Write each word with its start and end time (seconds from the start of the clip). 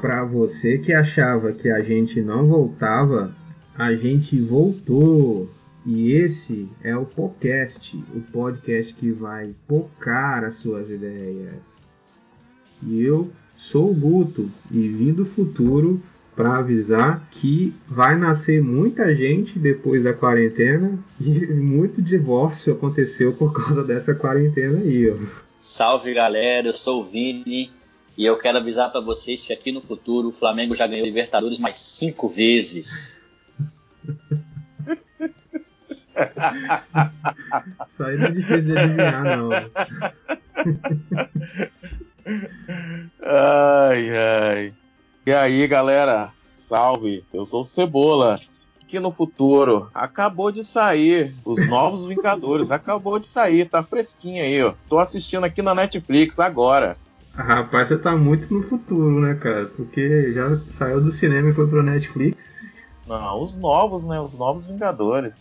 Para 0.00 0.24
você 0.24 0.78
que 0.78 0.92
achava 0.92 1.52
que 1.52 1.68
a 1.68 1.82
gente 1.82 2.20
não 2.20 2.46
voltava, 2.46 3.34
a 3.76 3.92
gente 3.94 4.40
voltou. 4.40 5.50
E 5.84 6.12
esse 6.12 6.68
é 6.84 6.96
o 6.96 7.04
podcast, 7.04 7.96
o 8.14 8.20
podcast 8.20 8.94
que 8.94 9.10
vai 9.10 9.54
focar 9.66 10.44
as 10.44 10.56
suas 10.56 10.88
ideias. 10.88 11.54
E 12.82 13.02
eu 13.02 13.30
sou 13.56 13.90
o 13.90 13.94
Guto 13.94 14.48
e 14.70 14.88
vim 14.88 15.12
do 15.12 15.24
futuro 15.24 16.00
para 16.36 16.58
avisar 16.58 17.26
que 17.32 17.74
vai 17.88 18.16
nascer 18.16 18.62
muita 18.62 19.12
gente 19.12 19.58
depois 19.58 20.04
da 20.04 20.12
quarentena 20.12 20.96
e 21.20 21.46
muito 21.52 22.00
divórcio 22.00 22.72
aconteceu 22.72 23.32
por 23.32 23.52
causa 23.52 23.82
dessa 23.82 24.14
quarentena 24.14 24.78
aí, 24.78 25.10
ó. 25.10 25.47
Salve 25.58 26.14
galera, 26.14 26.68
eu 26.68 26.72
sou 26.72 27.00
o 27.00 27.04
Vini 27.04 27.72
e 28.16 28.24
eu 28.24 28.38
quero 28.38 28.58
avisar 28.58 28.92
para 28.92 29.00
vocês 29.00 29.44
que 29.44 29.52
aqui 29.52 29.72
no 29.72 29.80
futuro 29.80 30.28
o 30.28 30.32
Flamengo 30.32 30.76
já 30.76 30.86
ganhou 30.86 31.04
Libertadores 31.04 31.58
mais 31.58 31.78
cinco 31.78 32.28
vezes. 32.28 33.24
Isso 37.88 38.04
aí 38.04 38.16
não 38.16 38.26
é 38.26 38.30
difícil 38.30 38.62
de 38.62 38.78
adivinhar, 38.78 39.24
não. 39.24 39.50
ai, 43.22 44.16
ai. 44.16 44.74
E 45.26 45.32
aí, 45.32 45.66
galera? 45.66 46.32
Salve, 46.52 47.24
eu 47.32 47.44
sou 47.44 47.62
o 47.62 47.64
Cebola. 47.64 48.40
Aqui 48.88 48.98
no 48.98 49.12
futuro, 49.12 49.90
acabou 49.92 50.50
de 50.50 50.64
sair 50.64 51.34
os 51.44 51.62
Novos 51.68 52.06
Vingadores, 52.06 52.70
acabou 52.70 53.18
de 53.18 53.26
sair, 53.26 53.68
tá 53.68 53.82
fresquinho 53.82 54.42
aí, 54.42 54.62
ó. 54.62 54.72
Tô 54.88 54.98
assistindo 54.98 55.44
aqui 55.44 55.60
na 55.60 55.74
Netflix 55.74 56.38
agora. 56.38 56.96
Rapaz, 57.34 57.88
você 57.88 57.98
tá 57.98 58.16
muito 58.16 58.50
no 58.50 58.62
futuro, 58.62 59.20
né, 59.20 59.34
cara? 59.34 59.66
Porque 59.66 60.32
já 60.32 60.58
saiu 60.70 61.02
do 61.02 61.12
cinema 61.12 61.50
e 61.50 61.52
foi 61.52 61.68
pro 61.68 61.82
Netflix. 61.82 62.56
Não, 63.06 63.42
os 63.42 63.58
novos, 63.58 64.06
né? 64.06 64.18
Os 64.18 64.38
Novos 64.38 64.64
Vingadores. 64.64 65.34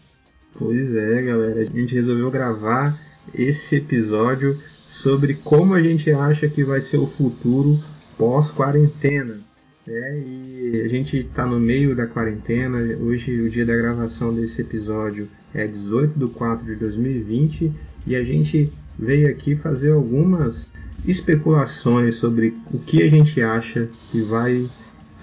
Pois 0.59 0.94
é, 0.94 1.22
galera. 1.22 1.62
A 1.62 1.66
gente 1.66 1.95
resolveu 1.95 2.30
gravar 2.30 3.00
esse 3.34 3.78
episódio 3.78 4.62
sobre 4.90 5.36
como 5.36 5.73
a 5.73 5.81
gente 5.81 6.12
acha 6.12 6.50
que 6.50 6.66
vai 6.66 6.81
ser 6.81 6.98
o 6.98 7.08
futuro 7.08 7.80
pós-quarentena. 8.18 9.47
É, 9.88 10.20
e 10.20 10.82
a 10.84 10.88
gente 10.90 11.18
está 11.18 11.46
no 11.46 11.60
meio 11.60 11.96
da 11.96 12.06
quarentena. 12.06 12.78
Hoje, 13.00 13.40
o 13.40 13.50
dia 13.50 13.66
da 13.66 13.76
gravação 13.76 14.34
desse 14.34 14.62
episódio 14.62 15.30
é 15.54 15.66
18 15.66 16.20
de 16.20 16.34
4 16.34 16.66
de 16.66 16.76
2020 16.76 17.72
e 18.06 18.16
a 18.16 18.24
gente 18.24 18.72
veio 19.00 19.30
aqui 19.30 19.56
fazer 19.56 19.92
algumas 19.92 20.70
especulações 21.06 22.16
sobre 22.16 22.54
o 22.74 22.80
que 22.80 23.02
a 23.02 23.10
gente 23.10 23.42
acha 23.42 23.88
que 24.12 24.22
vai 24.22 24.70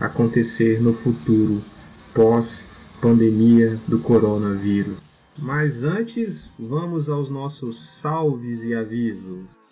acontecer 0.00 0.80
no 0.80 0.94
futuro 0.94 1.60
pós-pandemia 2.14 3.78
do 3.86 3.98
coronavírus. 3.98 4.96
Mas 5.36 5.84
antes, 5.84 6.54
vamos 6.58 7.08
aos 7.10 7.28
nossos 7.28 7.84
salves 7.98 8.62
e 8.62 8.74
avisos. 8.74 9.63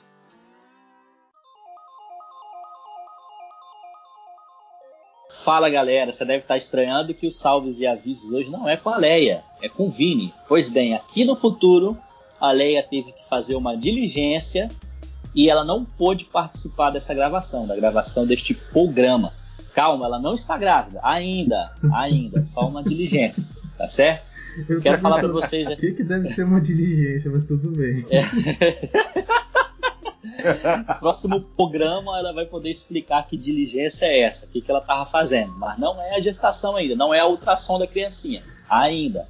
Fala 5.33 5.71
galera, 5.71 6.13
você 6.13 6.25
deve 6.27 6.41
estar 6.41 6.59
estranhando 6.59 7.15
que 7.15 7.27
os 7.27 7.37
salves 7.37 7.81
e 7.81 7.87
avisos 7.87 8.31
hoje 8.31 8.51
não 8.51 8.69
é 8.69 8.77
com 8.77 8.91
a 8.91 8.99
Leia, 8.99 9.43
é 9.63 9.69
com 9.69 9.87
o 9.87 9.91
Vini. 9.91 10.33
Pois 10.47 10.69
bem, 10.69 10.95
aqui 10.95 11.25
no 11.25 11.35
futuro, 11.35 11.97
a 12.39 12.53
Leia 12.53 12.83
teve 12.83 13.13
que 13.13 13.27
fazer 13.27 13.55
uma 13.55 13.75
diligência 13.75 14.69
e 15.35 15.49
ela 15.49 15.65
não 15.65 15.85
pôde 15.85 16.27
participar 16.27 16.91
dessa 16.91 17.15
gravação, 17.15 17.67
da 17.67 17.75
gravação 17.75 18.27
deste 18.27 18.53
programa. 18.53 19.33
Calma, 19.75 20.05
ela 20.05 20.19
não 20.19 20.35
está 20.35 20.59
grávida, 20.59 21.01
ainda, 21.03 21.73
ainda, 21.95 22.45
só 22.45 22.69
uma 22.69 22.83
diligência, 22.83 23.49
tá 23.79 23.89
certo? 23.89 24.31
Eu 24.69 24.83
Quero 24.83 24.99
falar 24.99 25.19
para 25.19 25.29
vocês 25.29 25.67
aqui. 25.67 25.89
O 25.89 25.97
que, 25.97 26.05
deve 26.05 26.29
ser 26.29 26.45
uma 26.45 26.61
diligência, 26.61 27.31
mas 27.31 27.45
tudo 27.45 27.71
bem. 27.71 28.05
É. 28.11 29.33
Próximo 31.01 31.41
programa 31.41 32.19
ela 32.19 32.33
vai 32.33 32.47
poder 32.47 32.71
explicar 32.71 33.27
que 33.27 33.37
diligência 33.37 34.07
é 34.07 34.21
essa, 34.21 34.47
o 34.47 34.49
que, 34.49 34.61
que 34.61 34.71
ela 34.71 34.81
estava 34.81 35.05
fazendo. 35.05 35.53
Mas 35.53 35.79
não 35.79 36.01
é 36.01 36.17
a 36.17 36.21
gestação 36.21 36.77
ainda, 36.77 36.95
não 36.95 37.13
é 37.13 37.21
a 37.21 37.27
ultrassom 37.27 37.79
da 37.79 37.87
criancinha, 37.87 38.43
ainda. 38.69 39.27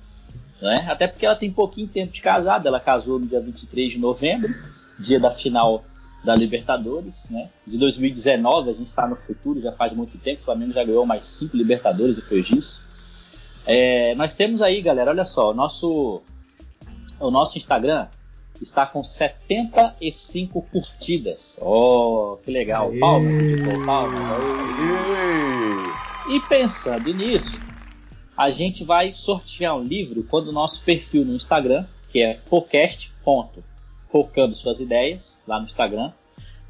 Né? 0.61 0.87
Até 0.89 1.09
porque 1.09 1.27
ela 1.27 1.34
tem 1.34 1.51
pouquinho 1.51 1.89
tempo 1.89 2.12
de 2.12 2.22
casada, 2.22 2.69
ela 2.69 2.78
casou 2.81 3.19
no 3.19 3.27
dia 3.27 3.41
23 3.41 3.93
de 3.93 3.99
novembro, 3.99 4.55
dia 4.99 5.19
da 5.19 5.31
final 5.31 5.84
da 6.22 6.37
Libertadores, 6.37 7.28
né? 7.31 7.51
De 7.67 7.77
2019, 7.78 8.71
a 8.71 8.72
gente 8.72 8.87
está 8.87 9.09
no 9.09 9.17
futuro, 9.17 9.61
já 9.61 9.72
faz 9.72 9.93
muito 9.93 10.17
tempo, 10.19 10.41
o 10.41 10.45
Flamengo 10.45 10.72
já 10.72 10.84
ganhou 10.84 11.05
mais 11.05 11.27
cinco 11.27 11.56
Libertadores 11.56 12.15
depois 12.15 12.47
disso. 12.47 12.81
É, 13.67 14.15
nós 14.15 14.34
temos 14.34 14.62
aí, 14.62 14.81
galera, 14.81 15.11
olha 15.11 15.25
só, 15.25 15.51
o 15.51 15.55
nosso, 15.55 16.22
o 17.19 17.31
nosso 17.31 17.59
Instagram 17.59 18.06
está 18.62 18.87
com 18.87 19.03
75 19.03 20.62
curtidas. 20.62 21.59
Oh, 21.61 22.39
que 22.45 22.50
legal. 22.50 22.91
Aê. 22.91 22.99
Palmas, 22.99 23.37
editor, 23.37 23.84
palmas. 23.84 24.21
Aê. 24.21 26.34
E 26.34 26.41
pensando 26.49 27.12
nisso, 27.12 27.61
a 28.37 28.51
gente 28.51 28.84
vai 28.84 29.12
sortear 29.12 29.77
um 29.77 29.83
livro 29.83 30.22
quando 30.25 30.49
o 30.49 30.53
nosso 30.53 30.84
perfil 30.84 31.25
no 31.25 31.34
Instagram, 31.34 31.87
que 32.11 32.22
é 32.22 32.34
podcast.focando 32.49 34.55
suas 34.55 34.78
ideias, 34.81 35.41
lá 35.47 35.59
no 35.59 35.65
Instagram, 35.67 36.12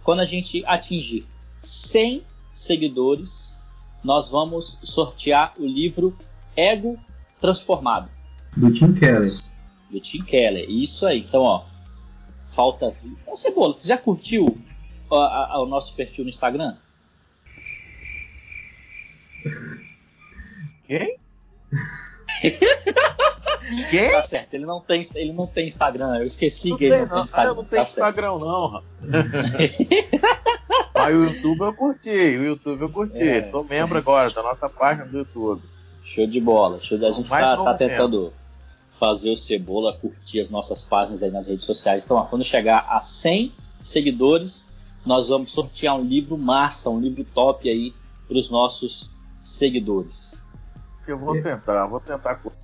quando 0.03 0.21
a 0.21 0.27
gente 0.27 0.65
atingir 0.67 1.27
100 1.61 2.25
seguidores, 2.53 3.57
nós 4.03 4.29
vamos 4.29 4.79
sortear 4.83 5.55
o 5.59 5.67
livro 5.67 6.17
Ego 6.57 6.99
Transformado. 7.41 8.11
Do 8.57 8.73
Tim 8.73 8.95
Keller. 8.95 9.29
Do 9.91 10.01
Tim 10.01 10.25
Keller, 10.25 10.69
isso 10.69 11.07
aí. 11.07 11.21
Então, 11.21 11.43
ó, 11.43 11.65
falta. 12.53 12.93
Ô, 13.27 13.37
Cebola, 13.37 13.75
você 13.75 13.89
já 13.89 13.99
curtiu 13.99 14.59
a, 15.11 15.55
a, 15.55 15.63
o 15.63 15.67
nosso 15.67 15.95
perfil 15.95 16.25
no 16.25 16.31
Instagram? 16.31 16.77
Quem? 20.87 21.17
Quem? 23.91 24.11
Tá 24.11 24.23
certo, 24.23 24.55
ele 24.55 24.67
não 24.67 24.81
tem, 24.81 25.03
ele 25.15 25.33
não 25.33 25.47
tem 25.47 25.67
Instagram. 25.67 26.19
Eu 26.19 26.27
esqueci 26.27 26.71
não 26.71 26.77
que 26.77 26.85
ele 26.85 26.99
não, 26.99 27.09
tem 27.09 27.23
Instagram. 27.23 27.51
Eu 27.51 27.55
não 27.55 27.65
tem 27.65 27.79
tá 27.79 27.85
Instagram, 27.85 28.39
não. 28.39 28.83
Mas 30.95 31.17
o 31.17 31.25
YouTube 31.25 31.61
eu 31.61 31.75
curti, 31.75 32.11
o 32.11 32.45
YouTube 32.45 32.83
eu 32.83 32.91
curti. 32.91 33.23
É. 33.23 33.45
Sou 33.45 33.65
membro 33.65 33.99
agora 33.99 34.31
da 34.31 34.43
nossa 34.43 34.69
página 34.69 35.07
do 35.07 35.19
YouTube. 35.19 35.63
Show 36.05 36.27
de 36.27 36.41
bola. 36.41 36.81
Show 36.81 36.99
de... 36.99 37.07
A 37.07 37.13
gente 37.13 37.29
tá, 37.29 37.57
tá 37.57 37.75
tentando 37.75 38.33
fazer 39.03 39.33
o 39.33 39.37
Cebola 39.37 39.93
curtir 39.93 40.39
as 40.39 40.49
nossas 40.49 40.85
páginas 40.85 41.25
aí 41.25 41.31
nas 41.33 41.49
redes 41.49 41.65
sociais. 41.65 42.05
Então, 42.05 42.17
ó, 42.17 42.23
quando 42.23 42.45
chegar 42.45 42.87
a 42.89 43.01
100 43.01 43.53
seguidores, 43.83 44.73
nós 45.05 45.29
vamos 45.29 45.51
sortear 45.51 45.99
um 45.99 46.05
livro 46.05 46.39
massa, 46.39 46.89
um 46.89 47.01
livro 47.01 47.25
top 47.35 47.69
aí 47.69 47.93
para 48.29 48.39
os 48.39 48.49
nossos 48.49 49.11
seguidores. 49.43 50.41
Eu 51.05 51.19
vou 51.19 51.35
tentar, 51.43 51.85
vou 51.87 51.99
tentar 51.99 52.37
curtir. 52.37 52.59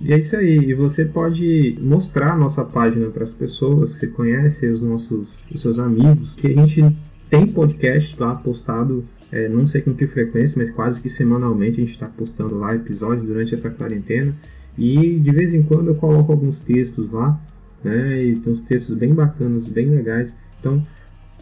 E 0.00 0.12
é 0.12 0.18
isso 0.20 0.36
aí, 0.36 0.54
e 0.54 0.74
você 0.74 1.04
pode 1.04 1.76
mostrar 1.82 2.34
a 2.34 2.36
nossa 2.36 2.64
página 2.64 3.10
para 3.10 3.24
as 3.24 3.32
pessoas 3.32 3.94
que 3.94 3.98
você 3.98 4.06
conhece, 4.06 4.64
os 4.68 4.80
nossos 4.80 5.26
os 5.52 5.60
seus 5.60 5.80
amigos, 5.80 6.36
que 6.36 6.46
a 6.46 6.54
gente 6.54 6.96
tem 7.28 7.48
podcast 7.48 8.20
lá 8.20 8.36
postado, 8.36 9.04
é, 9.32 9.48
não 9.48 9.66
sei 9.66 9.80
com 9.82 9.92
que 9.92 10.06
frequência, 10.06 10.54
mas 10.56 10.70
quase 10.70 11.00
que 11.00 11.08
semanalmente 11.08 11.80
a 11.80 11.84
gente 11.84 11.94
está 11.94 12.06
postando 12.06 12.56
lá 12.58 12.76
episódios 12.76 13.26
durante 13.26 13.54
essa 13.54 13.70
quarentena. 13.70 14.32
E 14.76 15.18
de 15.18 15.30
vez 15.30 15.54
em 15.54 15.62
quando 15.62 15.88
eu 15.88 15.94
coloco 15.94 16.32
alguns 16.32 16.60
textos 16.60 17.10
lá, 17.10 17.40
né? 17.82 18.22
E 18.22 18.36
tem 18.36 18.52
uns 18.52 18.60
textos 18.62 18.96
bem 18.96 19.14
bacanas, 19.14 19.68
bem 19.68 19.88
legais. 19.88 20.32
Então 20.60 20.84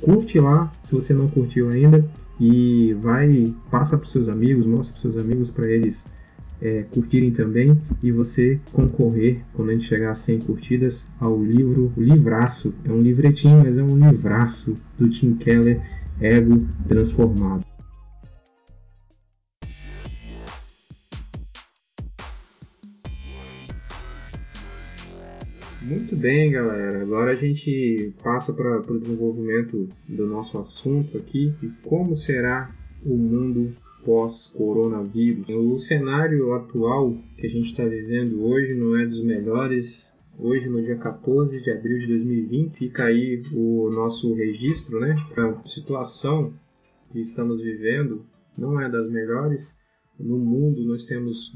curte 0.00 0.38
lá, 0.38 0.70
se 0.84 0.92
você 0.92 1.14
não 1.14 1.28
curtiu 1.28 1.70
ainda, 1.70 2.04
e 2.40 2.92
vai, 2.94 3.44
passa 3.70 3.96
para 3.96 4.08
seus 4.08 4.28
amigos, 4.28 4.66
mostra 4.66 4.92
para 4.92 5.02
seus 5.02 5.16
amigos 5.16 5.48
para 5.50 5.68
eles 5.68 6.02
é, 6.60 6.84
curtirem 6.92 7.30
também 7.30 7.76
e 8.02 8.10
você 8.10 8.58
concorrer, 8.72 9.40
quando 9.52 9.70
a 9.70 9.72
gente 9.74 9.86
chegar 9.86 10.12
a 10.12 10.14
100 10.14 10.40
curtidas, 10.40 11.06
ao 11.20 11.40
livro, 11.42 11.92
livraço, 11.96 12.72
é 12.84 12.90
um 12.90 13.00
livretinho, 13.00 13.58
mas 13.58 13.76
é 13.76 13.82
um 13.82 14.10
livraço 14.10 14.74
do 14.98 15.08
Tim 15.08 15.34
Keller, 15.34 15.80
Ego 16.20 16.66
Transformado. 16.88 17.71
Muito 25.84 26.14
bem, 26.14 26.52
galera. 26.52 27.02
Agora 27.02 27.32
a 27.32 27.34
gente 27.34 28.14
passa 28.22 28.52
para 28.52 28.80
o 28.80 29.00
desenvolvimento 29.00 29.88
do 30.08 30.28
nosso 30.28 30.56
assunto 30.56 31.18
aqui 31.18 31.52
e 31.60 31.68
como 31.82 32.14
será 32.14 32.72
o 33.04 33.16
mundo 33.16 33.74
pós-coronavírus. 34.04 35.48
O 35.48 35.78
cenário 35.78 36.52
atual 36.54 37.18
que 37.36 37.48
a 37.48 37.50
gente 37.50 37.70
está 37.70 37.84
vivendo 37.84 38.44
hoje 38.44 38.74
não 38.74 38.96
é 38.96 39.04
dos 39.06 39.24
melhores 39.24 40.08
hoje 40.38 40.68
no 40.68 40.80
dia 40.80 40.96
14 40.96 41.60
de 41.60 41.70
abril 41.72 41.98
de 41.98 42.06
2020. 42.06 42.76
Fica 42.76 43.06
aí 43.06 43.42
o 43.52 43.90
nosso 43.90 44.32
registro, 44.34 45.00
né? 45.00 45.16
A 45.36 45.66
situação 45.66 46.54
que 47.10 47.20
estamos 47.20 47.60
vivendo 47.60 48.24
não 48.56 48.80
é 48.80 48.88
das 48.88 49.10
melhores. 49.10 49.74
No 50.16 50.38
mundo 50.38 50.84
nós 50.84 51.04
temos 51.04 51.52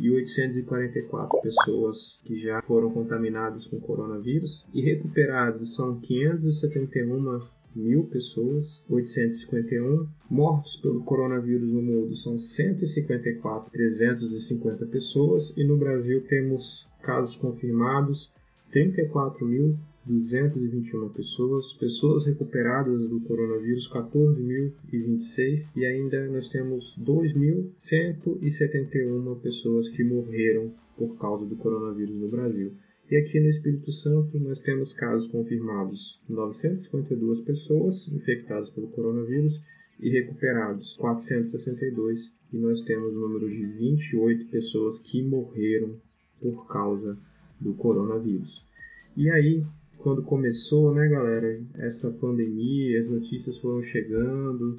2.256.844 0.00 1.42
pessoas 1.42 2.20
que 2.24 2.40
já 2.40 2.62
foram 2.62 2.90
contaminadas 2.90 3.66
com 3.66 3.78
coronavírus 3.80 4.64
e 4.72 4.80
recuperados 4.80 5.74
são 5.74 6.00
571 6.00 7.42
mil 7.74 8.04
pessoas, 8.04 8.84
851. 8.88 10.06
Mortos 10.30 10.76
pelo 10.76 11.02
coronavírus 11.04 11.72
no 11.72 11.82
mundo 11.82 12.14
são 12.16 12.36
154.350 12.36 14.88
pessoas 14.90 15.52
e 15.56 15.64
no 15.64 15.76
Brasil 15.76 16.22
temos 16.28 16.88
casos 17.02 17.34
confirmados 17.36 18.32
34.221 20.08 21.12
pessoas, 21.12 21.74
pessoas 21.74 22.24
recuperadas 22.24 23.06
do 23.06 23.20
coronavírus 23.20 23.86
14.026 23.92 25.70
e 25.76 25.84
ainda 25.84 26.26
nós 26.28 26.48
temos 26.48 26.96
2.171 26.98 29.38
pessoas 29.40 29.86
que 29.88 30.02
morreram 30.02 30.72
por 30.96 31.18
causa 31.18 31.44
do 31.44 31.56
coronavírus 31.56 32.16
no 32.16 32.28
Brasil. 32.28 32.72
E 33.10 33.16
aqui 33.16 33.38
no 33.38 33.50
Espírito 33.50 33.92
Santo 33.92 34.40
nós 34.40 34.58
temos 34.60 34.92
casos 34.92 35.28
confirmados 35.28 36.20
952 36.28 37.40
pessoas 37.42 38.08
infectadas 38.08 38.70
pelo 38.70 38.88
coronavírus 38.88 39.60
e 40.00 40.10
recuperados 40.10 40.96
462 40.96 42.32
e 42.52 42.56
nós 42.56 42.80
temos 42.82 43.14
o 43.14 43.20
número 43.20 43.48
de 43.48 43.64
28 43.66 44.46
pessoas 44.46 44.98
que 44.98 45.22
morreram 45.22 45.94
por 46.40 46.66
causa 46.66 47.16
do 47.60 47.74
coronavírus. 47.74 48.66
E 49.16 49.30
aí, 49.30 49.64
quando 49.98 50.22
começou, 50.22 50.94
né, 50.94 51.08
galera, 51.08 51.60
essa 51.76 52.10
pandemia, 52.10 53.00
as 53.00 53.08
notícias 53.08 53.58
foram 53.58 53.82
chegando, 53.82 54.78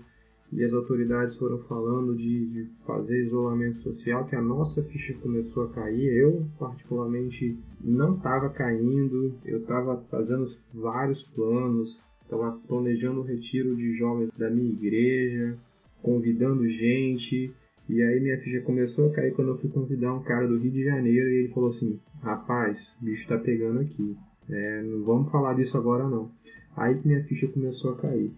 e 0.51 0.63
as 0.63 0.74
autoridades 0.74 1.36
foram 1.36 1.60
falando 1.60 2.16
de, 2.16 2.48
de, 2.48 2.66
fazer 2.86 3.24
isolamento 3.25 3.77
social, 3.77 4.25
que 4.25 4.36
a 4.36 4.42
nossa 4.42 4.83
ficha 4.83 5.13
começou 5.21 5.66
a 5.66 5.69
cair. 5.69 6.12
Eu, 6.12 6.48
particularmente, 6.57 7.56
não 7.80 8.16
estava 8.16 8.50
caindo, 8.50 9.36
eu 9.45 9.60
estava 9.60 9.98
fazendo 10.10 10.45
vários 10.74 11.21
planos, 11.21 12.00
estava 12.24 12.60
planejando 12.68 13.19
o 13.19 13.24
retiro 13.24 13.75
de 13.75 13.94
jovens 13.95 14.31
da 14.38 14.50
minha 14.50 14.71
igreja, 14.71 15.56
convidando 16.01 16.68
gente. 16.68 17.54
E 17.88 18.01
aí 18.01 18.19
minha 18.19 18.39
ficha 18.39 18.62
começou 18.62 19.10
a 19.10 19.13
cair 19.13 19.33
quando 19.33 19.50
eu 19.50 19.57
fui 19.57 19.69
convidar 19.69 20.13
um 20.13 20.24
cara 20.24 20.48
do 20.48 20.57
Rio 20.57 20.71
de 20.71 20.83
Janeiro 20.83 21.30
e 21.30 21.36
ele 21.44 21.54
falou 21.54 21.69
assim: 21.69 22.00
Rapaz, 22.21 22.95
o 23.00 23.06
bicho 23.06 23.27
tá 23.27 23.38
pegando 23.38 23.80
aqui. 23.80 24.16
É, 24.50 24.81
não 24.81 25.04
vamos 25.04 25.31
falar 25.31 25.54
disso 25.54 25.78
agora 25.78 26.07
não. 26.07 26.31
Aí 26.75 26.96
que 26.96 27.07
minha 27.07 27.24
ficha 27.24 27.48
começou 27.48 27.92
a 27.92 27.98
cair. 27.98 28.31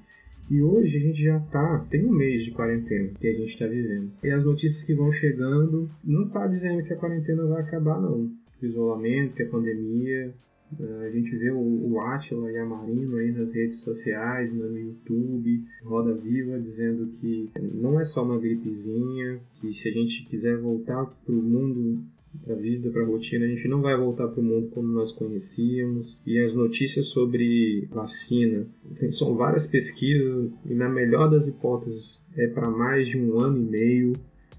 E 0.49 0.61
hoje 0.61 0.97
a 0.97 0.99
gente 0.99 1.23
já 1.23 1.39
tá, 1.39 1.85
tem 1.89 2.05
um 2.05 2.11
mês 2.11 2.43
de 2.43 2.51
quarentena 2.51 3.11
que 3.19 3.27
a 3.27 3.33
gente 3.33 3.53
está 3.53 3.65
vivendo. 3.67 4.11
E 4.23 4.29
as 4.29 4.43
notícias 4.43 4.83
que 4.83 4.93
vão 4.93 5.11
chegando 5.11 5.89
não 6.03 6.27
tá 6.27 6.47
dizendo 6.47 6.83
que 6.83 6.93
a 6.93 6.97
quarentena 6.97 7.45
vai 7.45 7.61
acabar 7.61 8.01
não. 8.01 8.29
O 8.61 8.65
isolamento, 8.65 9.35
que 9.35 9.43
a 9.43 9.49
pandemia, 9.49 10.33
a 10.79 11.09
gente 11.09 11.35
vê 11.35 11.51
o, 11.51 11.99
Atila 11.99 12.51
e 12.51 12.57
a 12.57 12.65
Marino 12.65 13.17
aí 13.17 13.31
nas 13.31 13.51
redes 13.53 13.79
sociais, 13.79 14.53
no 14.53 14.77
YouTube, 14.77 15.65
Roda 15.83 16.13
Viva, 16.13 16.59
dizendo 16.59 17.07
que 17.19 17.49
não 17.73 17.99
é 17.99 18.05
só 18.05 18.23
uma 18.23 18.39
gripezinha, 18.39 19.39
que 19.59 19.73
se 19.73 19.89
a 19.89 19.91
gente 19.91 20.25
quiser 20.25 20.57
voltar 20.57 21.05
para 21.05 21.35
o 21.35 21.41
mundo 21.41 22.01
a 22.49 22.53
vida, 22.53 22.89
para 22.89 23.03
a 23.03 23.05
rotina, 23.05 23.45
a 23.45 23.47
gente 23.47 23.67
não 23.67 23.81
vai 23.81 23.95
voltar 23.97 24.27
para 24.27 24.39
o 24.39 24.43
mundo 24.43 24.69
como 24.69 24.87
nós 24.87 25.11
conhecíamos. 25.11 26.21
E 26.25 26.39
as 26.39 26.53
notícias 26.53 27.07
sobre 27.07 27.87
vacina, 27.91 28.67
são 29.11 29.35
várias 29.35 29.67
pesquisas 29.67 30.51
e 30.65 30.73
na 30.73 30.89
melhor 30.89 31.29
das 31.29 31.47
hipóteses 31.47 32.21
é 32.35 32.47
para 32.47 32.69
mais 32.69 33.05
de 33.05 33.17
um 33.17 33.39
ano 33.39 33.57
e 33.57 33.69
meio 33.69 34.13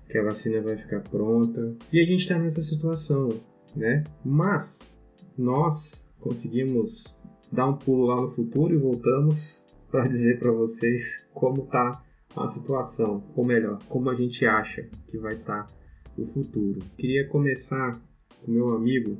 que 0.08 0.18
a 0.18 0.22
vacina 0.22 0.60
vai 0.60 0.76
ficar 0.76 1.00
pronta. 1.00 1.74
E 1.92 2.00
a 2.00 2.04
gente 2.04 2.22
está 2.22 2.38
nessa 2.38 2.62
situação, 2.62 3.28
né? 3.74 4.04
Mas 4.24 4.94
nós 5.36 6.06
conseguimos 6.20 7.18
dar 7.50 7.68
um 7.68 7.76
pulo 7.76 8.06
lá 8.06 8.20
no 8.20 8.30
futuro 8.30 8.74
e 8.74 8.78
voltamos 8.78 9.64
para 9.90 10.06
dizer 10.06 10.38
para 10.38 10.52
vocês 10.52 11.26
como 11.34 11.64
está 11.64 12.02
a 12.34 12.48
situação, 12.48 13.22
ou 13.36 13.44
melhor, 13.44 13.78
como 13.88 14.08
a 14.08 14.14
gente 14.14 14.46
acha 14.46 14.88
que 15.08 15.18
vai 15.18 15.34
estar 15.34 15.66
tá 15.66 15.81
o 16.16 16.24
futuro. 16.24 16.80
Queria 16.96 17.26
começar 17.28 18.00
com 18.40 18.50
meu 18.50 18.74
amigo 18.74 19.18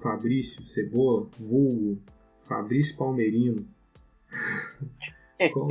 Fabrício 0.00 0.62
Cebola, 0.66 1.28
vulgo 1.38 2.00
Fabrício 2.42 2.96
Palmerino. 2.96 3.66
como, 5.52 5.68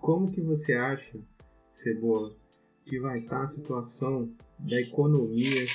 como 0.00 0.30
que 0.30 0.40
você 0.40 0.74
acha, 0.74 1.18
Cebola, 1.72 2.34
que 2.84 2.98
vai 2.98 3.18
estar 3.18 3.42
a 3.42 3.48
situação 3.48 4.32
da 4.58 4.80
economia 4.80 5.66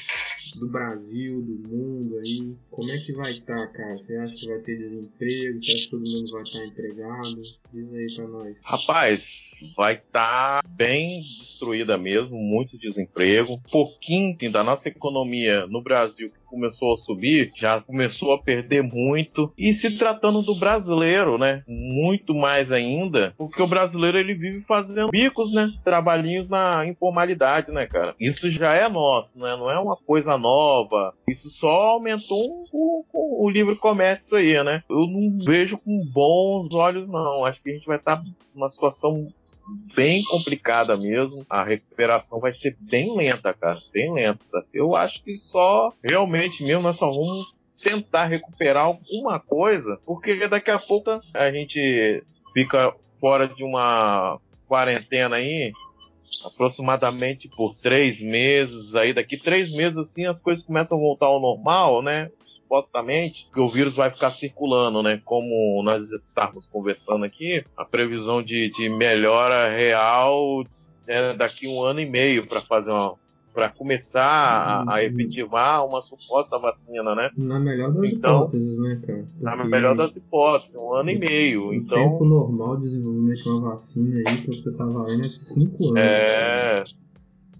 do 0.59 0.67
Brasil, 0.67 1.41
do 1.41 1.69
mundo 1.69 2.17
aí, 2.19 2.55
como 2.69 2.91
é 2.91 2.97
que 2.97 3.13
vai 3.13 3.31
estar, 3.31 3.67
tá, 3.67 3.73
cara? 3.73 3.97
Você 3.97 4.15
acha 4.15 4.35
que 4.35 4.47
vai 4.47 4.59
ter 4.59 4.77
desemprego? 4.77 5.63
Você 5.63 5.71
acha 5.71 5.83
que 5.83 5.89
todo 5.89 6.01
mundo 6.01 6.31
vai 6.31 6.43
estar 6.43 6.65
empregado? 6.65 7.41
Diz 7.73 7.93
aí 7.93 8.15
pra 8.15 8.27
nós. 8.27 8.57
Rapaz, 8.63 9.51
vai 9.75 9.95
estar 9.95 10.61
bem 10.67 11.21
destruída 11.39 11.97
mesmo, 11.97 12.37
muito 12.37 12.77
desemprego. 12.77 13.61
Pouquinho 13.71 14.35
da 14.51 14.63
nossa 14.63 14.89
economia 14.89 15.67
no 15.67 15.81
Brasil 15.81 16.31
começou 16.51 16.93
a 16.93 16.97
subir, 16.97 17.51
já 17.55 17.79
começou 17.79 18.33
a 18.33 18.41
perder 18.41 18.83
muito. 18.83 19.51
E 19.57 19.73
se 19.73 19.97
tratando 19.97 20.41
do 20.41 20.59
brasileiro, 20.59 21.37
né? 21.37 21.63
Muito 21.67 22.35
mais 22.35 22.71
ainda, 22.71 23.33
porque 23.37 23.61
o 23.61 23.67
brasileiro 23.67 24.17
ele 24.17 24.33
vive 24.33 24.61
fazendo 24.61 25.09
bicos, 25.09 25.51
né? 25.51 25.71
Trabalhinhos 25.83 26.49
na 26.49 26.85
informalidade, 26.85 27.71
né, 27.71 27.87
cara? 27.87 28.13
Isso 28.19 28.49
já 28.49 28.73
é 28.73 28.87
nosso, 28.89 29.39
né? 29.39 29.55
Não 29.55 29.71
é 29.71 29.79
uma 29.79 29.95
coisa 29.95 30.37
nova. 30.37 31.13
Isso 31.27 31.49
só 31.49 31.93
aumentou 31.93 32.65
o, 32.71 33.05
o, 33.13 33.45
o 33.45 33.49
livre 33.49 33.75
comércio 33.75 34.35
aí, 34.35 34.61
né? 34.63 34.83
Eu 34.89 35.07
não 35.07 35.39
vejo 35.45 35.77
com 35.77 36.05
bons 36.13 36.73
olhos, 36.73 37.07
não. 37.07 37.45
Acho 37.45 37.61
que 37.61 37.69
a 37.69 37.73
gente 37.73 37.87
vai 37.87 37.97
estar 37.97 38.21
numa 38.53 38.69
situação 38.69 39.31
bem 39.95 40.23
complicada 40.23 40.97
mesmo. 40.97 41.45
A 41.49 41.63
recuperação 41.63 42.39
vai 42.39 42.53
ser 42.53 42.75
bem 42.79 43.15
lenta, 43.15 43.53
cara. 43.53 43.79
Bem 43.93 44.13
lenta. 44.13 44.65
Eu 44.73 44.95
acho 44.95 45.23
que 45.23 45.37
só 45.37 45.89
realmente 46.03 46.63
mesmo 46.63 46.83
nós 46.83 46.97
só 46.97 47.09
vamos 47.11 47.53
tentar 47.83 48.25
recuperar 48.25 48.85
alguma 48.85 49.39
coisa, 49.39 49.99
porque 50.05 50.47
daqui 50.47 50.69
a 50.69 50.79
pouco 50.79 51.19
a 51.33 51.51
gente 51.51 52.23
fica 52.53 52.93
fora 53.19 53.47
de 53.47 53.63
uma 53.63 54.39
quarentena 54.67 55.37
aí 55.37 55.71
aproximadamente 56.45 57.49
por 57.49 57.75
três 57.75 58.19
meses. 58.21 58.95
Aí 58.95 59.13
daqui 59.13 59.37
três 59.37 59.71
meses 59.75 59.97
assim 59.97 60.25
as 60.25 60.41
coisas 60.41 60.63
começam 60.63 60.97
a 60.97 61.01
voltar 61.01 61.27
ao 61.27 61.41
normal, 61.41 62.01
né? 62.01 62.29
Supostamente 62.71 63.49
que 63.53 63.59
o 63.59 63.67
vírus 63.67 63.93
vai 63.93 64.09
ficar 64.09 64.29
circulando, 64.29 65.03
né? 65.03 65.21
Como 65.25 65.83
nós 65.83 66.09
estávamos 66.11 66.65
conversando 66.67 67.25
aqui, 67.25 67.63
a 67.75 67.83
previsão 67.83 68.41
de, 68.41 68.69
de 68.69 68.87
melhora 68.87 69.69
real 69.69 70.63
é 71.05 71.33
daqui 71.33 71.67
um 71.67 71.83
ano 71.83 71.99
e 71.99 72.09
meio 72.09 72.47
para 72.47 72.61
fazer 72.61 72.91
uma 72.91 73.19
para 73.53 73.67
começar 73.67 74.23
a, 74.23 74.79
a, 74.79 74.93
uhum. 74.93 74.97
efetivar 74.99 75.85
uma 75.85 76.01
suposta 76.01 76.57
vacina, 76.57 77.13
né? 77.13 77.29
Na 77.35 77.59
melhor 77.59 77.91
das 77.91 78.05
então, 78.05 78.43
hipóteses, 78.43 78.79
né, 78.79 79.01
cara? 79.05 79.25
Porque 79.29 79.43
na 79.43 79.65
melhor 79.65 79.97
das 79.97 80.15
hipóteses, 80.15 80.75
um 80.77 80.93
ano 80.93 81.09
e 81.09 81.19
meio. 81.19 81.67
O 81.67 81.73
então, 81.73 81.97
tempo 81.97 82.23
normal 82.23 82.77
de 82.77 82.83
desenvolvimento 82.83 83.43
de 83.43 83.49
uma 83.49 83.75
vacina 83.75 84.23
aí 84.25 84.37
que 84.37 84.47
você 84.47 84.71
tá 84.71 84.85
valendo 84.85 85.25
é 85.25 85.29
cinco 85.29 85.83
anos. 85.87 85.99
É. 85.99 86.83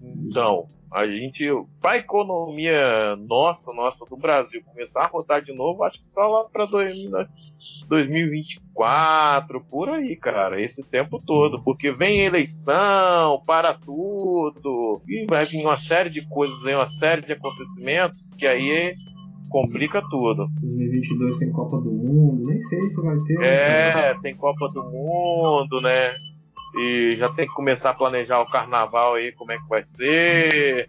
Então, 0.02 0.66
a 0.92 1.06
gente, 1.06 1.46
para 1.80 1.92
a 1.92 1.98
economia 1.98 3.14
nossa, 3.16 3.72
nossa 3.72 4.04
do 4.04 4.16
Brasil 4.16 4.60
começar 4.64 5.04
a 5.04 5.06
rodar 5.06 5.40
de 5.40 5.52
novo, 5.52 5.84
acho 5.84 6.00
que 6.00 6.06
só 6.06 6.26
lá 6.28 6.42
para 6.44 6.66
2024, 6.66 9.60
por 9.62 9.88
aí, 9.88 10.14
cara, 10.16 10.60
esse 10.60 10.84
tempo 10.84 11.18
todo, 11.24 11.62
porque 11.62 11.90
vem 11.90 12.20
eleição, 12.20 13.40
para 13.46 13.72
tudo, 13.72 15.00
e 15.08 15.24
vai 15.24 15.46
vir 15.46 15.64
uma 15.64 15.78
série 15.78 16.10
de 16.10 16.20
coisas 16.28 16.62
aí, 16.66 16.74
uma 16.74 16.86
série 16.86 17.22
de 17.22 17.32
acontecimentos 17.32 18.18
que 18.36 18.46
aí 18.46 18.94
complica 19.48 20.02
tudo. 20.10 20.44
2022 20.60 21.38
tem 21.38 21.50
Copa 21.52 21.78
do 21.78 21.90
Mundo, 21.90 22.44
nem 22.46 22.58
sei 22.58 22.90
se 22.90 23.00
vai 23.00 23.18
ter. 23.20 23.42
É, 23.42 24.14
tem 24.20 24.34
Copa 24.34 24.68
do 24.68 24.82
Mundo, 24.82 25.80
né? 25.80 26.10
E 26.74 27.16
já 27.16 27.28
tem 27.28 27.46
que 27.46 27.52
começar 27.52 27.90
a 27.90 27.94
planejar 27.94 28.40
o 28.40 28.50
carnaval 28.50 29.14
aí, 29.14 29.32
como 29.32 29.52
é 29.52 29.58
que 29.58 29.68
vai 29.68 29.84
ser. 29.84 30.88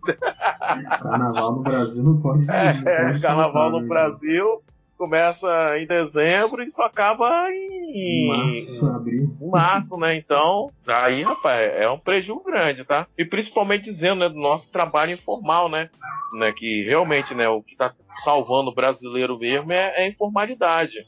Carnaval 1.02 1.56
no 1.56 1.62
Brasil 1.62 2.04
não 2.04 2.22
pode. 2.22 2.46
Não 2.46 2.54
é, 2.54 3.20
carnaval 3.22 3.72
no 3.72 3.82
né? 3.82 3.88
Brasil 3.88 4.64
começa 4.98 5.78
em 5.78 5.86
dezembro 5.86 6.64
e 6.64 6.70
só 6.70 6.84
acaba 6.84 7.52
em 7.52 7.74
em 7.94 8.28
março, 8.28 8.88
abril. 8.88 9.38
março, 9.42 9.98
né? 9.98 10.16
Então, 10.16 10.72
aí, 10.88 11.24
rapaz, 11.24 11.72
é 11.76 11.90
um 11.90 12.00
prejuízo 12.00 12.44
grande, 12.44 12.84
tá? 12.84 13.06
E 13.18 13.24
principalmente 13.24 13.84
dizendo, 13.84 14.20
né, 14.20 14.30
do 14.30 14.40
nosso 14.40 14.72
trabalho 14.72 15.12
informal, 15.12 15.70
né? 15.70 15.90
né 16.40 16.52
que 16.52 16.84
realmente, 16.84 17.36
né, 17.36 17.48
o 17.48 17.62
que 17.62 17.76
tá 17.76 17.94
salvando 18.24 18.72
o 18.72 18.74
brasileiro 18.74 19.38
mesmo 19.38 19.72
é, 19.72 19.94
é 19.96 20.04
a 20.06 20.08
informalidade. 20.08 21.06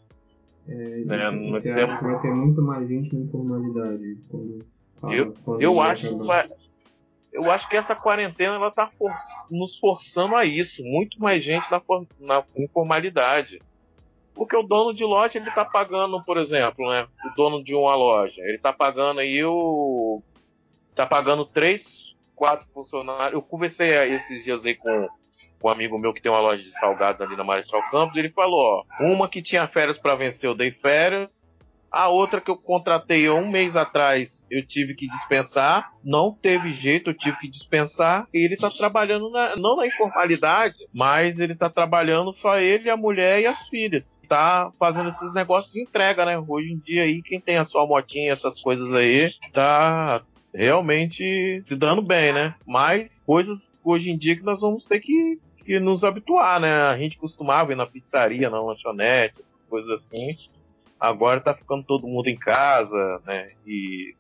É, 0.68 0.74
né? 0.74 1.32
Nós 1.32 1.64
temos... 1.64 2.02
vai 2.02 2.22
ter 2.22 2.34
muito 2.34 2.62
mais 2.62 2.88
gente 2.88 3.16
na 3.16 3.22
informalidade 3.22 4.18
quando 4.30 4.66
eu, 5.12 5.34
quando 5.44 5.62
eu 5.62 5.80
acho 5.80 6.08
que 6.08 6.26
vai, 6.26 6.50
eu 7.32 7.52
acho 7.52 7.68
que 7.68 7.76
essa 7.76 7.96
quarentena 7.96 8.56
ela 8.56 8.72
tá 8.72 8.88
for 8.88 9.14
nos 9.52 9.78
forçando 9.78 10.36
a 10.36 10.46
isso, 10.46 10.84
muito 10.84 11.20
mais 11.22 11.44
gente 11.44 11.70
na, 11.70 11.82
na 12.20 12.44
informalidade. 12.56 13.60
Porque 14.34 14.56
o 14.56 14.64
dono 14.64 14.94
de 14.94 15.04
loja 15.04 15.38
ele 15.38 15.52
tá 15.52 15.64
pagando, 15.64 16.22
por 16.24 16.38
exemplo, 16.38 16.90
né, 16.90 17.08
o 17.26 17.36
dono 17.36 17.64
de 17.64 17.74
uma 17.74 17.96
loja, 17.96 18.42
ele 18.42 18.58
tá 18.58 18.74
pagando 18.74 19.20
aí 19.20 19.44
o 19.44 20.22
tá 20.94 21.06
pagando 21.06 21.46
três, 21.46 22.16
quatro 22.36 22.68
funcionários. 22.74 23.34
Eu 23.34 23.42
conversei 23.42 23.90
esses 24.14 24.44
dias 24.44 24.66
aí 24.66 24.76
com 24.76 25.10
um 25.64 25.70
amigo 25.70 25.98
meu 25.98 26.14
que 26.14 26.22
tem 26.22 26.32
uma 26.32 26.40
loja 26.40 26.62
de 26.62 26.72
salgados 26.72 27.22
ali 27.22 27.36
na 27.36 27.44
Marechal 27.44 27.82
Campos, 27.90 28.16
ele 28.18 28.30
falou, 28.30 28.60
ó, 28.60 28.84
uma 29.00 29.28
que 29.28 29.42
tinha 29.42 29.68
férias 29.68 29.98
para 29.98 30.16
vencer, 30.16 30.50
eu 30.50 30.56
dei 30.56 30.72
férias. 30.72 31.46
A 31.92 32.10
outra 32.10 32.42
que 32.42 32.52
eu 32.52 32.58
contratei 32.58 33.30
um 33.30 33.50
mês 33.50 33.78
atrás, 33.78 34.46
eu 34.52 34.66
tive 34.66 34.94
que 34.94 35.08
dispensar. 35.08 35.94
Não 36.04 36.30
teve 36.30 36.74
jeito, 36.74 37.10
eu 37.10 37.14
tive 37.14 37.38
que 37.40 37.48
dispensar. 37.48 38.28
E 38.34 38.44
ele 38.44 38.58
tá 38.58 38.70
trabalhando 38.70 39.30
na, 39.30 39.56
não 39.56 39.78
na 39.78 39.88
informalidade, 39.88 40.76
mas 40.94 41.40
ele 41.40 41.56
tá 41.56 41.70
trabalhando 41.70 42.34
só 42.34 42.60
ele, 42.60 42.90
a 42.90 42.98
mulher 42.98 43.40
e 43.40 43.46
as 43.46 43.66
filhas. 43.70 44.20
Tá 44.28 44.70
fazendo 44.78 45.08
esses 45.08 45.34
negócios 45.34 45.72
de 45.72 45.82
entrega, 45.82 46.26
né? 46.26 46.38
Hoje 46.38 46.74
em 46.74 46.80
dia 46.80 47.04
aí, 47.04 47.22
quem 47.22 47.40
tem 47.40 47.56
a 47.56 47.64
sua 47.64 47.88
motinha, 47.88 48.34
essas 48.34 48.62
coisas 48.62 48.94
aí, 48.94 49.32
tá 49.54 50.22
realmente 50.56 51.62
se 51.66 51.76
dando 51.76 52.02
bem, 52.02 52.34
né? 52.34 52.56
Mas 52.66 53.22
coisas 53.26 53.72
hoje 53.84 54.10
em 54.10 54.18
dia 54.18 54.36
que 54.36 54.44
nós 54.44 54.62
vamos 54.62 54.86
ter 54.86 55.00
que 55.00 55.40
que 55.66 55.80
nos 55.80 56.04
habituar, 56.04 56.62
né? 56.62 56.72
A 56.84 56.98
gente 56.98 57.18
costumava 57.18 57.72
ir 57.72 57.76
na 57.76 57.88
pizzaria, 57.88 58.50
na 58.50 58.62
lanchonete, 58.62 59.40
essas 59.40 59.64
coisas 59.64 59.90
assim. 59.90 60.38
Agora 61.00 61.42
tá 61.42 61.56
ficando 61.56 61.84
todo 61.84 62.08
mundo 62.08 62.28
em 62.28 62.36
casa, 62.36 63.20
né? 63.26 63.52
E, 63.66 64.16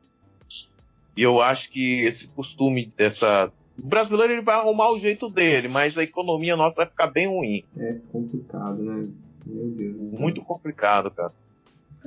e 1.15 1.21
eu 1.21 1.39
acho 1.39 1.69
que 1.69 2.03
esse 2.03 2.27
costume 2.27 2.91
dessa. 2.97 3.51
O 3.77 3.87
brasileiro 3.87 4.33
ele 4.33 4.41
vai 4.41 4.55
arrumar 4.55 4.89
o 4.89 4.99
jeito 4.99 5.29
dele, 5.29 5.67
mas 5.67 5.97
a 5.97 6.03
economia 6.03 6.55
nossa 6.55 6.77
vai 6.77 6.87
ficar 6.87 7.07
bem 7.07 7.27
ruim. 7.27 7.63
É 7.77 7.95
complicado, 8.11 8.81
né? 8.81 9.07
Meu 9.45 9.67
Deus. 9.67 10.19
Muito 10.19 10.41
complicado, 10.41 11.11
cara. 11.11 11.31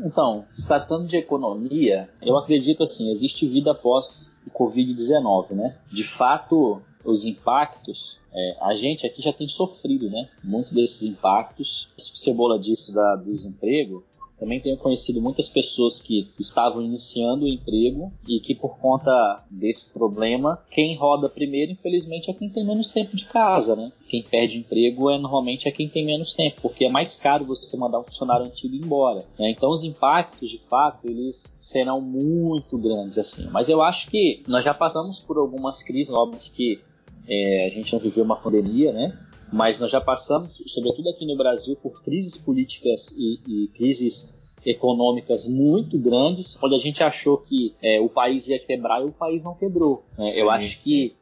Então, 0.04 0.46
se 0.54 0.66
tratando 0.66 1.06
de 1.06 1.16
economia, 1.16 2.08
eu 2.22 2.36
acredito 2.36 2.82
assim, 2.82 3.10
existe 3.10 3.46
vida 3.46 3.72
após 3.72 4.32
o 4.46 4.50
Covid-19, 4.50 5.52
né? 5.52 5.76
De 5.90 6.04
fato, 6.04 6.80
os 7.04 7.26
impactos, 7.26 8.20
é, 8.32 8.56
a 8.60 8.74
gente 8.74 9.06
aqui 9.06 9.22
já 9.22 9.32
tem 9.32 9.48
sofrido, 9.48 10.08
né? 10.10 10.28
Muito 10.42 10.74
desses 10.74 11.02
impactos. 11.02 11.88
Isso 11.96 12.12
que 12.12 12.18
Cebola 12.18 12.58
disse 12.58 12.94
da, 12.94 13.16
do 13.16 13.24
desemprego, 13.24 14.04
também 14.38 14.60
tenho 14.60 14.76
conhecido 14.76 15.20
muitas 15.20 15.48
pessoas 15.48 16.00
que 16.00 16.30
estavam 16.38 16.80
iniciando 16.80 17.44
o 17.44 17.48
emprego 17.48 18.12
e 18.26 18.38
que, 18.40 18.54
por 18.54 18.78
conta 18.78 19.44
desse 19.50 19.92
problema, 19.92 20.62
quem 20.70 20.96
roda 20.96 21.28
primeiro, 21.28 21.72
infelizmente, 21.72 22.30
é 22.30 22.34
quem 22.34 22.48
tem 22.48 22.64
menos 22.64 22.88
tempo 22.88 23.16
de 23.16 23.26
casa, 23.26 23.74
né? 23.74 23.92
Quem 24.08 24.22
perde 24.22 24.58
emprego 24.58 25.10
é 25.10 25.18
normalmente 25.18 25.68
é 25.68 25.70
quem 25.70 25.88
tem 25.88 26.04
menos 26.04 26.34
tempo, 26.34 26.62
porque 26.62 26.84
é 26.84 26.88
mais 26.88 27.16
caro 27.16 27.44
você 27.44 27.76
mandar 27.76 28.00
um 28.00 28.04
funcionário 28.04 28.46
antigo 28.46 28.74
embora. 28.74 29.26
Né? 29.38 29.50
Então, 29.50 29.68
os 29.68 29.84
impactos, 29.84 30.50
de 30.50 30.58
fato, 30.58 31.06
eles 31.06 31.54
serão 31.58 32.00
muito 32.00 32.78
grandes, 32.78 33.18
assim. 33.18 33.48
Mas 33.50 33.68
eu 33.68 33.82
acho 33.82 34.08
que 34.08 34.42
nós 34.46 34.64
já 34.64 34.72
passamos 34.72 35.20
por 35.20 35.36
algumas 35.36 35.82
crises, 35.82 36.12
óbvio 36.12 36.40
que 36.52 36.80
é, 37.28 37.66
a 37.66 37.74
gente 37.74 37.92
não 37.92 38.00
viveu 38.00 38.24
uma 38.24 38.36
pandemia, 38.36 38.92
né? 38.92 39.18
Mas 39.52 39.80
nós 39.80 39.90
já 39.90 40.00
passamos, 40.00 40.62
sobretudo 40.66 41.08
aqui 41.08 41.26
no 41.26 41.36
Brasil, 41.36 41.76
por 41.76 42.02
crises 42.02 42.36
políticas 42.36 43.14
e, 43.16 43.40
e 43.46 43.68
crises 43.68 44.34
econômicas 44.64 45.48
muito 45.48 45.98
grandes, 45.98 46.58
onde 46.62 46.74
a 46.74 46.78
gente 46.78 47.02
achou 47.02 47.38
que 47.38 47.74
é, 47.82 48.00
o 48.00 48.08
país 48.08 48.48
ia 48.48 48.58
quebrar 48.58 49.02
e 49.02 49.06
o 49.06 49.12
país 49.12 49.44
não 49.44 49.54
quebrou. 49.54 50.04
Né? 50.16 50.32
Eu 50.36 50.50
acho 50.50 50.82
que 50.82 51.14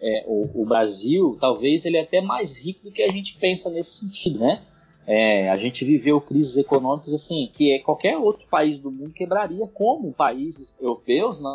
é, 0.00 0.24
o, 0.26 0.62
o, 0.62 0.66
Brasil, 0.66 1.36
talvez 1.40 1.84
ele 1.84 1.96
é 1.96 2.02
até 2.02 2.20
mais 2.20 2.58
rico 2.58 2.84
do 2.84 2.90
que 2.90 3.02
a 3.02 3.10
gente 3.10 3.36
pensa 3.36 3.70
nesse 3.70 4.00
sentido, 4.00 4.40
né? 4.40 4.62
É, 5.06 5.48
a 5.50 5.56
gente 5.56 5.84
viveu 5.84 6.20
crises 6.20 6.56
econômicas 6.56 7.14
assim 7.14 7.48
que 7.52 7.78
qualquer 7.80 8.16
outro 8.18 8.48
país 8.48 8.78
do 8.80 8.90
mundo 8.90 9.12
quebraria, 9.12 9.64
como 9.68 10.12
países 10.12 10.76
europeus, 10.80 11.40
né? 11.40 11.54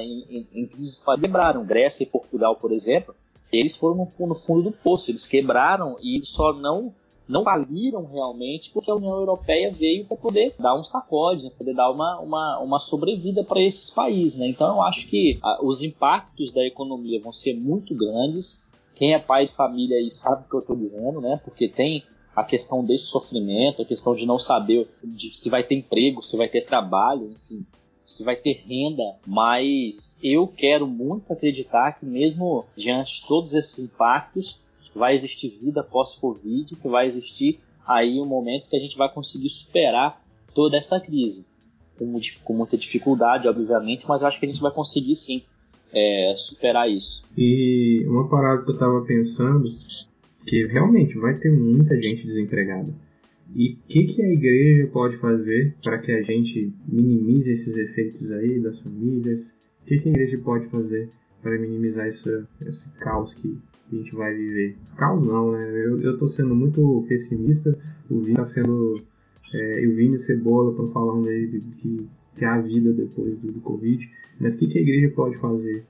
em, 0.00 0.24
em, 0.28 0.48
em 0.52 0.66
crises 0.66 1.04
quebraram. 1.20 1.64
Grécia 1.64 2.02
e 2.02 2.06
Portugal, 2.06 2.56
por 2.56 2.72
exemplo, 2.72 3.14
eles 3.52 3.76
foram 3.76 3.96
no, 3.96 4.26
no, 4.26 4.34
fundo 4.34 4.62
do 4.62 4.72
poço, 4.72 5.10
eles 5.10 5.26
quebraram 5.26 5.96
e 6.02 6.20
só 6.24 6.52
não 6.52 6.92
não 7.28 7.44
faliram 7.44 8.06
realmente 8.06 8.70
porque 8.70 8.90
a 8.90 8.94
União 8.94 9.14
Europeia 9.14 9.70
veio 9.70 10.06
para 10.06 10.16
poder 10.16 10.54
dar 10.58 10.74
um 10.74 10.82
sacode, 10.82 11.48
para 11.48 11.58
poder 11.58 11.74
dar 11.74 11.90
uma, 11.90 12.18
uma, 12.20 12.58
uma 12.60 12.78
sobrevida 12.78 13.44
para 13.44 13.60
esses 13.60 13.90
países. 13.90 14.38
Né? 14.38 14.48
Então 14.48 14.76
eu 14.76 14.82
acho 14.82 15.06
que 15.08 15.38
a, 15.42 15.62
os 15.62 15.82
impactos 15.82 16.50
da 16.52 16.66
economia 16.66 17.20
vão 17.20 17.30
ser 17.30 17.52
muito 17.52 17.94
grandes. 17.94 18.62
Quem 18.94 19.12
é 19.12 19.18
pai 19.18 19.44
de 19.44 19.52
família 19.52 19.98
aí 19.98 20.10
sabe 20.10 20.44
o 20.46 20.48
que 20.48 20.54
eu 20.54 20.60
estou 20.60 20.74
dizendo, 20.74 21.20
né? 21.20 21.38
Porque 21.44 21.68
tem 21.68 22.02
a 22.34 22.42
questão 22.42 22.82
desse 22.82 23.08
sofrimento, 23.08 23.82
a 23.82 23.84
questão 23.84 24.14
de 24.14 24.24
não 24.24 24.38
saber 24.38 24.88
de 25.04 25.36
se 25.36 25.50
vai 25.50 25.62
ter 25.62 25.74
emprego, 25.74 26.22
se 26.22 26.34
vai 26.34 26.48
ter 26.48 26.64
trabalho, 26.64 27.30
enfim 27.30 27.64
se 28.08 28.24
vai 28.24 28.36
ter 28.36 28.62
renda, 28.66 29.16
mas 29.26 30.18
eu 30.22 30.46
quero 30.48 30.86
muito 30.86 31.30
acreditar 31.30 31.92
que 31.92 32.06
mesmo 32.06 32.64
diante 32.74 33.20
de 33.20 33.28
todos 33.28 33.52
esses 33.52 33.84
impactos, 33.84 34.58
vai 34.94 35.14
existir 35.14 35.50
vida 35.50 35.82
pós-Covid, 35.82 36.74
que 36.74 36.88
vai 36.88 37.04
existir 37.04 37.60
aí 37.86 38.18
um 38.18 38.24
momento 38.24 38.70
que 38.70 38.76
a 38.76 38.80
gente 38.80 38.96
vai 38.96 39.12
conseguir 39.12 39.50
superar 39.50 40.24
toda 40.54 40.78
essa 40.78 40.98
crise. 40.98 41.46
Com, 41.98 42.18
com 42.44 42.54
muita 42.54 42.78
dificuldade, 42.78 43.46
obviamente, 43.46 44.08
mas 44.08 44.22
eu 44.22 44.28
acho 44.28 44.40
que 44.40 44.46
a 44.46 44.48
gente 44.48 44.62
vai 44.62 44.72
conseguir 44.72 45.14
sim 45.14 45.42
é, 45.92 46.32
superar 46.34 46.90
isso. 46.90 47.22
E 47.36 48.06
uma 48.08 48.26
parada 48.26 48.62
que 48.62 48.70
eu 48.70 48.74
estava 48.74 49.02
pensando, 49.02 49.70
que 50.46 50.66
realmente 50.66 51.18
vai 51.18 51.34
ter 51.34 51.50
muita 51.50 52.00
gente 52.00 52.26
desempregada. 52.26 52.88
E 53.54 53.72
o 53.72 53.76
que, 53.88 54.04
que 54.04 54.22
a 54.22 54.32
igreja 54.32 54.86
pode 54.88 55.16
fazer 55.18 55.74
para 55.82 55.98
que 55.98 56.12
a 56.12 56.22
gente 56.22 56.72
minimize 56.86 57.50
esses 57.50 57.76
efeitos 57.76 58.30
aí 58.30 58.60
das 58.60 58.78
famílias? 58.78 59.48
O 59.82 59.86
que, 59.86 59.98
que 59.98 60.08
a 60.08 60.12
igreja 60.12 60.38
pode 60.38 60.66
fazer 60.66 61.08
para 61.42 61.58
minimizar 61.58 62.06
esse, 62.06 62.44
caos 63.00 63.32
que 63.34 63.58
a 63.90 63.96
gente 63.96 64.14
vai 64.14 64.34
viver? 64.34 64.76
Caos 64.96 65.26
não, 65.26 65.52
né? 65.52 65.66
Eu, 65.70 66.00
eu 66.00 66.18
tô 66.18 66.28
sendo 66.28 66.54
muito 66.54 67.04
pessimista, 67.08 67.76
o 68.10 68.20
Vini 68.20 68.36
tá 68.36 68.46
sendo. 68.46 69.00
É, 69.52 69.82
e 69.82 69.86
o 69.86 69.96
Vini 69.96 70.16
e 70.16 70.18
Cebola 70.18 70.72
estão 70.72 70.90
falando 70.92 71.26
aí 71.26 71.46
de, 71.46 71.60
que, 71.76 72.06
que 72.36 72.44
há 72.44 72.60
vida 72.60 72.92
depois 72.92 73.38
do, 73.38 73.50
do 73.50 73.60
Covid. 73.60 74.06
Mas 74.38 74.54
o 74.54 74.58
que, 74.58 74.66
que 74.66 74.78
a 74.78 74.82
igreja 74.82 75.08
pode 75.14 75.38
fazer 75.38 75.84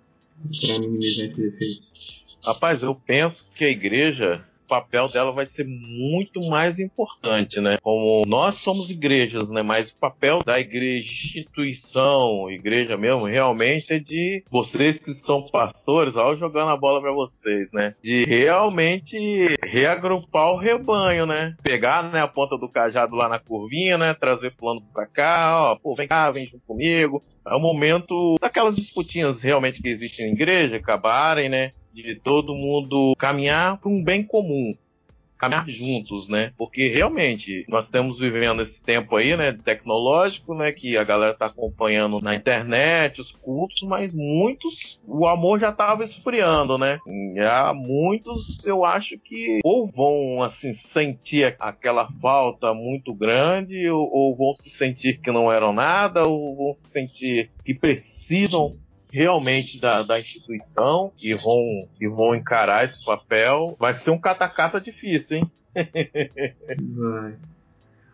para 0.64 0.78
minimizar 0.78 1.26
esses 1.26 1.38
efeitos? 1.38 2.38
Rapaz, 2.40 2.82
eu 2.82 2.94
penso 2.94 3.50
que 3.54 3.64
a 3.64 3.68
igreja 3.68 4.44
papel 4.68 5.08
dela 5.08 5.32
vai 5.32 5.46
ser 5.46 5.66
muito 5.66 6.40
mais 6.48 6.78
importante, 6.78 7.60
né? 7.60 7.78
Como 7.82 8.22
nós 8.26 8.56
somos 8.56 8.90
igrejas, 8.90 9.48
né? 9.48 9.62
Mas 9.62 9.90
o 9.90 9.96
papel 9.96 10.42
da 10.44 10.60
igreja, 10.60 11.10
instituição, 11.10 12.50
igreja 12.50 12.96
mesmo, 12.96 13.24
realmente 13.24 13.94
é 13.94 13.98
de 13.98 14.44
vocês 14.50 14.98
que 14.98 15.14
são 15.14 15.42
pastores, 15.42 16.14
ó, 16.14 16.34
jogando 16.34 16.70
a 16.70 16.76
bola 16.76 17.00
para 17.00 17.12
vocês, 17.12 17.72
né? 17.72 17.94
De 18.02 18.24
realmente 18.24 19.54
reagrupar 19.64 20.52
o 20.52 20.58
rebanho, 20.58 21.26
né? 21.26 21.56
Pegar 21.62 22.12
né, 22.12 22.20
a 22.20 22.28
ponta 22.28 22.56
do 22.58 22.68
cajado 22.68 23.16
lá 23.16 23.28
na 23.28 23.38
curvinha, 23.38 23.96
né? 23.96 24.14
Trazer 24.14 24.52
fulano 24.56 24.82
pra 24.92 25.06
cá, 25.06 25.72
ó, 25.72 25.76
pô, 25.76 25.94
vem 25.94 26.06
cá, 26.06 26.30
vem 26.30 26.46
junto 26.46 26.62
comigo. 26.66 27.22
É 27.46 27.54
o 27.54 27.60
momento 27.60 28.36
daquelas 28.40 28.76
disputinhas 28.76 29.42
realmente 29.42 29.80
que 29.80 29.88
existem 29.88 30.26
na 30.26 30.32
igreja 30.32 30.76
acabarem, 30.76 31.48
né? 31.48 31.72
De 32.02 32.14
todo 32.14 32.54
mundo 32.54 33.14
caminhar 33.18 33.78
para 33.78 33.90
um 33.90 34.02
bem 34.02 34.22
comum, 34.22 34.76
caminhar 35.38 35.68
juntos, 35.68 36.28
né? 36.28 36.52
Porque 36.58 36.88
realmente 36.88 37.64
nós 37.68 37.84
estamos 37.84 38.18
vivendo 38.18 38.60
esse 38.60 38.82
tempo 38.82 39.16
aí, 39.16 39.36
né, 39.36 39.52
tecnológico, 39.52 40.52
né, 40.52 40.72
que 40.72 40.96
a 40.96 41.04
galera 41.04 41.32
está 41.32 41.46
acompanhando 41.46 42.20
na 42.20 42.34
internet, 42.34 43.20
os 43.20 43.30
cultos, 43.30 43.82
mas 43.82 44.12
muitos 44.12 44.98
o 45.06 45.26
amor 45.26 45.60
já 45.60 45.70
estava 45.70 46.02
esfriando, 46.02 46.76
né? 46.76 46.98
E 47.06 47.38
há 47.40 47.72
muitos, 47.72 48.64
eu 48.64 48.84
acho 48.84 49.16
que 49.18 49.60
ou 49.62 49.86
vão 49.86 50.42
assim 50.42 50.74
sentir 50.74 51.56
aquela 51.60 52.08
falta 52.20 52.74
muito 52.74 53.14
grande, 53.14 53.88
ou, 53.88 54.10
ou 54.12 54.36
vão 54.36 54.54
se 54.54 54.68
sentir 54.68 55.20
que 55.20 55.30
não 55.30 55.50
eram 55.50 55.72
nada, 55.72 56.26
ou 56.26 56.56
vão 56.56 56.74
se 56.74 56.88
sentir 56.88 57.50
que 57.64 57.72
precisam 57.72 58.76
realmente 59.10 59.80
da, 59.80 60.02
da 60.02 60.20
instituição 60.20 61.12
e 61.20 61.34
vão, 61.34 61.88
e 62.00 62.08
vão 62.08 62.34
encarar 62.34 62.84
esse 62.84 63.02
papel. 63.04 63.76
Vai 63.78 63.94
ser 63.94 64.10
um 64.10 64.18
catacata 64.18 64.80
difícil, 64.80 65.38
hein? 65.38 65.50
Vai. 66.94 67.36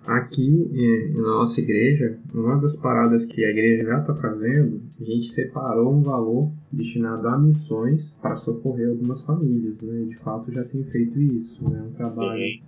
Aqui 0.07 0.71
eh, 0.75 1.13
na 1.15 1.23
nossa 1.23 1.59
igreja, 1.63 2.19
uma 2.35 2.61
das 2.61 2.77
paradas 2.77 3.25
que 3.25 3.43
a 3.43 3.49
igreja 3.49 3.85
já 3.87 4.01
está 4.01 4.15
fazendo, 4.15 4.83
a 5.01 5.05
gente 5.05 5.33
separou 5.33 5.95
um 5.95 6.03
valor 6.03 6.53
destinado 6.71 7.27
a 7.27 7.39
missões 7.39 8.13
para 8.21 8.37
socorrer 8.37 8.91
algumas 8.91 9.23
famílias, 9.23 9.81
né? 9.81 10.05
De 10.05 10.17
fato 10.17 10.53
já 10.53 10.63
tem 10.65 10.85
feito 10.85 11.19
isso, 11.19 11.67
né? 11.67 11.83
Um 11.89 11.93
trabalho 11.93 12.61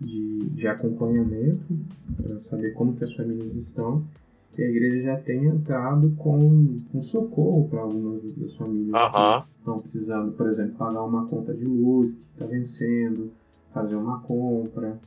de, 0.00 0.38
de 0.50 0.66
acompanhamento 0.66 1.78
para 2.16 2.40
saber 2.40 2.72
como 2.72 2.96
que 2.96 3.04
as 3.04 3.14
famílias 3.14 3.54
estão 3.54 4.04
que 4.60 4.64
a 4.64 4.68
igreja 4.68 5.02
já 5.02 5.16
tem 5.16 5.46
entrado 5.46 6.10
com 6.18 6.36
um 6.92 7.00
socorro 7.00 7.66
para 7.70 7.80
algumas 7.80 8.22
das 8.36 8.54
famílias 8.56 8.92
Aham. 8.94 9.40
que 9.40 9.58
estão 9.58 9.78
precisando, 9.80 10.32
por 10.32 10.50
exemplo, 10.50 10.74
pagar 10.74 11.02
uma 11.02 11.24
conta 11.28 11.54
de 11.54 11.64
luz 11.64 12.12
que 12.12 12.20
está 12.34 12.44
vencendo, 12.44 13.32
fazer 13.72 13.96
uma 13.96 14.20
compra. 14.20 15.00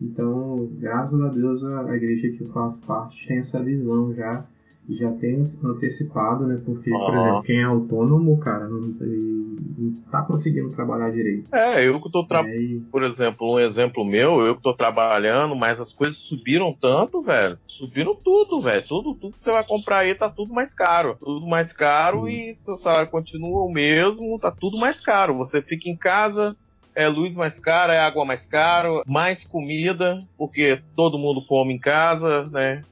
Então, 0.00 0.68
graças 0.78 1.20
a 1.20 1.28
Deus, 1.30 1.64
a 1.64 1.90
a 1.90 1.96
igreja 1.96 2.30
que 2.30 2.44
eu 2.44 2.48
faço 2.50 2.78
parte 2.86 3.26
tem 3.26 3.38
essa 3.38 3.60
visão 3.60 4.14
já 4.14 4.46
já 4.88 5.12
tem 5.12 5.50
antecipado, 5.64 6.46
né? 6.46 6.60
Porque, 6.64 6.90
por 6.90 6.96
Aham. 6.96 7.20
exemplo, 7.20 7.42
quem 7.42 7.60
é 7.60 7.64
autônomo, 7.64 8.38
cara, 8.38 8.68
não, 8.68 8.80
não 8.80 10.02
tá 10.10 10.22
conseguindo 10.22 10.70
trabalhar 10.70 11.10
direito. 11.10 11.54
É, 11.54 11.86
eu 11.86 12.00
que 12.00 12.10
tô 12.10 12.26
trabalhando. 12.26 12.60
E 12.60 12.80
Por 12.90 13.02
exemplo, 13.02 13.54
um 13.54 13.58
exemplo 13.58 14.04
meu, 14.04 14.40
eu 14.40 14.56
que 14.56 14.62
tô 14.62 14.74
trabalhando, 14.74 15.54
mas 15.54 15.78
as 15.78 15.92
coisas 15.92 16.18
subiram 16.18 16.76
tanto, 16.78 17.22
velho. 17.22 17.58
Subiram 17.66 18.14
tudo, 18.22 18.60
velho. 18.60 18.84
Tudo, 18.86 19.14
tudo 19.14 19.36
que 19.36 19.42
você 19.42 19.50
vai 19.50 19.64
comprar 19.66 19.98
aí 19.98 20.14
tá 20.14 20.28
tudo 20.28 20.52
mais 20.52 20.74
caro. 20.74 21.16
Tudo 21.20 21.46
mais 21.46 21.72
caro 21.72 22.26
Sim. 22.26 22.50
e 22.50 22.54
seu 22.54 22.76
salário 22.76 23.10
continua 23.10 23.64
o 23.64 23.72
mesmo, 23.72 24.38
tá 24.38 24.50
tudo 24.50 24.78
mais 24.78 25.00
caro. 25.00 25.36
Você 25.38 25.62
fica 25.62 25.88
em 25.88 25.96
casa, 25.96 26.56
é 26.94 27.08
luz 27.08 27.34
mais 27.34 27.58
cara, 27.58 27.94
é 27.94 28.00
água 28.00 28.24
mais 28.24 28.46
caro, 28.46 29.02
mais 29.06 29.44
comida, 29.44 30.22
porque 30.36 30.82
todo 30.94 31.18
mundo 31.18 31.44
come 31.46 31.74
em 31.74 31.78
casa, 31.78 32.48
né? 32.50 32.82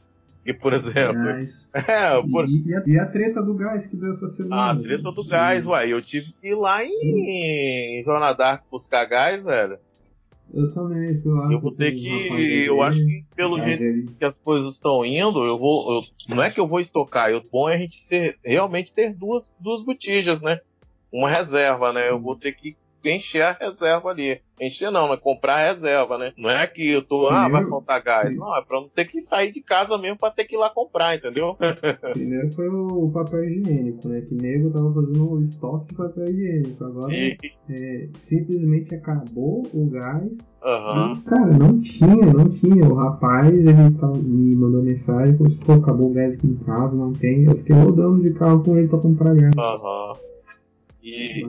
E, 0.44 0.52
por 0.54 0.72
exemplo, 0.72 1.22
gás. 1.22 1.68
é, 1.74 2.22
por, 2.22 2.48
E, 2.48 2.74
a, 2.74 2.82
e 2.86 2.98
a 2.98 3.06
treta 3.06 3.42
do 3.42 3.54
gás 3.54 3.86
que 3.86 3.96
deu 3.96 4.14
essa 4.14 4.28
semana. 4.28 4.70
a 4.70 4.76
treta 4.76 5.12
do 5.12 5.24
gás, 5.24 5.66
uai. 5.66 5.92
Eu 5.92 6.00
tive 6.00 6.32
que 6.40 6.48
ir 6.48 6.54
lá 6.54 6.82
em, 6.84 8.00
em 8.00 8.04
d'Arc 8.36 8.64
buscar 8.70 9.04
gás, 9.04 9.42
velho. 9.42 9.78
Eu 10.52 10.72
também, 10.74 11.20
fui 11.20 11.32
lá. 11.32 11.52
Eu 11.52 11.60
vou 11.60 11.70
ter 11.72 11.92
que. 11.92 12.64
Eu 12.66 12.82
acho 12.82 12.98
que 12.98 13.24
pelo 13.36 13.60
jeito 13.60 13.78
dele. 13.78 14.08
que 14.18 14.24
as 14.24 14.36
coisas 14.36 14.74
estão 14.74 15.04
indo, 15.04 15.44
eu 15.44 15.56
vou. 15.56 15.92
eu- 15.92 16.34
não 16.34 16.42
é 16.42 16.50
que 16.50 16.58
eu 16.58 16.66
vou 16.66 16.80
estocar, 16.80 17.32
o 17.32 17.42
bom 17.50 17.68
é 17.68 17.74
a 17.74 17.78
gente 17.78 17.96
ser, 17.96 18.36
realmente 18.44 18.92
ter 18.92 19.14
duas, 19.14 19.50
duas 19.60 19.84
botijas, 19.84 20.40
né? 20.40 20.58
Uma 21.12 21.30
reserva, 21.30 21.92
né? 21.92 22.08
Eu 22.08 22.18
vou 22.18 22.34
ter 22.34 22.52
que 22.52 22.76
encher 23.08 23.42
a 23.42 23.52
reserva 23.52 24.10
ali. 24.10 24.40
Encher 24.60 24.90
não, 24.90 25.08
né? 25.08 25.16
Comprar 25.16 25.54
a 25.54 25.72
reserva, 25.72 26.18
né? 26.18 26.32
Não 26.36 26.50
é 26.50 26.66
que 26.66 26.86
eu 26.90 27.00
tô, 27.02 27.26
ah, 27.28 27.48
vai 27.48 27.64
faltar 27.66 28.02
gás. 28.02 28.36
Não, 28.36 28.54
é 28.54 28.62
pra 28.62 28.78
não 28.80 28.88
ter 28.88 29.06
que 29.06 29.20
sair 29.22 29.50
de 29.50 29.62
casa 29.62 29.96
mesmo 29.96 30.18
pra 30.18 30.30
ter 30.30 30.44
que 30.44 30.54
ir 30.54 30.58
lá 30.58 30.68
comprar, 30.68 31.16
entendeu? 31.16 31.56
Primeiro 32.12 32.50
foi 32.52 32.68
o 32.68 33.10
papel 33.10 33.44
higiênico, 33.44 34.06
né? 34.06 34.20
Que 34.20 34.34
nego 34.34 34.70
tava 34.70 34.92
fazendo 34.92 35.32
um 35.34 35.40
estoque 35.40 35.88
de 35.88 35.94
papel 35.94 36.24
higiênico. 36.26 36.84
Agora 36.84 37.12
E, 37.14 37.38
é, 37.70 38.08
simplesmente 38.18 38.94
acabou 38.94 39.62
o 39.72 39.86
gás. 39.90 40.30
aham. 40.62 41.12
E, 41.16 41.20
cara, 41.28 41.46
não 41.56 41.80
tinha, 41.80 42.26
não 42.32 42.48
tinha. 42.50 42.84
O 42.86 42.94
rapaz, 42.94 43.48
ele 43.48 43.72
tava- 43.98 44.18
me 44.18 44.54
mandou 44.56 44.82
mensagem, 44.82 45.36
falou 45.38 45.46
assim, 45.52 45.60
pô, 45.64 45.72
acabou 45.72 46.10
o 46.10 46.12
gás 46.12 46.34
aqui 46.34 46.46
em 46.46 46.56
casa, 46.56 46.94
não 46.94 47.12
tem. 47.12 47.44
Eu 47.44 47.56
fiquei 47.56 47.76
rodando 47.76 48.20
de 48.22 48.34
carro 48.34 48.62
com 48.62 48.76
ele 48.76 48.88
pra 48.88 48.98
comprar 48.98 49.34
gás. 49.34 49.52
Aham. 49.56 50.12
O 50.12 50.39
E. 51.02 51.42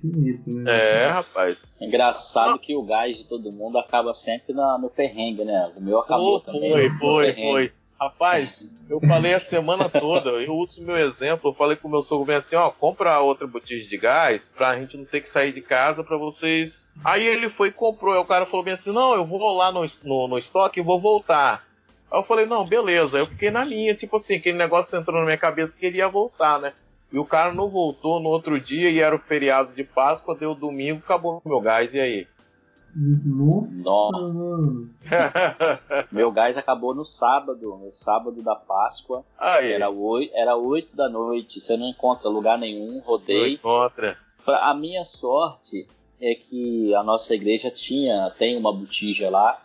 sinistro, 0.00 0.52
né? 0.52 1.04
É, 1.04 1.08
rapaz. 1.08 1.76
Engraçado 1.80 2.58
que 2.58 2.74
o 2.74 2.82
gás 2.82 3.18
de 3.18 3.28
todo 3.28 3.52
mundo 3.52 3.78
acaba 3.78 4.12
sempre 4.12 4.52
na- 4.52 4.78
no 4.78 4.90
perrengue, 4.90 5.44
né? 5.44 5.72
O 5.76 5.80
meu 5.80 6.00
acabou 6.00 6.40
Pô, 6.40 6.52
também. 6.52 6.70
foi, 6.70 6.90
foi, 6.98 7.32
foi. 7.34 7.72
Rapaz, 8.00 8.70
eu 8.90 9.00
falei 9.00 9.32
a 9.32 9.38
semana 9.40 9.88
toda, 9.88 10.30
eu 10.30 10.52
uso 10.56 10.82
o 10.82 10.84
meu 10.84 10.98
exemplo, 10.98 11.50
eu 11.50 11.54
falei 11.54 11.76
com 11.76 11.86
o 11.86 11.90
meu 11.90 12.02
sogro 12.02 12.26
bem 12.26 12.36
assim, 12.36 12.56
ó, 12.56 12.68
compra 12.68 13.20
outra 13.20 13.46
botija 13.46 13.88
de 13.88 13.96
gás 13.96 14.52
pra 14.54 14.76
gente 14.78 14.96
não 14.96 15.04
ter 15.04 15.20
que 15.20 15.28
sair 15.28 15.52
de 15.52 15.62
casa 15.62 16.02
pra 16.02 16.16
vocês. 16.16 16.86
Aí 17.04 17.24
ele 17.24 17.48
foi 17.48 17.68
e 17.68 17.72
comprou, 17.72 18.12
aí 18.12 18.20
o 18.20 18.24
cara 18.24 18.46
falou 18.46 18.64
bem 18.64 18.74
assim, 18.74 18.92
não, 18.92 19.14
eu 19.14 19.24
vou 19.24 19.56
lá 19.56 19.70
no, 19.70 19.86
no, 20.02 20.28
no 20.28 20.36
estoque 20.38 20.80
e 20.80 20.82
vou 20.82 21.00
voltar. 21.00 21.64
Aí 22.12 22.18
eu 22.18 22.24
falei, 22.24 22.46
não, 22.46 22.66
beleza. 22.66 23.16
Aí 23.16 23.22
eu 23.22 23.26
fiquei 23.28 23.50
na 23.50 23.64
minha, 23.64 23.94
tipo 23.94 24.16
assim, 24.16 24.34
aquele 24.36 24.58
negócio 24.58 24.98
entrou 24.98 25.18
na 25.20 25.24
minha 25.24 25.38
cabeça 25.38 25.78
que 25.78 25.86
ele 25.86 25.98
ia 25.98 26.08
voltar, 26.08 26.58
né? 26.60 26.72
E 27.12 27.18
o 27.18 27.24
cara 27.24 27.52
não 27.52 27.68
voltou 27.68 28.18
no 28.20 28.28
outro 28.28 28.60
dia 28.60 28.90
e 28.90 28.98
era 29.00 29.14
o 29.14 29.18
feriado 29.20 29.72
de 29.74 29.84
Páscoa, 29.84 30.34
deu 30.34 30.54
domingo, 30.54 30.98
acabou 31.04 31.40
o 31.44 31.48
meu 31.48 31.60
gás, 31.60 31.94
e 31.94 32.00
aí? 32.00 32.26
Nossa, 32.96 33.82
Nossa. 33.84 34.88
Meu 36.12 36.30
gás 36.30 36.56
acabou 36.56 36.94
no 36.94 37.04
sábado, 37.04 37.76
no 37.76 37.92
sábado 37.92 38.40
da 38.42 38.54
Páscoa. 38.54 39.24
aí, 39.38 39.72
Era 39.72 39.90
oi- 39.90 40.30
era 40.32 40.56
8 40.56 40.94
da 40.94 41.08
noite, 41.08 41.60
você 41.60 41.76
não 41.76 41.88
encontra 41.88 42.28
lugar 42.28 42.56
nenhum, 42.58 42.94
não 42.94 43.00
rodei. 43.00 43.54
encontra. 43.54 44.16
Pra, 44.44 44.70
a 44.70 44.74
minha 44.74 45.04
sorte 45.04 45.86
é 46.20 46.34
que 46.34 46.94
a 46.94 47.02
nossa 47.02 47.34
igreja 47.34 47.70
tinha, 47.70 48.32
tem 48.38 48.56
uma 48.56 48.72
botija 48.72 49.28
lá. 49.28 49.60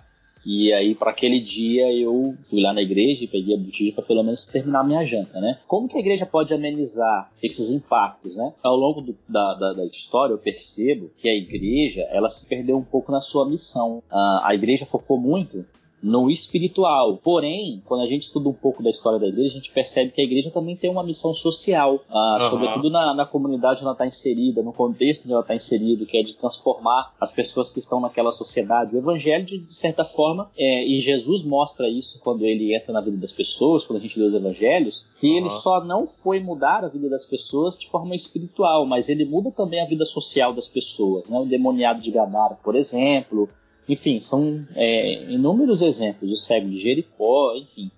E 0.51 0.73
aí, 0.73 0.95
para 0.95 1.11
aquele 1.11 1.39
dia, 1.39 1.93
eu 1.93 2.33
fui 2.43 2.59
lá 2.59 2.73
na 2.73 2.81
igreja 2.81 3.23
e 3.23 3.27
peguei 3.27 3.53
a 3.53 3.57
botija 3.59 3.93
para 3.93 4.03
pelo 4.03 4.23
menos 4.23 4.47
terminar 4.47 4.79
a 4.79 4.83
minha 4.83 5.05
janta, 5.05 5.39
né? 5.39 5.59
Como 5.67 5.87
que 5.87 5.95
a 5.95 5.99
igreja 5.99 6.25
pode 6.25 6.51
amenizar 6.55 7.31
esses 7.43 7.69
impactos, 7.69 8.35
né? 8.35 8.51
Ao 8.63 8.75
longo 8.75 8.99
do- 9.01 9.15
da, 9.27 9.53
da- 9.53 9.73
da 9.73 9.85
história, 9.85 10.33
eu 10.33 10.39
percebo 10.39 11.11
que 11.19 11.29
a 11.29 11.35
igreja, 11.35 12.01
ela 12.11 12.27
se 12.27 12.47
perdeu 12.47 12.77
um 12.77 12.83
pouco 12.83 13.11
na 13.11 13.21
sua 13.21 13.47
missão. 13.47 14.01
Ah, 14.09 14.41
a 14.45 14.55
igreja 14.55 14.87
focou 14.87 15.19
muito 15.19 15.63
no 16.01 16.29
espiritual. 16.29 17.17
Porém, 17.17 17.81
quando 17.85 18.01
a 18.01 18.07
gente 18.07 18.23
estuda 18.23 18.49
um 18.49 18.53
pouco 18.53 18.81
da 18.81 18.89
história 18.89 19.19
da 19.19 19.27
igreja, 19.27 19.49
a 19.49 19.57
gente 19.57 19.71
percebe 19.71 20.11
que 20.11 20.21
a 20.21 20.23
igreja 20.23 20.49
também 20.49 20.75
tem 20.75 20.89
uma 20.89 21.03
missão 21.03 21.33
social, 21.33 22.01
ah, 22.09 22.37
Aham. 22.39 22.49
sobretudo 22.49 22.89
na, 22.89 23.13
na 23.13 23.25
comunidade 23.25 23.77
onde 23.79 23.85
ela 23.85 23.93
está 23.93 24.07
inserida, 24.07 24.61
no 24.63 24.73
contexto 24.73 25.25
onde 25.25 25.33
ela 25.33 25.41
está 25.41 25.55
inserida, 25.55 26.05
que 26.05 26.17
é 26.17 26.23
de 26.23 26.35
transformar 26.35 27.13
as 27.19 27.31
pessoas 27.31 27.71
que 27.71 27.79
estão 27.79 27.99
naquela 27.99 28.31
sociedade. 28.31 28.95
O 28.95 28.99
evangelho, 28.99 29.45
de, 29.45 29.59
de 29.59 29.73
certa 29.73 30.05
forma, 30.05 30.49
é, 30.57 30.85
e 30.85 30.99
Jesus 30.99 31.43
mostra 31.43 31.89
isso 31.89 32.19
quando 32.21 32.45
ele 32.45 32.75
entra 32.75 32.93
na 32.93 33.01
vida 33.01 33.17
das 33.17 33.31
pessoas, 33.31 33.85
quando 33.85 33.99
a 33.99 34.01
gente 34.01 34.19
lê 34.19 34.25
os 34.25 34.33
evangelhos, 34.33 35.07
que 35.17 35.27
ele 35.35 35.47
Aham. 35.47 35.49
só 35.49 35.83
não 35.83 36.07
foi 36.07 36.39
mudar 36.39 36.83
a 36.83 36.87
vida 36.87 37.09
das 37.09 37.25
pessoas 37.25 37.77
de 37.77 37.87
forma 37.87 38.15
espiritual, 38.15 38.85
mas 38.85 39.09
ele 39.09 39.25
muda 39.25 39.51
também 39.51 39.81
a 39.81 39.87
vida 39.87 40.05
social 40.05 40.53
das 40.53 40.67
pessoas. 40.67 41.29
Né? 41.29 41.37
O 41.39 41.45
demoniado 41.45 42.01
de 42.01 42.11
Gadara, 42.11 42.55
por 42.63 42.75
exemplo, 42.75 43.49
enfim, 43.89 44.21
são 44.21 44.65
é, 44.75 45.23
inúmeros 45.23 45.81
exemplos, 45.81 46.31
o 46.31 46.37
cego 46.37 46.69
de 46.69 46.79
Jericó, 46.79 47.55
enfim. 47.55 47.89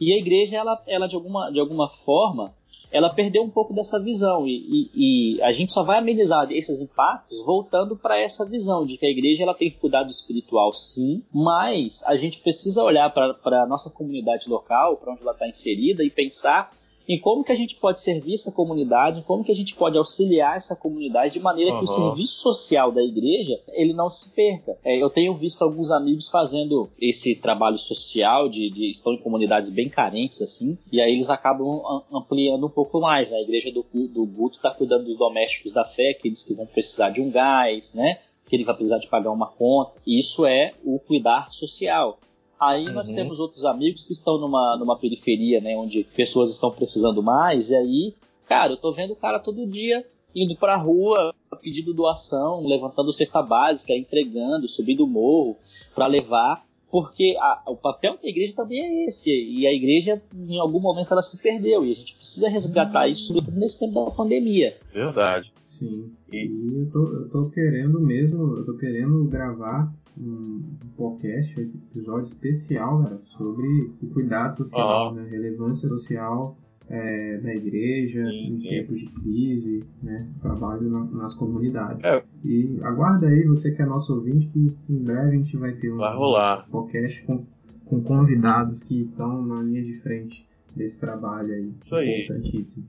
E 0.00 0.12
a 0.12 0.16
igreja, 0.16 0.56
ela, 0.56 0.82
ela 0.86 1.06
de, 1.06 1.14
alguma, 1.14 1.50
de 1.50 1.60
alguma 1.60 1.88
forma, 1.88 2.54
ela 2.90 3.10
perdeu 3.10 3.42
um 3.42 3.50
pouco 3.50 3.74
dessa 3.74 3.98
visão 4.00 4.46
e, 4.46 4.56
e- 4.94 5.36
e 5.36 5.42
a 5.42 5.52
gente 5.52 5.72
só 5.72 5.82
vai 5.82 5.98
amenizar 5.98 6.50
esses 6.52 6.80
impactos 6.80 7.44
voltando 7.44 7.96
para 7.96 8.18
essa 8.18 8.44
visão 8.46 8.86
de 8.86 8.96
que 8.96 9.04
a 9.04 9.10
igreja 9.10 9.42
ela 9.42 9.54
tem 9.54 9.70
cuidado 9.70 10.08
espiritual, 10.08 10.72
sim, 10.72 11.22
mas 11.32 12.02
a 12.06 12.16
gente 12.16 12.40
precisa 12.40 12.82
olhar 12.82 13.10
para 13.12 13.62
a 13.62 13.66
nossa 13.66 13.90
comunidade 13.90 14.48
local, 14.48 14.96
para 14.96 15.12
onde 15.12 15.22
ela 15.22 15.32
está 15.32 15.48
inserida 15.48 16.02
e 16.04 16.10
pensar 16.10 16.70
em 17.08 17.18
como 17.20 17.44
que 17.44 17.52
a 17.52 17.54
gente 17.56 17.76
pode 17.76 18.00
servir 18.00 18.34
essa 18.34 18.50
comunidade, 18.52 19.20
em 19.20 19.22
como 19.22 19.44
que 19.44 19.52
a 19.52 19.54
gente 19.54 19.74
pode 19.74 19.96
auxiliar 19.96 20.56
essa 20.56 20.74
comunidade 20.74 21.34
de 21.34 21.40
maneira 21.40 21.72
que 21.78 21.84
o 21.84 21.86
serviço 21.86 22.40
social 22.40 22.90
da 22.90 23.02
igreja 23.02 23.58
ele 23.68 23.92
não 23.92 24.08
se 24.08 24.34
perca. 24.34 24.76
É, 24.84 25.00
eu 25.00 25.08
tenho 25.10 25.34
visto 25.34 25.62
alguns 25.62 25.90
amigos 25.90 26.28
fazendo 26.28 26.88
esse 27.00 27.36
trabalho 27.36 27.78
social, 27.78 28.48
de, 28.48 28.70
de- 28.70 28.90
estão 28.90 29.12
em 29.12 29.18
comunidades 29.18 29.70
bem 29.70 29.88
carentes 29.88 30.42
assim, 30.42 30.76
e 30.90 31.00
aí 31.00 31.12
eles 31.12 31.30
acabam 31.30 31.80
am- 31.86 32.02
ampliando 32.18 32.66
um 32.66 32.70
pouco 32.70 33.00
mais. 33.00 33.30
né? 33.30 33.38
A 33.38 33.42
igreja 33.42 33.70
do, 33.72 33.84
do 33.92 34.26
Guto 34.26 34.56
está 34.56 34.70
cuidando 34.70 35.04
dos 35.04 35.16
domésticos 35.16 35.72
da 35.72 35.84
fé, 35.84 36.10
aqueles 36.10 36.42
que 36.42 36.54
vão 36.54 36.66
precisar 36.66 37.10
de 37.10 37.20
um 37.20 37.30
gás, 37.30 37.94
né? 37.94 38.18
Que 38.48 38.54
ele 38.56 38.64
vai 38.64 38.74
precisar 38.74 38.98
de 38.98 39.08
pagar 39.08 39.30
uma 39.32 39.48
conta. 39.48 39.92
Isso 40.06 40.46
é 40.46 40.72
o 40.84 40.98
cuidar 41.00 41.50
social. 41.50 42.18
Aí 42.58 42.84
nós 42.92 43.08
Uhum. 43.08 43.14
temos 43.14 43.38
outros 43.40 43.64
amigos 43.64 44.04
que 44.04 44.12
estão 44.12 44.38
numa, 44.38 44.76
numa 44.78 44.98
periferia, 44.98 45.60
né, 45.60 45.76
onde 45.76 46.04
pessoas 46.04 46.50
estão 46.50 46.70
precisando 46.70 47.22
mais, 47.22 47.70
e 47.70 47.76
aí, 47.76 48.14
cara, 48.48 48.72
eu 48.72 48.76
tô 48.76 48.90
vendo 48.92 49.12
o 49.12 49.16
cara 49.16 49.38
todo 49.38 49.66
dia 49.66 50.04
indo 50.34 50.54
pra 50.56 50.76
rua 50.76 51.34
pedindo 51.62 51.94
doação, 51.94 52.66
levantando 52.66 53.12
cesta 53.12 53.40
básica, 53.42 53.92
entregando, 53.94 54.68
subindo 54.68 55.04
o 55.04 55.06
morro 55.06 55.56
para 55.94 56.06
levar, 56.06 56.64
porque 56.90 57.36
a- 57.40 57.62
o 57.66 57.76
papel 57.76 58.18
da 58.22 58.28
igreja 58.28 58.54
também 58.54 58.80
é 58.80 59.04
esse, 59.06 59.30
e 59.30 59.66
a 59.66 59.72
igreja 59.72 60.22
em 60.34 60.58
algum 60.58 60.78
momento 60.80 61.12
ela 61.12 61.22
se 61.22 61.42
perdeu, 61.42 61.84
e 61.84 61.90
a 61.90 61.94
gente 61.94 62.14
precisa 62.14 62.48
resgatar 62.48 63.08
isso, 63.08 63.24
sobretudo 63.24 63.58
nesse 63.58 63.80
tempo 63.80 64.04
da 64.04 64.10
pandemia. 64.10 64.76
Verdade. 64.92 65.50
Sim. 65.78 66.10
E- 66.32 66.46
E 66.46 66.78
eu 66.80 66.90
tô, 66.90 67.04
eu 67.04 67.28
tô 67.28 67.48
querendo 67.50 68.00
mesmo, 68.00 68.54
eu 68.56 68.64
tô 68.64 68.74
querendo 68.74 69.24
gravar 69.24 69.92
um 70.18 70.62
podcast, 70.96 71.60
um 71.60 71.64
episódio 71.90 72.28
especial, 72.32 73.02
cara, 73.02 73.20
sobre 73.24 73.66
o 74.02 74.06
cuidado 74.08 74.56
social, 74.56 75.08
Aham. 75.08 75.16
né? 75.16 75.28
Relevância 75.30 75.88
social 75.88 76.56
é, 76.88 77.38
da 77.38 77.52
igreja, 77.52 78.24
Sim, 78.26 78.46
em 78.46 78.50
sim. 78.52 78.68
tempos 78.68 79.00
de 79.00 79.06
crise, 79.06 79.84
né? 80.02 80.26
Trabalho 80.40 80.88
na- 80.88 81.04
nas 81.04 81.34
comunidades. 81.34 82.02
É. 82.04 82.22
E 82.44 82.78
aguarda 82.82 83.26
aí, 83.28 83.42
você 83.44 83.72
que 83.72 83.82
é 83.82 83.86
nosso 83.86 84.14
ouvinte, 84.14 84.46
que 84.48 84.72
em 84.88 85.02
breve 85.02 85.28
a 85.28 85.30
gente 85.38 85.56
vai 85.56 85.72
ter 85.74 85.92
um 85.92 85.96
Vai 85.96 86.14
rolar. 86.16 86.66
podcast 86.70 87.22
com, 87.24 87.44
com 87.84 88.00
convidados 88.02 88.82
que 88.84 89.02
estão 89.02 89.44
na 89.44 89.60
linha 89.62 89.82
de 89.84 89.98
frente 90.00 90.46
desse 90.76 90.98
trabalho 90.98 91.52
aí. 91.52 91.72
Isso 91.80 91.96
aí. 91.96 92.28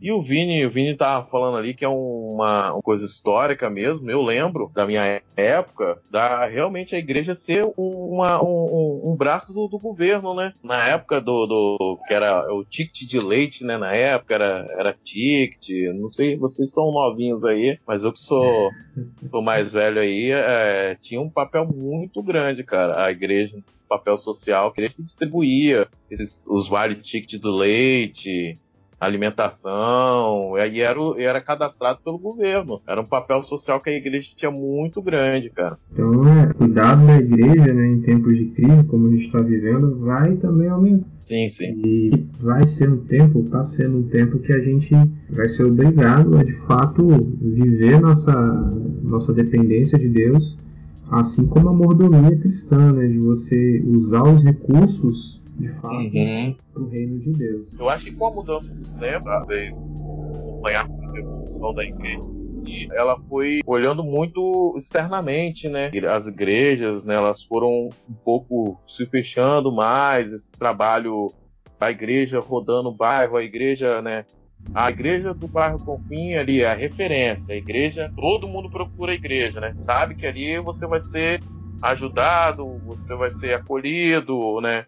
E 0.02 0.12
o 0.12 0.22
Vini, 0.22 0.66
o 0.66 0.70
Vini 0.70 0.96
tá 0.96 1.24
falando 1.24 1.58
ali 1.58 1.74
que 1.74 1.86
é 1.86 1.88
uma, 1.88 2.74
uma, 2.74 2.82
coisa 2.82 3.06
histórica 3.06 3.70
mesmo. 3.70 4.12
Eu 4.12 4.22
lembro 4.22 4.70
da 4.76 4.86
minha 4.86 5.22
época 5.36 5.98
da 6.12 6.46
realmente 6.46 6.96
a 6.96 7.00
igreja 7.00 7.34
ser 7.34 7.66
uma, 7.78 8.44
um, 8.44 9.12
um, 9.12 9.16
braço 9.16 9.54
do, 9.54 9.68
do, 9.68 9.80
governo, 9.80 10.36
né? 10.36 10.54
Na 10.62 10.88
época 10.88 11.22
do, 11.22 11.46
do, 11.46 12.00
que 12.08 12.14
era 12.14 12.54
o 12.54 12.66
ticket 12.66 13.08
de 13.08 13.20
leite, 13.20 13.64
né? 13.64 13.78
Na 13.78 13.94
época 13.94 14.36
era, 14.36 14.66
era 14.70 14.94
ticket. 14.94 15.70
Não 15.96 16.10
sei, 16.10 16.36
vocês 16.36 16.72
são 16.72 16.92
novinhos 16.92 17.46
aí, 17.46 17.80
mas 17.88 18.04
eu 18.04 18.12
que 18.12 18.20
sou, 18.20 18.70
sou 19.32 19.42
mais 19.42 19.72
velho 19.72 20.02
aí, 20.02 20.32
é, 20.32 20.98
tinha 21.02 21.22
um 21.22 21.30
papel 21.30 21.66
muito 21.66 22.22
grande, 22.22 22.64
cara, 22.64 23.06
a 23.06 23.12
igreja 23.12 23.58
papel 23.88 24.18
social 24.18 24.72
que 24.72 24.82
ele 24.82 24.94
distribuía 25.00 25.88
esses, 26.10 26.44
os 26.48 26.68
vale 26.68 26.96
ticket 26.96 27.40
do 27.40 27.52
leite, 27.52 28.60
alimentação, 29.00 30.58
e 30.58 30.60
aí 30.60 30.82
era, 30.82 31.00
era 31.18 31.42
cadastrado 31.42 32.00
pelo 32.04 32.18
governo. 32.18 32.82
Era 32.88 33.02
um 33.02 33.06
papel 33.06 33.44
social 33.44 33.80
que 33.80 33.90
a 33.90 33.94
igreja 33.94 34.34
tinha 34.36 34.52
muito 34.52 35.02
grande, 35.02 35.50
cara. 35.50 35.78
Então, 35.94 36.28
é, 36.28 36.54
cuidado 36.54 37.06
da 37.06 37.18
igreja, 37.18 37.74
né, 37.74 37.88
em 37.88 38.02
tempos 38.02 38.36
de 38.36 38.46
crise, 38.46 38.84
como 38.86 39.08
a 39.08 39.12
gente 39.12 39.28
está 39.28 39.40
vivendo, 39.40 40.00
vai 40.00 40.36
também 40.38 40.68
aumentar. 40.68 41.06
Sim, 41.26 41.50
sim. 41.50 41.82
E 41.86 42.12
vai 42.40 42.64
ser 42.64 42.90
um 42.90 42.98
tempo, 43.06 43.42
está 43.42 43.64
sendo 43.66 43.98
um 43.98 44.04
tempo 44.04 44.40
que 44.40 44.54
a 44.54 44.60
gente 44.60 44.96
vai 45.30 45.48
ser 45.50 45.64
obrigado 45.64 46.38
a, 46.38 46.44
de 46.44 46.54
fato, 46.66 47.06
viver 47.42 48.00
nossa, 48.00 48.32
nossa 49.04 49.34
dependência 49.34 50.00
de 50.00 50.08
Deus 50.08 50.58
assim 51.12 51.48
como 51.48 51.70
a 51.70 51.74
mordomia 51.74 52.38
cristã, 52.38 52.92
né, 52.92 53.08
de 53.08 53.20
você 53.20 53.84
usar 53.86 54.24
os 54.24 54.44
recursos 54.44 55.42
de 55.58 55.70
fato 55.74 55.96
uhum. 55.96 56.56
para 56.74 56.84
o 56.84 56.88
reino 56.88 57.20
de 57.20 57.32
Deus. 57.32 57.68
Eu 57.80 57.90
acho 57.90 58.06
que 58.06 58.12
com 58.12 58.28
a 58.28 58.32
mudança 58.32 58.74
dos 58.74 58.94
tempos, 58.96 59.26
talvez 59.26 59.90
acompanhar 60.58 60.88
a 60.88 61.18
evolução 61.18 61.74
da 61.74 61.84
igreja, 61.84 62.22
ela 62.94 63.20
foi 63.28 63.62
olhando 63.66 64.04
muito 64.04 64.76
externamente, 64.78 65.68
né? 65.68 65.90
As 66.10 66.28
igrejas, 66.28 67.04
né, 67.06 67.16
elas 67.16 67.44
foram 67.44 67.90
um 68.10 68.14
pouco 68.24 68.80
se 68.88 69.06
fechando 69.06 69.72
mais, 69.72 70.32
esse 70.32 70.52
trabalho 70.52 71.32
da 71.80 71.90
igreja 71.92 72.40
rodando 72.40 72.90
o 72.90 72.96
bairro, 72.96 73.38
a 73.38 73.44
igreja, 73.44 74.02
né, 74.02 74.26
a 74.74 74.90
igreja 74.90 75.34
do 75.34 75.48
bairro 75.48 75.84
Confim 75.84 76.36
ali 76.36 76.62
é 76.62 76.72
a 76.72 76.74
referência. 76.74 77.54
A 77.54 77.58
igreja, 77.58 78.12
todo 78.16 78.48
mundo 78.48 78.70
procura 78.70 79.12
a 79.12 79.16
igreja, 79.16 79.60
né? 79.60 79.74
Sabe 79.78 80.16
que 80.16 80.26
ali 80.26 80.60
você 80.60 80.86
vai 80.86 81.00
ser 81.00 81.42
ajudado, 81.82 82.80
você 82.86 83.16
vai 83.16 83.30
ser 83.30 83.54
acolhido, 83.54 84.60
né? 84.62 84.86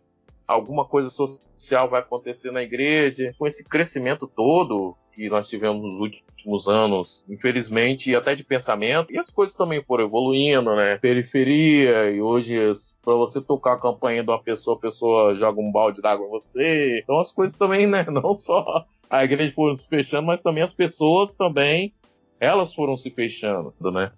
Alguma 0.47 0.85
coisa 0.85 1.09
social 1.09 1.89
vai 1.89 2.01
acontecer 2.01 2.51
na 2.51 2.61
igreja. 2.61 3.33
Com 3.37 3.47
esse 3.47 3.63
crescimento 3.63 4.27
todo 4.27 4.95
que 5.13 5.29
nós 5.29 5.49
tivemos 5.49 5.81
nos 5.81 5.99
últimos 5.99 6.67
anos, 6.67 7.25
infelizmente, 7.29 8.09
e 8.09 8.15
até 8.15 8.33
de 8.33 8.43
pensamento, 8.43 9.11
e 9.11 9.19
as 9.19 9.29
coisas 9.29 9.55
também 9.55 9.83
foram 9.83 10.05
evoluindo, 10.05 10.75
né? 10.75 10.97
Periferia, 10.97 12.09
e 12.09 12.21
hoje, 12.21 12.55
para 13.01 13.15
você 13.15 13.41
tocar 13.41 13.73
a 13.73 13.79
campanha 13.79 14.23
de 14.23 14.29
uma 14.29 14.41
pessoa, 14.41 14.77
a 14.77 14.79
pessoa 14.79 15.35
joga 15.35 15.59
um 15.59 15.71
balde 15.71 16.01
d'água 16.01 16.25
em 16.25 16.29
você. 16.29 16.99
Então 17.03 17.19
as 17.19 17.31
coisas 17.31 17.57
também, 17.57 17.85
né? 17.85 18.05
Não 18.09 18.33
só 18.33 18.85
a 19.09 19.23
igreja 19.23 19.53
foram 19.53 19.75
se 19.75 19.87
fechando, 19.87 20.27
mas 20.27 20.41
também 20.41 20.63
as 20.63 20.73
pessoas 20.73 21.35
também, 21.35 21.93
elas 22.39 22.73
foram 22.73 22.95
se 22.95 23.09
fechando, 23.09 23.73
né? 23.91 24.11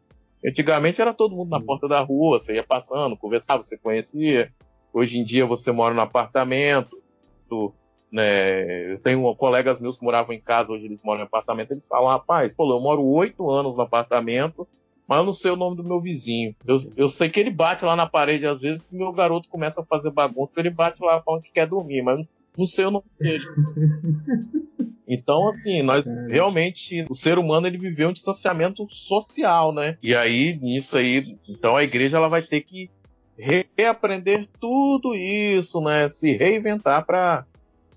Antigamente 0.46 1.02
era 1.02 1.14
todo 1.14 1.36
mundo 1.36 1.50
na 1.50 1.62
porta 1.62 1.88
da 1.88 2.02
rua, 2.02 2.40
você 2.40 2.56
ia 2.56 2.64
passando, 2.64 3.16
conversava, 3.16 3.62
você 3.62 3.78
conhecia. 3.78 4.52
Hoje 4.94 5.20
em 5.20 5.24
dia 5.24 5.46
você 5.46 5.72
mora 5.72 5.94
no 5.94 6.02
apartamento, 6.02 7.02
tu, 7.48 7.74
né? 8.12 8.94
Eu 8.94 9.00
tenho 9.00 9.36
colegas 9.36 9.80
meus 9.80 9.98
que 9.98 10.04
moravam 10.04 10.34
em 10.34 10.42
casa, 10.42 10.74
hoje 10.74 10.86
eles 10.86 11.02
moram 11.04 11.22
em 11.22 11.26
apartamento, 11.26 11.72
eles 11.72 11.86
falam, 11.86 12.10
rapaz, 12.10 12.56
pô, 12.56 12.70
eu 12.70 12.82
moro 12.82 13.04
oito 13.04 13.50
anos 13.50 13.76
no 13.76 13.82
apartamento, 13.84 14.68
mas 15.08 15.20
eu 15.20 15.26
não 15.26 15.34
sei 15.34 15.52
o 15.52 15.56
nome 15.56 15.78
do 15.78 15.84
meu 15.84 16.02
vizinho. 16.02 16.56
Eu, 16.66 16.78
eu 16.98 17.08
sei 17.08 17.30
que 17.30 17.40
ele 17.40 17.52
bate 17.52 17.86
lá 17.86 17.96
na 17.96 18.08
parede 18.08 18.46
às 18.46 18.60
vezes 18.60 18.84
que 18.84 18.96
meu 18.96 19.14
garoto 19.14 19.48
começa 19.48 19.82
a 19.82 19.86
fazer 19.86 20.12
bagunça, 20.12 20.60
ele 20.60 20.70
bate 20.72 21.02
lá 21.04 21.22
falando 21.22 21.44
que 21.44 21.52
quer 21.52 21.68
dormir, 21.68 22.02
mas 22.02 22.26
não 22.58 22.66
sei 22.66 22.86
o 22.86 22.92
nome 22.92 23.06
dele. 23.20 23.46
Então, 25.08 25.48
assim, 25.50 25.82
nós 25.82 26.06
realmente, 26.30 27.06
o 27.10 27.16
ser 27.16 27.38
humano 27.38 27.68
ele 27.68 27.78
viveu 27.78 28.10
um 28.10 28.14
distanciamento 28.14 28.88
social, 28.90 29.74
né? 29.74 29.98
E 30.02 30.16
aí, 30.16 30.58
nisso 30.62 30.96
aí, 30.96 31.38
então 31.50 31.76
a 31.76 31.84
igreja 31.84 32.18
ela 32.18 32.30
vai 32.30 32.42
ter 32.42 32.62
que 32.62 32.90
reaprender 33.38 34.48
tudo 34.60 35.14
isso, 35.16 35.82
né? 35.82 36.08
Se 36.08 36.32
reinventar 36.34 37.06
para 37.06 37.46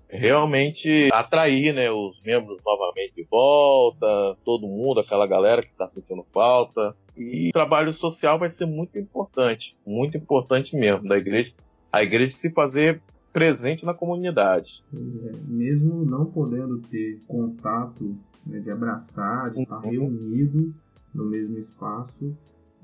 realmente 0.09 1.09
atrair, 1.11 1.73
né, 1.73 1.91
os 1.91 2.21
membros 2.21 2.59
novamente 2.65 3.15
de 3.15 3.23
volta, 3.23 4.37
todo 4.43 4.67
mundo, 4.67 4.99
aquela 4.99 5.27
galera 5.27 5.61
que 5.61 5.71
está 5.71 5.87
sentindo 5.87 6.25
falta. 6.33 6.95
E 7.17 7.49
o 7.49 7.53
trabalho 7.53 7.93
social 7.93 8.37
vai 8.37 8.49
ser 8.49 8.65
muito 8.65 8.97
importante, 8.99 9.75
muito 9.85 10.17
importante 10.17 10.75
mesmo 10.75 11.07
da 11.07 11.17
igreja. 11.17 11.53
A 11.91 12.03
igreja 12.03 12.33
se 12.33 12.51
fazer 12.51 13.01
presente 13.35 13.85
na 13.85 13.93
comunidade. 13.93 14.81
É, 14.93 15.31
mesmo 15.45 16.05
não 16.05 16.25
podendo 16.25 16.79
ter 16.79 17.19
contato 17.27 18.15
né, 18.47 18.61
de 18.61 18.71
abraçar, 18.71 19.51
de 19.51 19.61
estar 19.61 19.75
uhum. 19.83 19.91
reunido 19.91 20.73
no 21.13 21.25
mesmo 21.25 21.57
espaço, 21.57 22.33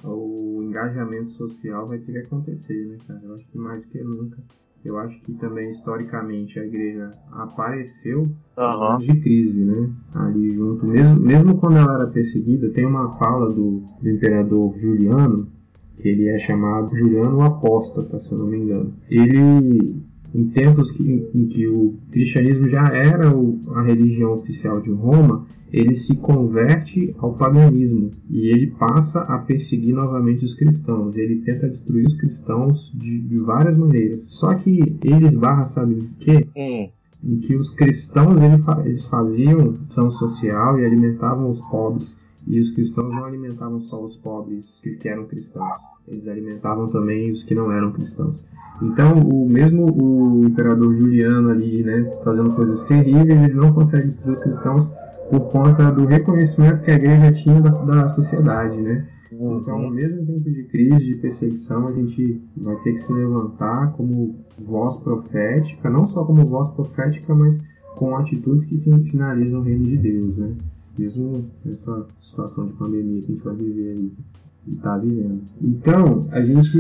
o 0.04 0.62
engajamento 0.62 1.32
social 1.32 1.88
vai 1.88 2.00
ter 2.00 2.12
que 2.12 2.18
acontecer, 2.18 2.86
né, 2.86 2.98
cara? 3.08 3.22
Eu 3.24 3.36
acho 3.36 3.48
que 3.48 3.58
mais 3.58 3.82
do 3.82 3.88
que 3.88 4.04
nunca. 4.04 4.38
Eu 4.84 4.98
acho 4.98 5.22
que 5.22 5.32
também 5.36 5.72
historicamente 5.72 6.60
a 6.60 6.66
igreja 6.66 7.12
apareceu 7.32 8.24
uhum. 8.58 8.98
de 8.98 9.22
crise, 9.22 9.64
né? 9.64 9.90
Ali 10.14 10.54
junto, 10.54 10.86
mesmo, 10.86 11.16
mesmo 11.18 11.58
quando 11.60 11.78
ela 11.78 11.94
era 11.94 12.08
perseguida, 12.08 12.70
tem 12.72 12.86
uma 12.86 13.18
fala 13.18 13.48
do, 13.54 13.84
do 14.02 14.10
imperador 14.10 14.78
Juliano, 14.78 15.48
que 15.96 16.10
ele 16.10 16.28
é 16.28 16.40
chamado 16.40 16.94
Juliano 16.94 17.42
Apóstata, 17.42 18.20
se 18.22 18.30
eu 18.30 18.38
não 18.38 18.48
me 18.48 18.58
engano. 18.58 18.94
Ele 19.10 20.11
em 20.34 20.46
tempos 20.50 20.90
que, 20.92 21.30
em 21.34 21.48
que 21.48 21.68
o 21.68 21.96
cristianismo 22.12 22.70
já 22.70 22.86
era 22.88 23.36
o, 23.36 23.60
a 23.76 23.82
religião 23.82 24.34
oficial 24.34 24.82
de 24.82 24.90
Roma, 24.90 25.46
ele 25.72 25.96
se 25.96 26.16
converte 26.16 27.16
ao 27.18 27.34
paganismo 27.34 28.12
e 28.30 28.48
ele 28.48 28.68
passa 28.72 29.22
a 29.22 29.38
perseguir 29.38 29.96
novamente 29.96 30.44
os 30.44 30.54
cristãos. 30.54 31.16
Ele 31.16 31.42
tenta 31.42 31.70
destruir 31.70 32.06
os 32.06 32.16
cristãos 32.16 32.92
de, 32.94 33.20
de 33.22 33.40
várias 33.40 33.78
maneiras. 33.78 34.26
Só 34.28 34.54
que 34.54 34.98
ele 35.04 35.28
esbarra, 35.28 35.66
sabe 35.66 35.96
em 35.96 36.10
quê? 36.20 36.48
Hum. 36.56 36.90
Em 37.24 37.40
que 37.40 37.56
os 37.56 37.70
cristãos 37.70 38.36
eles 38.84 39.06
faziam 39.06 39.78
ação 39.88 40.12
social 40.12 40.80
e 40.80 40.86
alimentavam 40.86 41.50
os 41.50 41.62
pobres. 41.62 42.18
E 42.48 42.60
os 42.60 42.72
cristãos 42.72 43.14
não 43.14 43.26
alimentavam 43.26 43.80
só 43.80 44.04
os 44.04 44.18
pobres 44.18 44.82
que 44.82 45.08
eram 45.08 45.26
cristãos, 45.26 45.80
eles 46.08 46.28
alimentavam 46.28 46.90
também 46.90 47.32
os 47.32 47.44
que 47.44 47.54
não 47.54 47.72
eram 47.72 47.92
cristãos. 47.92 48.44
Então, 48.82 49.20
o 49.20 49.48
mesmo 49.48 49.86
o 49.86 50.44
imperador 50.44 50.98
Juliano 51.00 51.50
ali, 51.50 51.84
né, 51.84 52.20
fazendo 52.24 52.54
coisas 52.56 52.84
terríveis, 52.84 53.44
ele 53.44 53.54
não 53.54 53.72
consegue 53.74 54.08
destruir 54.08 54.38
os 54.38 54.44
cristãos 54.44 54.88
por 55.30 55.42
conta 55.52 55.92
do 55.92 56.06
reconhecimento 56.06 56.84
que 56.84 56.92
a 56.92 56.96
igreja 56.96 57.32
tinha 57.32 57.62
da, 57.62 57.70
da 57.70 58.10
sociedade, 58.10 58.76
né? 58.78 59.08
Uhum. 59.32 59.60
Então, 59.60 59.90
mesmo 59.90 60.22
em 60.22 60.26
tempo 60.26 60.52
de 60.52 60.64
crise, 60.64 61.06
de 61.06 61.16
perseguição, 61.16 61.88
a 61.88 61.92
gente 61.94 62.42
vai 62.58 62.76
ter 62.78 62.94
que 62.94 63.00
se 63.00 63.14
levantar 63.14 63.94
como 63.94 64.36
voz 64.60 64.98
profética, 64.98 65.90
não 65.90 66.08
só 66.10 66.26
como 66.26 66.46
voz 66.46 66.74
profética, 66.74 67.34
mas 67.34 67.58
com 67.96 68.16
atitudes 68.18 68.66
que 68.66 68.78
sinalizam 68.78 69.62
o 69.62 69.64
reino 69.64 69.84
de 69.84 69.98
Deus, 69.98 70.38
né? 70.38 70.54
Mesmo 70.98 71.50
nessa 71.64 72.06
situação 72.22 72.68
de 72.68 72.74
pandemia 72.74 73.22
que 73.22 73.32
a 73.32 73.36
gente 73.36 73.44
vai 73.44 73.56
viver 73.56 73.92
aí 73.92 74.12
e 74.68 74.74
está 74.76 74.98
vivendo. 74.98 75.42
Então, 75.62 76.28
a 76.32 76.42
gente. 76.42 76.80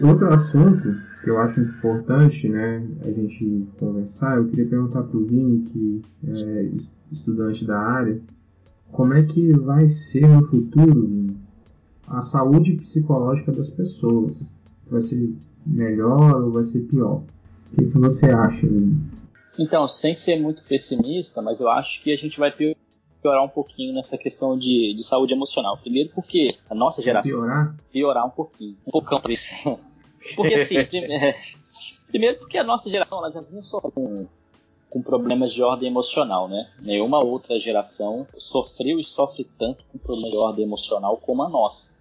Outro 0.00 0.32
assunto 0.32 0.96
que 1.22 1.28
eu 1.28 1.38
acho 1.38 1.60
importante 1.60 2.48
né, 2.48 2.86
a 3.04 3.10
gente 3.10 3.66
conversar, 3.78 4.38
eu 4.38 4.48
queria 4.48 4.66
perguntar 4.66 5.02
para 5.02 5.18
o 5.18 5.26
Vini, 5.26 5.60
que 5.60 6.02
é 6.26 6.70
estudante 7.12 7.64
da 7.64 7.78
área, 7.78 8.18
como 8.90 9.12
é 9.12 9.22
que 9.22 9.52
vai 9.52 9.88
ser 9.88 10.26
no 10.26 10.44
futuro, 10.46 11.06
Vini, 11.06 11.36
a 12.08 12.22
saúde 12.22 12.72
psicológica 12.72 13.52
das 13.52 13.68
pessoas? 13.68 14.36
Vai 14.90 15.02
ser 15.02 15.32
melhor 15.66 16.42
ou 16.42 16.50
vai 16.50 16.64
ser 16.64 16.80
pior? 16.80 17.22
O 17.72 17.76
que, 17.76 17.84
que 17.90 17.98
você 17.98 18.26
acha, 18.26 18.66
Vini? 18.66 18.98
Então, 19.58 19.86
sem 19.86 20.14
ser 20.14 20.40
muito 20.40 20.62
pessimista, 20.64 21.42
mas 21.42 21.60
eu 21.60 21.70
acho 21.70 22.02
que 22.02 22.12
a 22.12 22.16
gente 22.16 22.38
vai 22.38 22.50
piorar 23.22 23.44
um 23.44 23.48
pouquinho 23.48 23.92
nessa 23.94 24.16
questão 24.16 24.56
de, 24.56 24.94
de 24.94 25.02
saúde 25.02 25.34
emocional. 25.34 25.76
Primeiro 25.76 26.10
porque 26.14 26.56
a 26.68 26.74
nossa 26.74 27.02
geração... 27.02 27.40
Piorar? 27.40 27.76
Piorar 27.92 28.26
um 28.26 28.30
pouquinho. 28.30 28.76
Um 28.86 28.90
poucão, 28.90 29.18
talvez. 29.18 29.50
Porque 30.36 30.54
assim, 30.54 30.76
primeiro 32.08 32.38
porque 32.38 32.58
a 32.58 32.64
nossa 32.64 32.90
geração 32.90 33.18
ela 33.18 33.30
já 33.30 33.40
vinha 33.40 33.62
sofrendo 33.62 33.94
com, 33.94 34.26
com 34.90 35.02
problemas 35.02 35.52
de 35.52 35.62
ordem 35.62 35.88
emocional, 35.88 36.48
né? 36.48 36.68
Nenhuma 36.80 37.22
outra 37.22 37.58
geração 37.58 38.26
sofreu 38.36 38.98
e 38.98 39.04
sofre 39.04 39.48
tanto 39.58 39.84
com 39.90 39.98
problemas 39.98 40.30
de 40.30 40.36
ordem 40.36 40.64
emocional 40.64 41.16
como 41.16 41.42
a 41.42 41.48
nossa. 41.48 41.94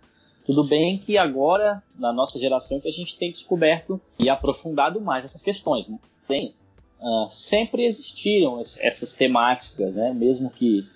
Tudo 0.46 0.64
bem 0.64 0.98
que 0.98 1.18
agora, 1.18 1.84
na 1.98 2.12
nossa 2.12 2.40
geração, 2.40 2.80
que 2.80 2.88
a 2.88 2.92
gente 2.92 3.16
tem 3.18 3.30
descoberto 3.30 4.02
e 4.18 4.30
aprofundado 4.30 5.00
mais 5.00 5.24
essas 5.24 5.44
questões. 5.44 5.88
Né? 5.88 6.00
Tem, 6.28 6.56
uh, 7.00 7.30
sempre 7.30 7.86
existiram 7.86 8.60
essas 8.60 9.14
temáticas, 9.14 9.96
né? 9.96 10.12
mesmo 10.12 10.50
que 10.50 10.88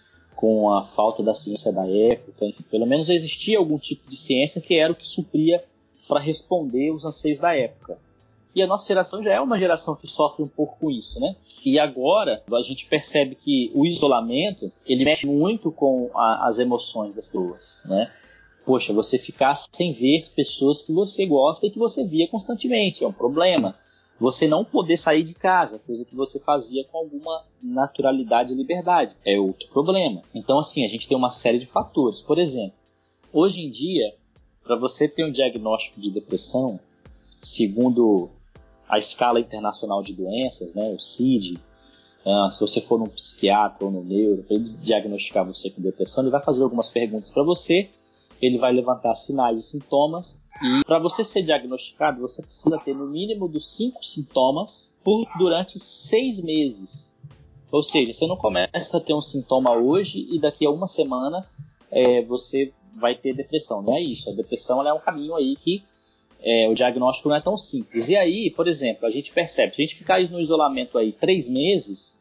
com 0.43 0.73
a 0.73 0.83
falta 0.83 1.23
da 1.23 1.33
ciência 1.33 1.71
da 1.71 1.87
época, 1.87 2.45
enfim, 2.45 2.65
pelo 2.69 2.85
menos 2.85 3.07
existia 3.07 3.57
algum 3.57 3.77
tipo 3.77 4.09
de 4.09 4.17
ciência 4.17 4.59
que 4.59 4.75
era 4.77 4.91
o 4.91 4.95
que 4.95 5.07
supria 5.07 5.63
para 6.05 6.19
responder 6.19 6.91
os 6.91 7.05
anseios 7.05 7.39
da 7.39 7.55
época. 7.55 7.97
E 8.53 8.61
a 8.61 8.67
nossa 8.67 8.85
geração 8.85 9.23
já 9.23 9.31
é 9.31 9.39
uma 9.39 9.57
geração 9.57 9.95
que 9.95 10.05
sofre 10.05 10.43
um 10.43 10.47
pouco 10.49 10.77
com 10.81 10.91
isso, 10.91 11.17
né? 11.21 11.37
E 11.63 11.79
agora 11.79 12.43
a 12.51 12.61
gente 12.61 12.85
percebe 12.87 13.35
que 13.35 13.71
o 13.73 13.85
isolamento 13.85 14.69
ele 14.85 15.05
mexe 15.05 15.25
muito 15.25 15.71
com 15.71 16.11
a, 16.13 16.45
as 16.45 16.59
emoções 16.59 17.13
das 17.13 17.29
pessoas, 17.29 17.81
né? 17.85 18.11
Poxa, 18.65 18.91
você 18.91 19.17
ficar 19.17 19.55
sem 19.55 19.93
ver 19.93 20.29
pessoas 20.35 20.81
que 20.81 20.91
você 20.91 21.25
gosta 21.25 21.67
e 21.67 21.71
que 21.71 21.79
você 21.79 22.03
via 22.03 22.27
constantemente 22.27 23.01
é 23.01 23.07
um 23.07 23.13
problema. 23.13 23.77
Você 24.19 24.47
não 24.47 24.63
poder 24.63 24.97
sair 24.97 25.23
de 25.23 25.33
casa, 25.33 25.79
coisa 25.79 26.05
que 26.05 26.15
você 26.15 26.39
fazia 26.39 26.85
com 26.85 26.97
alguma 26.97 27.43
naturalidade 27.61 28.53
e 28.53 28.55
liberdade, 28.55 29.15
é 29.25 29.39
outro 29.39 29.67
problema. 29.69 30.21
Então, 30.33 30.59
assim, 30.59 30.85
a 30.85 30.87
gente 30.87 31.07
tem 31.07 31.17
uma 31.17 31.31
série 31.31 31.57
de 31.57 31.65
fatores. 31.65 32.21
Por 32.21 32.37
exemplo, 32.37 32.73
hoje 33.31 33.61
em 33.61 33.69
dia, 33.69 34.13
para 34.63 34.75
você 34.75 35.07
ter 35.07 35.25
um 35.25 35.31
diagnóstico 35.31 35.99
de 35.99 36.09
depressão, 36.09 36.79
segundo 37.41 38.29
a 38.87 38.97
escala 38.97 39.39
internacional 39.39 40.01
de 40.01 40.13
doenças, 40.13 40.75
né, 40.75 40.89
o 40.89 40.99
CID, 40.99 41.59
uh, 42.25 42.49
se 42.49 42.59
você 42.59 42.79
for 42.79 42.99
num 42.99 43.07
psiquiatra 43.07 43.83
ou 43.83 43.91
no 43.91 44.03
neuro, 44.03 44.43
para 44.43 44.55
ele 44.55 44.63
diagnosticar 44.63 45.45
você 45.45 45.69
com 45.69 45.81
depressão, 45.81 46.23
ele 46.23 46.31
vai 46.31 46.39
fazer 46.39 46.63
algumas 46.63 46.89
perguntas 46.89 47.31
para 47.31 47.43
você, 47.43 47.89
ele 48.45 48.57
vai 48.57 48.71
levantar 48.71 49.13
sinais 49.13 49.59
e 49.59 49.71
sintomas, 49.71 50.41
e 50.61 50.85
para 50.85 50.99
você 50.99 51.23
ser 51.23 51.43
diagnosticado, 51.43 52.21
você 52.21 52.41
precisa 52.41 52.77
ter 52.77 52.95
no 52.95 53.07
mínimo 53.07 53.47
dos 53.47 53.75
cinco 53.75 54.03
sintomas 54.03 54.97
por 55.03 55.27
durante 55.37 55.79
seis 55.79 56.41
meses. 56.41 57.17
Ou 57.71 57.81
seja, 57.81 58.13
você 58.13 58.27
não 58.27 58.37
começa 58.37 58.97
a 58.97 59.01
ter 59.01 59.13
um 59.13 59.21
sintoma 59.21 59.71
hoje 59.71 60.27
e 60.29 60.39
daqui 60.39 60.65
a 60.65 60.69
uma 60.69 60.87
semana 60.87 61.45
é, 61.91 62.21
você 62.21 62.71
vai 62.95 63.15
ter 63.15 63.33
depressão. 63.33 63.81
Não 63.81 63.95
é 63.95 64.01
isso. 64.01 64.29
A 64.29 64.33
depressão 64.33 64.87
é 64.87 64.93
um 64.93 64.99
caminho 64.99 65.35
aí 65.35 65.55
que 65.55 65.83
é, 66.39 66.69
o 66.69 66.75
diagnóstico 66.75 67.29
não 67.29 67.35
é 67.35 67.41
tão 67.41 67.57
simples. 67.57 68.09
E 68.09 68.15
aí, 68.15 68.51
por 68.51 68.67
exemplo, 68.67 69.07
a 69.07 69.09
gente 69.09 69.31
percebe, 69.31 69.73
se 69.73 69.81
a 69.81 69.85
gente 69.85 69.95
ficar 69.95 70.21
no 70.29 70.39
isolamento 70.39 70.97
aí 70.97 71.11
três 71.11 71.49
meses, 71.49 72.19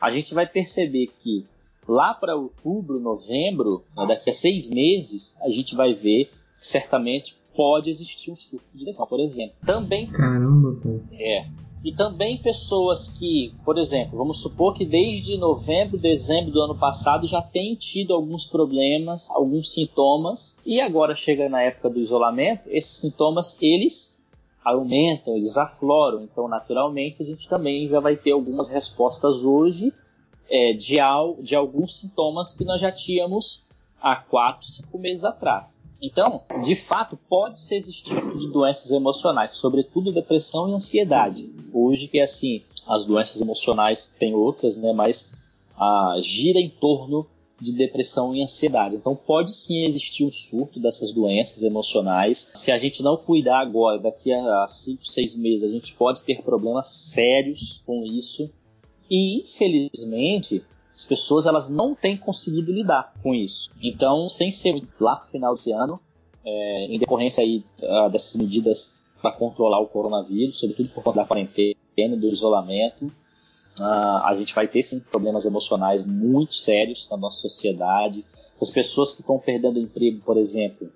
a 0.00 0.10
gente 0.10 0.34
vai 0.34 0.46
perceber 0.46 1.08
que 1.20 1.46
lá 1.90 2.14
para 2.14 2.36
outubro, 2.36 3.00
novembro, 3.00 3.82
né, 3.96 4.06
daqui 4.06 4.30
a 4.30 4.32
seis 4.32 4.70
meses, 4.70 5.36
a 5.42 5.50
gente 5.50 5.74
vai 5.74 5.92
ver 5.92 6.30
que 6.58 6.66
certamente 6.66 7.36
pode 7.54 7.90
existir 7.90 8.30
um 8.30 8.36
surto 8.36 8.64
de 8.72 8.84
depressão, 8.84 9.06
por 9.06 9.18
exemplo. 9.18 9.56
Também. 9.66 10.06
Caramba, 10.06 10.78
É. 11.12 11.44
E 11.82 11.92
também 11.92 12.36
pessoas 12.36 13.08
que, 13.08 13.54
por 13.64 13.78
exemplo, 13.78 14.18
vamos 14.18 14.40
supor 14.40 14.74
que 14.74 14.84
desde 14.84 15.38
novembro, 15.38 15.98
dezembro 15.98 16.52
do 16.52 16.60
ano 16.60 16.78
passado 16.78 17.26
já 17.26 17.42
tem 17.42 17.74
tido 17.74 18.14
alguns 18.14 18.46
problemas, 18.46 19.30
alguns 19.30 19.72
sintomas, 19.72 20.58
e 20.64 20.78
agora 20.78 21.16
chega 21.16 21.48
na 21.48 21.62
época 21.62 21.88
do 21.88 21.98
isolamento, 21.98 22.68
esses 22.68 23.00
sintomas 23.00 23.58
eles 23.62 24.20
aumentam, 24.62 25.34
eles 25.36 25.56
afloram. 25.56 26.22
Então, 26.22 26.46
naturalmente, 26.46 27.22
a 27.22 27.26
gente 27.26 27.48
também 27.48 27.88
já 27.88 27.98
vai 27.98 28.14
ter 28.14 28.32
algumas 28.32 28.68
respostas 28.68 29.44
hoje 29.44 29.92
é, 30.50 30.72
de, 30.72 30.96
de 31.42 31.54
alguns 31.54 31.96
sintomas 31.96 32.52
que 32.52 32.64
nós 32.64 32.80
já 32.80 32.90
tínhamos 32.90 33.62
há 34.00 34.16
quatro, 34.16 34.66
cinco 34.66 34.98
meses 34.98 35.24
atrás. 35.24 35.82
Então, 36.02 36.42
de 36.62 36.74
fato, 36.74 37.18
pode-se 37.28 37.74
existir 37.74 38.16
de 38.36 38.48
doenças 38.48 38.90
emocionais, 38.90 39.56
sobretudo 39.56 40.12
depressão 40.12 40.68
e 40.68 40.74
ansiedade. 40.74 41.52
Hoje 41.72 42.08
que 42.08 42.18
é 42.18 42.22
assim, 42.22 42.62
as 42.86 43.04
doenças 43.04 43.40
emocionais 43.40 44.12
têm 44.18 44.34
outras, 44.34 44.78
né, 44.78 44.92
mas 44.92 45.30
ah, 45.78 46.16
gira 46.20 46.58
em 46.58 46.70
torno 46.70 47.26
de 47.60 47.72
depressão 47.72 48.34
e 48.34 48.42
ansiedade. 48.42 48.96
Então 48.96 49.14
pode 49.14 49.54
sim 49.54 49.84
existir 49.84 50.24
um 50.24 50.32
surto 50.32 50.80
dessas 50.80 51.12
doenças 51.12 51.62
emocionais. 51.62 52.50
Se 52.54 52.72
a 52.72 52.78
gente 52.78 53.02
não 53.02 53.18
cuidar 53.18 53.60
agora, 53.60 53.98
daqui 53.98 54.32
a 54.32 54.66
5, 54.66 55.04
6 55.04 55.36
meses, 55.36 55.64
a 55.64 55.68
gente 55.68 55.94
pode 55.94 56.22
ter 56.22 56.42
problemas 56.42 56.88
sérios 56.88 57.82
com 57.84 58.02
isso. 58.04 58.50
E 59.10 59.40
infelizmente, 59.40 60.64
as 60.94 61.04
pessoas 61.04 61.46
elas 61.46 61.68
não 61.68 61.94
têm 61.94 62.16
conseguido 62.16 62.72
lidar 62.72 63.12
com 63.22 63.34
isso. 63.34 63.70
Então, 63.82 64.28
sem 64.28 64.52
ser 64.52 64.80
lá 65.00 65.16
no 65.16 65.24
final 65.24 65.54
desse 65.54 65.72
ano, 65.72 66.00
é, 66.44 66.86
em 66.86 66.98
decorrência 66.98 67.42
aí 67.42 67.64
uh, 67.82 68.08
dessas 68.10 68.36
medidas 68.36 68.92
para 69.20 69.32
controlar 69.32 69.80
o 69.80 69.86
coronavírus, 69.86 70.58
sobretudo 70.58 70.88
por 70.90 71.02
conta 71.02 71.20
da 71.20 71.26
quarentena, 71.26 72.16
do 72.16 72.26
isolamento, 72.26 73.06
uh, 73.78 74.24
a 74.24 74.34
gente 74.36 74.54
vai 74.54 74.66
ter 74.66 74.82
sim 74.82 75.00
problemas 75.00 75.44
emocionais 75.44 76.04
muito 76.06 76.54
sérios 76.54 77.08
na 77.10 77.16
nossa 77.16 77.40
sociedade. 77.40 78.24
As 78.60 78.70
pessoas 78.70 79.12
que 79.12 79.20
estão 79.20 79.38
perdendo 79.38 79.78
emprego, 79.78 80.20
por 80.24 80.38
exemplo, 80.38 80.90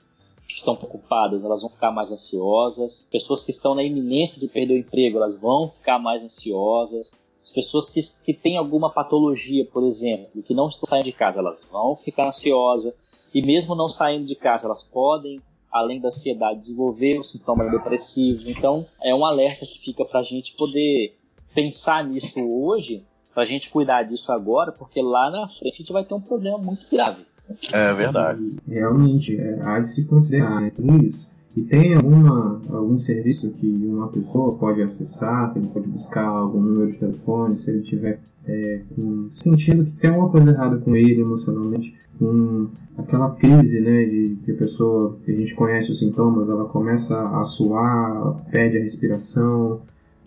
que 0.48 0.54
estão 0.54 0.76
preocupadas, 0.76 1.44
elas 1.44 1.60
vão 1.60 1.70
ficar 1.70 1.90
mais 1.90 2.10
ansiosas. 2.10 3.08
Pessoas 3.10 3.42
que 3.42 3.50
estão 3.50 3.74
na 3.74 3.82
iminência 3.82 4.40
de 4.40 4.48
perder 4.48 4.74
o 4.74 4.78
emprego, 4.78 5.18
elas 5.18 5.40
vão 5.40 5.68
ficar 5.68 5.98
mais 5.98 6.22
ansiosas. 6.22 7.12
As 7.44 7.50
pessoas 7.50 7.90
que, 7.90 8.00
que 8.24 8.32
têm 8.32 8.56
alguma 8.56 8.90
patologia, 8.90 9.66
por 9.66 9.84
exemplo, 9.84 10.42
que 10.42 10.54
não 10.54 10.66
estão 10.66 10.88
saindo 10.88 11.04
de 11.04 11.12
casa, 11.12 11.40
elas 11.40 11.68
vão 11.70 11.94
ficar 11.94 12.26
ansiosas. 12.26 12.94
E 13.34 13.42
mesmo 13.42 13.74
não 13.74 13.86
saindo 13.86 14.24
de 14.24 14.34
casa, 14.34 14.66
elas 14.66 14.82
podem, 14.82 15.38
além 15.70 16.00
da 16.00 16.08
ansiedade, 16.08 16.60
desenvolver 16.60 17.18
um 17.18 17.22
sintoma 17.22 17.68
depressivo. 17.68 18.48
Então, 18.48 18.86
é 19.02 19.14
um 19.14 19.26
alerta 19.26 19.66
que 19.66 19.78
fica 19.78 20.06
para 20.06 20.20
a 20.20 20.22
gente 20.22 20.56
poder 20.56 21.18
pensar 21.54 22.02
nisso 22.02 22.40
hoje, 22.50 23.04
para 23.34 23.42
a 23.42 23.46
gente 23.46 23.68
cuidar 23.68 24.04
disso 24.04 24.32
agora, 24.32 24.72
porque 24.72 25.02
lá 25.02 25.30
na 25.30 25.46
frente 25.46 25.74
a 25.74 25.78
gente 25.78 25.92
vai 25.92 26.02
ter 26.02 26.14
um 26.14 26.22
problema 26.22 26.56
muito 26.56 26.86
grave. 26.90 27.26
É 27.70 27.92
verdade. 27.92 28.56
Realmente, 28.66 29.38
é, 29.38 29.60
há 29.60 29.80
de 29.80 29.88
se 29.88 30.04
considerar 30.06 30.62
né, 30.62 30.72
tudo 30.74 31.04
isso. 31.04 31.28
E 31.56 31.62
tem 31.62 31.94
alguma, 31.94 32.60
algum 32.68 32.98
serviço 32.98 33.48
que 33.50 33.66
uma 33.86 34.08
pessoa 34.08 34.56
pode 34.56 34.82
acessar, 34.82 35.52
que 35.52 35.60
ele 35.60 35.68
pode 35.68 35.88
buscar 35.88 36.26
algum 36.26 36.60
número 36.60 36.92
de 36.92 36.98
telefone, 36.98 37.58
se 37.58 37.70
ele 37.70 37.82
tiver 37.82 38.20
é, 38.46 38.80
com, 38.94 39.30
sentindo 39.34 39.84
que 39.84 39.92
tem 39.92 40.10
alguma 40.10 40.30
coisa 40.30 40.50
errada 40.50 40.78
com 40.78 40.96
ele 40.96 41.20
emocionalmente, 41.20 41.94
com 42.18 42.68
aquela 42.98 43.30
crise, 43.30 43.80
né, 43.80 44.04
de 44.04 44.36
que 44.44 44.52
a 44.52 44.56
pessoa, 44.56 45.16
que 45.24 45.32
a 45.32 45.34
gente 45.34 45.54
conhece 45.54 45.90
os 45.90 45.98
sintomas, 45.98 46.48
ela 46.48 46.64
começa 46.64 47.16
a 47.16 47.44
suar, 47.44 48.44
perde 48.50 48.78
a 48.78 48.82
respiração, 48.82 49.80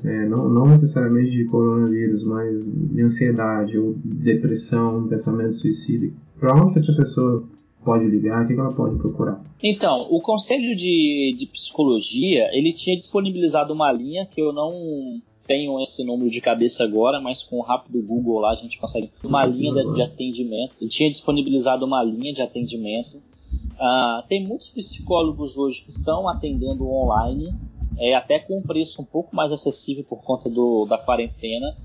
é, 0.03 0.27
não, 0.27 0.47
não 0.47 0.67
necessariamente 0.67 1.31
de 1.31 1.45
coronavírus, 1.45 2.23
mas 2.23 2.55
de 2.63 3.01
ansiedade 3.01 3.77
ou 3.77 3.95
depressão, 4.03 5.07
pensamento 5.07 5.55
suicida. 5.55 6.09
Para 6.39 6.53
onde 6.53 6.79
essa 6.79 6.95
pessoa 6.95 7.43
pode 7.83 8.05
ligar? 8.05 8.43
O 8.43 8.47
que 8.47 8.53
ela 8.53 8.73
pode 8.73 8.97
procurar? 8.97 9.41
Então, 9.61 10.07
o 10.09 10.21
Conselho 10.21 10.75
de, 10.75 11.35
de 11.37 11.45
Psicologia, 11.47 12.49
ele 12.53 12.73
tinha 12.73 12.97
disponibilizado 12.97 13.73
uma 13.73 13.91
linha 13.91 14.25
que 14.25 14.41
eu 14.41 14.53
não 14.53 15.21
tenho 15.47 15.79
esse 15.79 16.03
número 16.03 16.29
de 16.29 16.41
cabeça 16.41 16.83
agora, 16.83 17.21
mas 17.21 17.41
com 17.41 17.57
o 17.57 17.61
rápido 17.61 18.01
Google 18.01 18.39
lá 18.39 18.51
a 18.51 18.55
gente 18.55 18.77
consegue 18.77 19.09
uma 19.23 19.45
linha 19.45 19.73
de, 19.73 19.93
de 19.93 20.01
atendimento. 20.01 20.75
Ele 20.79 20.89
tinha 20.89 21.09
disponibilizado 21.09 21.85
uma 21.85 22.03
linha 22.03 22.33
de 22.33 22.41
atendimento. 22.41 23.17
Uh, 23.17 24.27
tem 24.27 24.45
muitos 24.45 24.69
psicólogos 24.69 25.57
hoje 25.57 25.81
que 25.83 25.89
estão 25.89 26.27
atendendo 26.27 26.85
online, 26.85 27.55
é, 27.97 28.13
até 28.13 28.37
com 28.37 28.59
um 28.59 28.61
preço 28.61 29.01
um 29.01 29.05
pouco 29.05 29.35
mais 29.35 29.51
acessível 29.51 30.03
por 30.03 30.21
conta 30.21 30.49
do, 30.49 30.85
da 30.85 30.97
quarentena. 30.97 31.75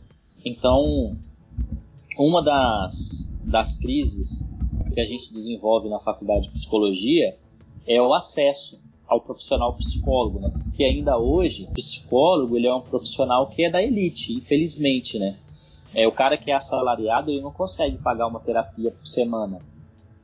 Então, 0.45 1.17
uma 2.19 2.43
das, 2.43 3.33
das 3.45 3.77
crises 3.77 4.49
que 4.93 5.01
a 5.01 5.05
gente 5.05 5.33
desenvolve 5.33 5.89
na 5.89 5.99
faculdade 5.99 6.49
de 6.49 6.51
psicologia 6.51 7.37
é 7.87 8.01
o 8.01 8.15
acesso 8.15 8.81
ao 9.07 9.21
profissional 9.21 9.75
psicólogo, 9.77 10.41
né? 10.41 10.51
Porque 10.51 10.85
ainda 10.85 11.19
hoje, 11.19 11.69
psicólogo 11.75 12.57
ele 12.57 12.67
é 12.67 12.75
um 12.75 12.81
profissional 12.81 13.49
que 13.49 13.65
é 13.65 13.71
da 13.71 13.83
elite, 13.83 14.33
infelizmente, 14.33 15.19
né? 15.19 15.37
É 15.95 16.07
o 16.09 16.13
cara 16.13 16.39
que 16.39 16.51
é 16.51 16.55
assalariado 16.55 17.31
ele 17.31 17.43
não 17.43 17.53
consegue 17.53 17.99
pagar 17.99 18.27
uma 18.27 18.41
terapia 18.41 18.91
por 18.91 19.07
semana, 19.07 19.61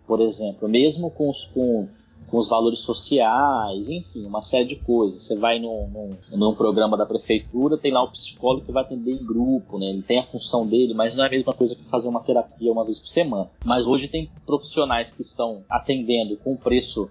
por 0.07 0.21
exemplo, 0.21 0.69
mesmo 0.69 1.11
com, 1.11 1.31
com 1.53 1.89
com 2.31 2.37
os 2.37 2.49
valores 2.49 2.81
sociais, 2.81 3.89
enfim, 3.89 4.25
uma 4.25 4.43
série 4.43 4.67
de 4.67 4.77
coisas. 4.77 5.23
Você 5.23 5.37
vai 5.37 5.59
num, 5.59 5.89
num, 5.89 6.37
num, 6.37 6.55
programa 6.55 6.97
da 6.97 7.07
prefeitura, 7.07 7.79
tem 7.79 7.93
lá 7.93 8.03
o 8.03 8.11
psicólogo 8.11 8.65
que 8.65 8.73
vai 8.73 8.83
atender 8.83 9.13
em 9.13 9.25
grupo, 9.25 9.79
né? 9.79 9.87
Ele 9.87 10.03
tem 10.03 10.19
a 10.19 10.23
função 10.23 10.67
dele, 10.67 10.95
mas 10.95 11.15
não 11.15 11.25
é 11.25 11.27
a 11.27 11.31
mesma 11.31 11.53
coisa 11.53 11.75
que 11.75 11.85
fazer 11.85 12.09
uma 12.09 12.21
terapia 12.21 12.71
uma 12.71 12.85
vez 12.85 12.99
por 12.99 13.09
semana. 13.09 13.51
Mas 13.65 13.87
hoje 13.87 14.09
tem 14.09 14.31
profissionais 14.47 15.13
que 15.13 15.23
estão 15.23 15.63
atendendo 15.69 16.37
com 16.37 16.57
preço 16.57 17.11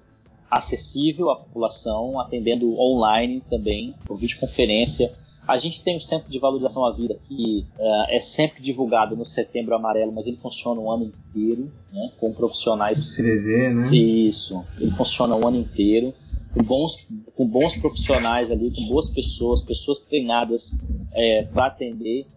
acessível 0.49 1.29
à 1.29 1.35
população, 1.35 2.19
atendendo 2.19 2.79
online 2.79 3.41
também, 3.49 3.93
por 4.05 4.17
videoconferência 4.17 5.13
a 5.47 5.57
gente 5.57 5.81
tem 5.81 5.95
o 5.95 6.01
Centro 6.01 6.29
de 6.29 6.37
Valorização 6.37 6.85
à 6.85 6.91
Vida, 6.91 7.17
que 7.25 7.65
uh, 7.79 8.05
é 8.09 8.19
sempre 8.19 8.61
divulgado 8.61 9.15
no 9.15 9.25
Setembro 9.25 9.73
Amarelo, 9.73 10.11
mas 10.11 10.27
ele 10.27 10.35
funciona 10.35 10.81
o 10.81 10.91
ano 10.91 11.05
inteiro, 11.05 11.71
né, 11.93 12.11
com 12.19 12.33
profissionais. 12.33 12.99
Escrever, 12.99 13.73
né? 13.73 13.87
Isso, 13.95 14.65
ele 14.77 14.91
funciona 14.91 15.35
o 15.37 15.47
ano 15.47 15.57
inteiro. 15.57 16.13
com 16.53 16.61
bons, 16.63 17.07
com 17.33 17.47
bons 17.47 17.77
profissionais 17.77 18.51
ali, 18.51 18.71
com 18.71 18.87
boas 18.89 19.09
pessoas, 19.09 19.61
pessoas 19.61 20.01
treinadas 20.01 20.77
é, 21.13 21.43
para 21.43 21.67
atender 21.67 22.27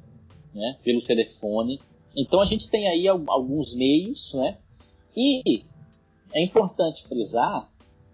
né, 0.55 0.77
pelo 0.85 1.03
telefone. 1.03 1.81
Então 2.15 2.41
a 2.41 2.45
gente 2.45 2.71
tem 2.71 2.87
aí 2.87 3.09
alguns 3.09 3.75
meios, 3.75 4.35
né? 4.35 4.57
E 5.17 5.65
é 6.33 6.45
importante 6.45 7.03
frisar 7.09 7.69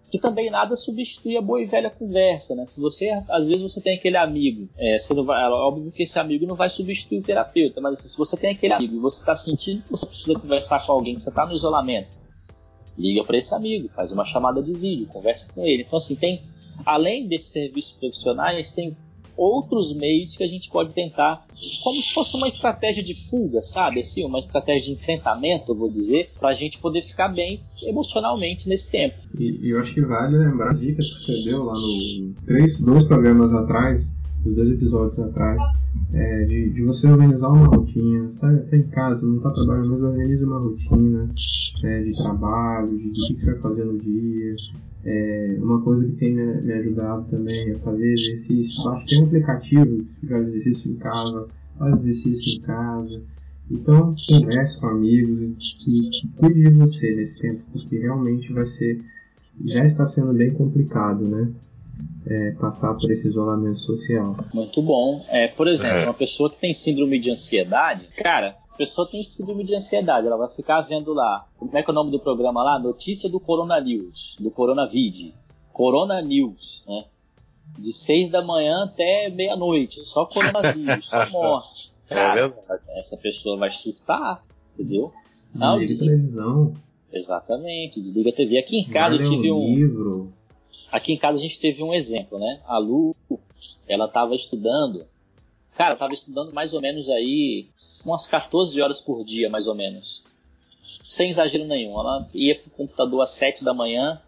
que 0.09 0.17
também 0.17 0.49
nada 0.49 0.75
substitui 0.75 1.37
a 1.37 1.41
boa 1.41 1.61
e 1.61 1.65
velha 1.65 1.89
conversa, 1.89 2.55
né? 2.55 2.65
Se 2.65 2.79
você, 2.79 3.09
às 3.29 3.47
vezes 3.47 3.61
você 3.61 3.81
tem 3.81 3.97
aquele 3.97 4.15
amigo, 4.15 4.69
é, 4.77 4.97
você 4.97 5.13
não 5.13 5.25
vai, 5.25 5.43
é 5.43 5.49
óbvio 5.49 5.91
que 5.91 6.03
esse 6.03 6.17
amigo 6.17 6.45
não 6.45 6.55
vai 6.55 6.69
substituir 6.69 7.19
o 7.19 7.23
terapeuta, 7.23 7.81
mas 7.81 7.99
assim, 7.99 8.07
se 8.07 8.17
você 8.17 8.37
tem 8.37 8.51
aquele 8.51 8.73
amigo 8.73 8.95
e 8.95 8.99
você 8.99 9.19
está 9.19 9.35
sentindo 9.35 9.83
que 9.83 9.91
você 9.91 10.05
precisa 10.05 10.39
conversar 10.39 10.85
com 10.85 10.93
alguém, 10.93 11.15
que 11.15 11.23
você 11.23 11.29
está 11.29 11.45
no 11.45 11.53
isolamento, 11.53 12.15
liga 12.97 13.23
para 13.23 13.37
esse 13.37 13.53
amigo, 13.53 13.89
faz 13.89 14.11
uma 14.11 14.23
chamada 14.23 14.63
de 14.63 14.71
vídeo, 14.71 15.07
conversa 15.07 15.51
com 15.53 15.65
ele. 15.65 15.83
Então 15.83 15.97
assim, 15.97 16.15
tem, 16.15 16.41
além 16.85 17.27
desses 17.27 17.51
serviços 17.51 17.91
profissionais, 17.91 18.71
tem 18.71 18.89
outros 19.37 19.95
meios 19.95 20.35
que 20.35 20.43
a 20.43 20.47
gente 20.47 20.69
pode 20.69 20.93
tentar, 20.93 21.45
como 21.83 22.01
se 22.01 22.13
fosse 22.13 22.35
uma 22.35 22.47
estratégia 22.47 23.03
de 23.03 23.13
fuga, 23.29 23.61
sabe? 23.61 23.99
Assim, 23.99 24.25
uma 24.25 24.39
estratégia 24.39 24.93
de 24.93 24.99
enfrentamento, 24.99 25.71
eu 25.71 25.75
vou 25.75 25.89
dizer, 25.89 26.31
para 26.39 26.49
a 26.49 26.53
gente 26.53 26.79
poder 26.79 27.01
ficar 27.01 27.29
bem 27.29 27.61
emocionalmente 27.83 28.67
nesse 28.67 28.91
tempo. 28.91 29.15
E, 29.37 29.67
e, 29.67 29.69
eu 29.69 29.79
acho 29.79 29.93
que 29.93 30.01
vale 30.01 30.37
lembrar 30.37 30.71
as 30.71 30.79
dicas 30.79 31.05
que 31.05 31.19
você 31.19 31.43
deu 31.43 31.63
lá 31.63 31.73
no 31.73 32.33
três, 32.45 32.79
dois 32.79 33.03
programas 33.03 33.53
atrás, 33.53 34.03
os 34.45 34.55
dois 34.55 34.71
episódios 34.71 35.19
atrás, 35.19 35.59
é, 36.13 36.45
de, 36.45 36.69
de, 36.69 36.83
você 36.83 37.07
organizar 37.07 37.49
uma 37.49 37.67
rotina. 37.67 38.27
Você 38.27 38.33
está 38.33 38.57
tá 38.69 38.77
em 38.77 38.87
casa, 38.89 39.25
não 39.25 39.37
está 39.37 39.51
trabalhando, 39.51 39.89
mas 39.89 40.01
organize 40.01 40.43
uma 40.43 40.59
rotina 40.59 41.29
é, 41.83 42.03
de 42.03 42.11
trabalho, 42.13 42.97
de, 42.97 43.11
de 43.11 43.33
o 43.33 43.35
que 43.35 43.43
você 43.43 43.51
vai 43.51 43.61
fazer 43.61 43.85
no 43.85 43.97
dia, 43.97 44.55
é, 45.05 45.57
uma 45.59 45.81
coisa 45.81 46.05
que 46.05 46.13
tem 46.13 46.33
me, 46.33 46.61
me, 46.61 46.73
ajudado 46.73 47.25
também 47.29 47.69
é 47.69 47.75
fazer 47.75 48.13
exercício. 48.13 48.89
Acho 48.89 49.05
que 49.05 49.09
tem 49.09 49.21
um 49.21 49.25
aplicativo 49.25 50.05
que 50.19 50.27
faz 50.27 50.47
exercício 50.47 50.91
em 50.91 50.95
casa, 50.95 51.49
faz 51.77 51.99
exercício 51.99 52.57
em 52.57 52.61
casa. 52.61 53.21
Então, 53.69 54.15
converse 54.27 54.79
com 54.79 54.87
amigos 54.87 55.75
e, 55.87 56.27
cuide 56.37 56.63
de 56.63 56.77
você 56.77 57.15
nesse 57.15 57.39
tempo, 57.39 57.61
porque 57.71 57.97
realmente 57.97 58.51
vai 58.53 58.65
ser, 58.65 59.01
já 59.65 59.85
está 59.85 60.07
sendo 60.07 60.33
bem 60.33 60.51
complicado, 60.51 61.27
né? 61.27 61.49
É, 62.29 62.51
passar 62.59 62.93
por 62.95 63.09
esse 63.11 63.27
isolamento 63.27 63.79
social. 63.79 64.35
Muito 64.53 64.81
bom. 64.81 65.25
É, 65.29 65.47
por 65.47 65.67
exemplo, 65.67 65.99
é. 65.99 66.03
uma 66.03 66.13
pessoa 66.13 66.49
que 66.49 66.57
tem 66.57 66.73
síndrome 66.73 67.19
de 67.19 67.31
ansiedade, 67.31 68.07
cara, 68.17 68.57
a 68.73 68.77
pessoa 68.77 69.07
tem 69.09 69.23
síndrome 69.23 69.63
de 69.63 69.73
ansiedade, 69.73 70.27
ela 70.27 70.35
vai 70.35 70.49
ficar 70.49 70.81
vendo 70.81 71.13
lá, 71.13 71.47
como 71.57 71.77
é 71.77 71.81
que 71.81 71.89
é 71.89 71.91
o 71.91 71.95
nome 71.95 72.11
do 72.11 72.19
programa 72.19 72.63
lá? 72.63 72.77
Notícia 72.77 73.29
do 73.29 73.39
Corona 73.39 73.79
News, 73.79 74.35
do 74.39 74.51
Coronavid. 74.51 75.33
Corona 75.77 76.19
News, 76.23 76.83
né? 76.87 77.05
De 77.77 77.93
seis 77.93 78.29
da 78.29 78.41
manhã 78.41 78.85
até 78.85 79.29
meia-noite, 79.29 80.03
só 80.05 80.25
coronavírus, 80.25 81.07
só 81.07 81.29
morte. 81.29 81.93
É 82.09 82.15
cara, 82.15 82.39
é 82.39 82.47
verdade. 82.47 82.81
Essa 82.97 83.15
pessoa 83.17 83.57
vai 83.57 83.69
surtar, 83.69 84.43
entendeu? 84.73 85.13
Não, 85.53 85.77
desliga 85.77 86.13
a 86.13 86.15
televisão. 86.15 86.73
Exatamente, 87.13 87.99
desliga 87.99 88.31
a 88.31 88.33
TV. 88.33 88.57
Aqui 88.57 88.79
em 88.79 88.89
casa 88.89 89.15
eu 89.15 89.23
tive 89.23 89.51
um. 89.51 89.75
Livro. 89.75 90.33
Aqui 90.91 91.13
em 91.13 91.17
casa 91.17 91.39
a 91.39 91.41
gente 91.41 91.59
teve 91.59 91.83
um 91.83 91.93
exemplo, 91.93 92.39
né? 92.39 92.61
A 92.65 92.77
Lu, 92.77 93.15
ela 93.87 94.05
estava 94.05 94.35
estudando. 94.35 95.05
Cara, 95.75 95.93
estava 95.93 96.13
estudando 96.13 96.53
mais 96.53 96.73
ou 96.73 96.81
menos 96.81 97.09
aí 97.09 97.67
umas 98.05 98.25
14 98.25 98.81
horas 98.81 99.01
por 99.01 99.23
dia, 99.23 99.49
mais 99.49 99.67
ou 99.67 99.75
menos. 99.75 100.23
Sem 101.07 101.29
exagero 101.29 101.65
nenhum. 101.65 101.99
Ela 101.99 102.27
ia 102.33 102.55
pro 102.55 102.71
computador 102.71 103.21
às 103.21 103.31
7 103.31 103.63
da 103.63 103.73
manhã 103.73 104.21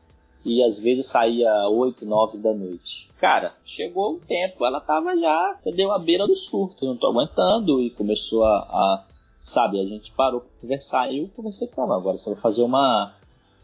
e 0.45 0.63
às 0.63 0.79
vezes 0.79 1.07
saía 1.07 1.51
às 1.63 1.71
8, 1.71 2.05
9 2.05 2.37
da 2.37 2.53
noite. 2.53 3.09
Cara, 3.19 3.53
chegou 3.63 4.13
o 4.13 4.19
tempo, 4.19 4.65
ela 4.65 4.79
tava 4.79 5.15
já, 5.17 5.59
deu 5.75 5.91
à 5.91 5.99
beira 5.99 6.25
do 6.25 6.35
surto, 6.35 6.85
não 6.85 6.95
tô 6.95 7.07
aguentando, 7.07 7.81
e 7.81 7.89
começou 7.89 8.45
a, 8.45 8.59
a 8.59 9.05
sabe, 9.41 9.79
a 9.79 9.85
gente 9.85 10.11
parou 10.11 10.41
para 10.41 10.49
conversar 10.61 11.13
eu 11.13 11.29
conversei 11.35 11.67
com 11.67 11.83
ela. 11.83 11.95
Agora 11.95 12.17
você 12.17 12.31
vai 12.31 12.39
fazer 12.39 12.63
uma, 12.63 13.13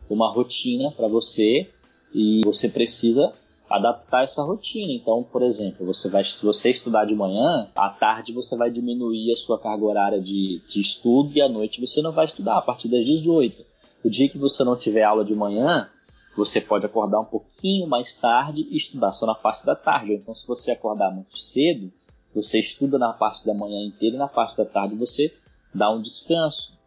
uma 0.09 0.31
rotina 0.31 0.91
para 0.91 1.07
você 1.07 1.69
e 2.15 2.39
você 2.45 2.69
precisa 2.69 3.33
adaptar 3.69 4.23
essa 4.23 4.41
rotina. 4.41 4.93
Então, 4.93 5.21
por 5.21 5.41
exemplo, 5.41 5.85
você 5.85 6.07
vai, 6.09 6.23
se 6.23 6.45
você 6.45 6.69
estudar 6.69 7.03
de 7.03 7.13
manhã, 7.13 7.69
à 7.75 7.89
tarde 7.89 8.31
você 8.31 8.55
vai 8.55 8.71
diminuir 8.71 9.33
a 9.33 9.35
sua 9.35 9.59
carga 9.59 9.83
horária 9.83 10.21
de, 10.21 10.61
de 10.69 10.79
estudo 10.79 11.31
e 11.35 11.41
à 11.41 11.49
noite 11.49 11.85
você 11.85 12.01
não 12.01 12.13
vai 12.13 12.25
estudar 12.25 12.57
a 12.57 12.61
partir 12.61 12.87
das 12.87 13.05
18. 13.05 13.65
O 14.05 14.09
dia 14.09 14.29
que 14.29 14.37
você 14.37 14.63
não 14.63 14.77
tiver 14.77 15.03
aula 15.03 15.25
de 15.25 15.35
manhã, 15.35 15.89
você 16.37 16.61
pode 16.61 16.85
acordar 16.85 17.19
um 17.19 17.25
pouquinho 17.25 17.85
mais 17.85 18.15
tarde 18.15 18.65
e 18.69 18.77
estudar 18.77 19.11
só 19.11 19.25
na 19.25 19.35
parte 19.35 19.65
da 19.65 19.75
tarde. 19.75 20.13
Então, 20.13 20.33
se 20.33 20.47
você 20.47 20.71
acordar 20.71 21.11
muito 21.11 21.37
cedo, 21.37 21.91
você 22.33 22.59
estuda 22.59 22.97
na 22.97 23.11
parte 23.11 23.45
da 23.45 23.53
manhã 23.53 23.83
inteira 23.85 24.15
e 24.15 24.19
na 24.19 24.27
parte 24.27 24.55
da 24.55 24.65
tarde 24.65 24.95
você 24.95 25.33
dá 25.73 25.91
um 25.91 26.01
descanso 26.01 26.77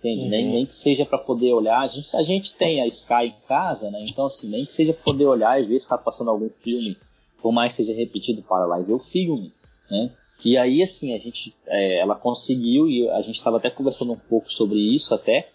entende? 0.00 0.24
Uhum. 0.24 0.28
Nem, 0.30 0.48
nem 0.48 0.66
que 0.66 0.74
seja 0.74 1.06
para 1.06 1.18
poder 1.18 1.52
olhar. 1.52 1.80
A 1.80 1.86
gente, 1.86 2.16
a 2.16 2.22
gente 2.22 2.54
tem 2.54 2.80
a 2.80 2.86
Sky 2.86 3.26
em 3.26 3.46
casa, 3.46 3.90
né? 3.90 4.04
Então, 4.08 4.26
assim, 4.26 4.48
nem 4.48 4.64
que 4.64 4.72
seja 4.72 4.92
para 4.92 5.04
poder 5.04 5.26
olhar 5.26 5.60
e 5.60 5.62
ver 5.62 5.78
se 5.78 5.84
está 5.84 5.96
passando 5.96 6.30
algum 6.30 6.48
filme, 6.48 6.96
por 7.40 7.52
mais 7.52 7.74
seja 7.74 7.94
repetido, 7.94 8.42
para 8.42 8.66
lá 8.66 8.80
e 8.80 8.84
ver 8.84 8.94
o 8.94 8.98
filme, 8.98 9.52
né? 9.90 10.10
E 10.42 10.56
aí, 10.56 10.82
assim, 10.82 11.14
a 11.14 11.18
gente, 11.18 11.54
é, 11.66 11.98
ela 11.98 12.14
conseguiu, 12.14 12.88
e 12.88 13.08
a 13.10 13.20
gente 13.20 13.36
estava 13.36 13.58
até 13.58 13.68
conversando 13.68 14.12
um 14.12 14.18
pouco 14.18 14.50
sobre 14.50 14.78
isso 14.78 15.14
até, 15.14 15.50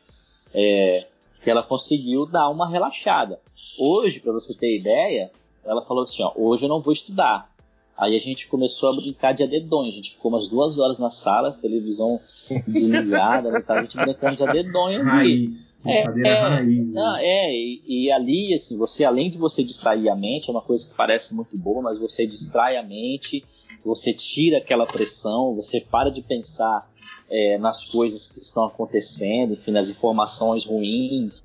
é, 0.54 1.08
que 1.44 1.50
ela 1.50 1.64
conseguiu 1.64 2.28
dar 2.28 2.50
uma 2.50 2.70
relaxada. 2.70 3.40
Hoje, 3.80 4.20
para 4.20 4.32
você 4.32 4.54
ter 4.54 4.78
ideia, 4.78 5.32
ela 5.64 5.82
falou 5.82 6.04
assim, 6.04 6.22
ó, 6.22 6.32
hoje 6.36 6.66
eu 6.66 6.70
não 6.70 6.80
vou 6.80 6.94
estudar, 6.94 7.50
Aí 7.98 8.16
a 8.16 8.20
gente 8.20 8.50
começou 8.50 8.90
a 8.90 8.96
brincar 8.96 9.34
de 9.34 9.44
adedonho. 9.44 9.90
A 9.90 9.94
gente 9.94 10.12
ficou 10.12 10.30
umas 10.30 10.50
duas 10.50 10.78
horas 10.78 11.00
na 11.00 11.10
sala, 11.10 11.58
televisão 11.62 12.20
desligada, 12.68 13.50
né, 13.50 13.62
tá? 13.62 13.76
a 13.76 13.84
gente 13.84 13.96
brincando 13.96 14.36
de 14.36 14.44
adedonho 14.44 15.00
ali. 15.00 15.46
Raiz, 15.46 15.80
é, 15.86 16.02
é, 16.02 16.34
raiz. 16.34 16.88
Né? 16.88 16.94
Não, 16.94 17.16
é 17.16 17.54
e, 17.54 17.82
e, 17.88 18.12
ali, 18.12 18.54
assim, 18.54 18.78
você, 18.78 19.06
além 19.06 19.30
de 19.30 19.38
você 19.38 19.64
distrair 19.64 20.10
a 20.10 20.16
mente, 20.16 20.50
é 20.50 20.52
uma 20.52 20.62
coisa 20.62 20.90
que 20.90 20.94
parece 20.94 21.34
muito 21.34 21.58
boa, 21.58 21.82
mas 21.82 21.98
você 21.98 22.28
distrai 22.28 22.76
a 22.76 22.84
mente, 22.84 23.46
você 23.84 24.14
tira 24.14 24.58
aquela 24.58 24.86
pressão, 24.86 25.56
você 25.56 25.80
para 25.80 26.10
de 26.10 26.22
pensar 26.22 26.90
é, 27.30 27.58
nas 27.58 27.86
coisas 27.86 28.28
que 28.28 28.42
estão 28.42 28.66
acontecendo, 28.66 29.54
enfim, 29.54 29.72
nas 29.72 29.90
informações 29.90 30.66
ruins. 30.66 31.42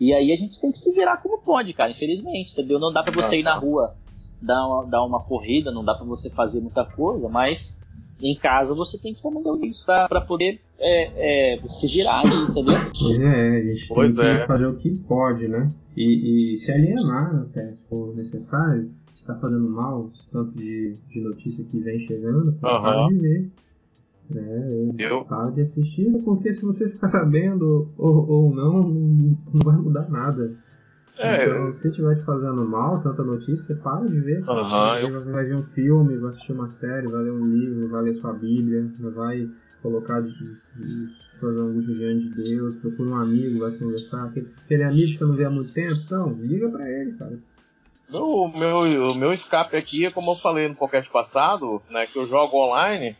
E 0.00 0.14
aí 0.14 0.32
a 0.32 0.36
gente 0.36 0.58
tem 0.58 0.72
que 0.72 0.78
se 0.78 0.92
virar 0.92 1.18
como 1.18 1.38
pode, 1.38 1.74
cara, 1.74 1.90
infelizmente, 1.90 2.52
entendeu? 2.52 2.78
Não 2.78 2.90
dá 2.90 3.02
para 3.02 3.12
você 3.12 3.40
ir 3.40 3.42
na 3.42 3.54
rua 3.54 3.94
dar 4.44 4.66
uma, 4.66 4.86
dar 4.86 5.04
uma 5.04 5.22
corrida, 5.22 5.72
não 5.72 5.84
dá 5.84 5.94
para 5.94 6.06
você 6.06 6.30
fazer 6.30 6.60
muita 6.60 6.84
coisa, 6.84 7.28
mas 7.28 7.78
em 8.20 8.36
casa 8.36 8.74
você 8.74 8.98
tem 8.98 9.14
que 9.14 9.22
tomar 9.22 9.40
isso 9.64 9.84
para 9.86 10.20
poder 10.20 10.60
é, 10.78 11.54
é, 11.54 11.66
se 11.66 11.86
virar 11.88 12.20
aí, 12.20 12.44
entendeu? 12.50 12.76
Pois 12.98 13.20
é, 13.20 13.56
a 13.56 13.62
gente 13.62 13.88
pois 13.88 14.14
tem 14.16 14.24
é. 14.26 14.40
que 14.40 14.46
fazer 14.46 14.66
o 14.66 14.76
que 14.76 14.90
pode, 14.90 15.48
né? 15.48 15.70
E, 15.96 16.54
e 16.54 16.58
se 16.58 16.72
alienar 16.72 17.46
até 17.48 17.72
se 17.72 17.88
for 17.88 18.14
necessário, 18.16 18.90
se 19.12 19.20
está 19.20 19.34
fazendo 19.36 19.68
mal, 19.68 20.10
esse 20.14 20.28
tanto 20.30 20.50
de, 20.52 20.96
de 21.08 21.20
notícia 21.20 21.64
que 21.64 21.78
vem 21.78 22.00
chegando, 22.00 22.48
uhum. 22.48 22.58
para 22.58 23.08
de 23.08 23.14
ver. 23.14 23.50
É, 24.34 24.92
eu... 24.98 25.24
para 25.24 25.50
de 25.50 25.62
assistir, 25.62 26.10
porque 26.24 26.52
se 26.52 26.64
você 26.64 26.88
ficar 26.88 27.08
sabendo 27.08 27.88
ou, 27.96 28.28
ou 28.28 28.54
não, 28.54 28.82
não 28.82 29.60
vai 29.62 29.76
mudar 29.76 30.08
nada. 30.08 30.56
É, 31.18 31.44
então, 31.44 31.70
se 31.70 31.88
estiver 31.88 32.16
te 32.16 32.24
fazendo 32.24 32.64
mal, 32.66 33.00
tanta 33.00 33.22
notícia, 33.22 33.64
você 33.64 33.74
para 33.74 34.04
de 34.04 34.20
ver. 34.20 34.42
Uhum, 34.48 34.96
eu... 34.96 35.12
Você 35.12 35.30
vai 35.30 35.44
ver 35.44 35.54
um 35.54 35.62
filme, 35.62 36.16
vai 36.16 36.30
assistir 36.30 36.52
uma 36.52 36.68
série, 36.68 37.06
vai 37.06 37.22
ler 37.22 37.32
um 37.32 37.46
livro, 37.46 37.88
vai 37.88 38.02
ler 38.02 38.16
sua 38.16 38.32
Bíblia, 38.32 38.90
vai 38.98 39.48
colocar 39.80 40.20
de, 40.20 40.32
de, 40.32 41.08
suas 41.38 41.60
angústias 41.60 41.96
diante 41.98 42.28
de 42.30 42.42
Deus, 42.42 42.76
procura 42.76 43.10
um 43.10 43.16
amigo, 43.16 43.60
vai 43.60 43.70
conversar. 43.78 44.24
Aquele, 44.24 44.48
aquele 44.64 44.82
amigo 44.82 45.12
que 45.12 45.18
você 45.18 45.24
não 45.24 45.34
vê 45.34 45.44
há 45.44 45.50
muito 45.50 45.72
tempo, 45.72 46.00
então, 46.04 46.32
liga 46.32 46.68
pra 46.68 46.90
ele, 46.90 47.12
cara. 47.12 47.38
O 48.12 48.48
meu, 48.48 49.10
o 49.10 49.14
meu 49.14 49.32
escape 49.32 49.76
aqui 49.76 50.06
é 50.06 50.10
como 50.10 50.32
eu 50.32 50.36
falei 50.36 50.68
no 50.68 50.74
podcast 50.74 51.10
passado, 51.10 51.80
né? 51.90 52.06
Que 52.06 52.18
eu 52.18 52.28
jogo 52.28 52.56
online. 52.56 53.16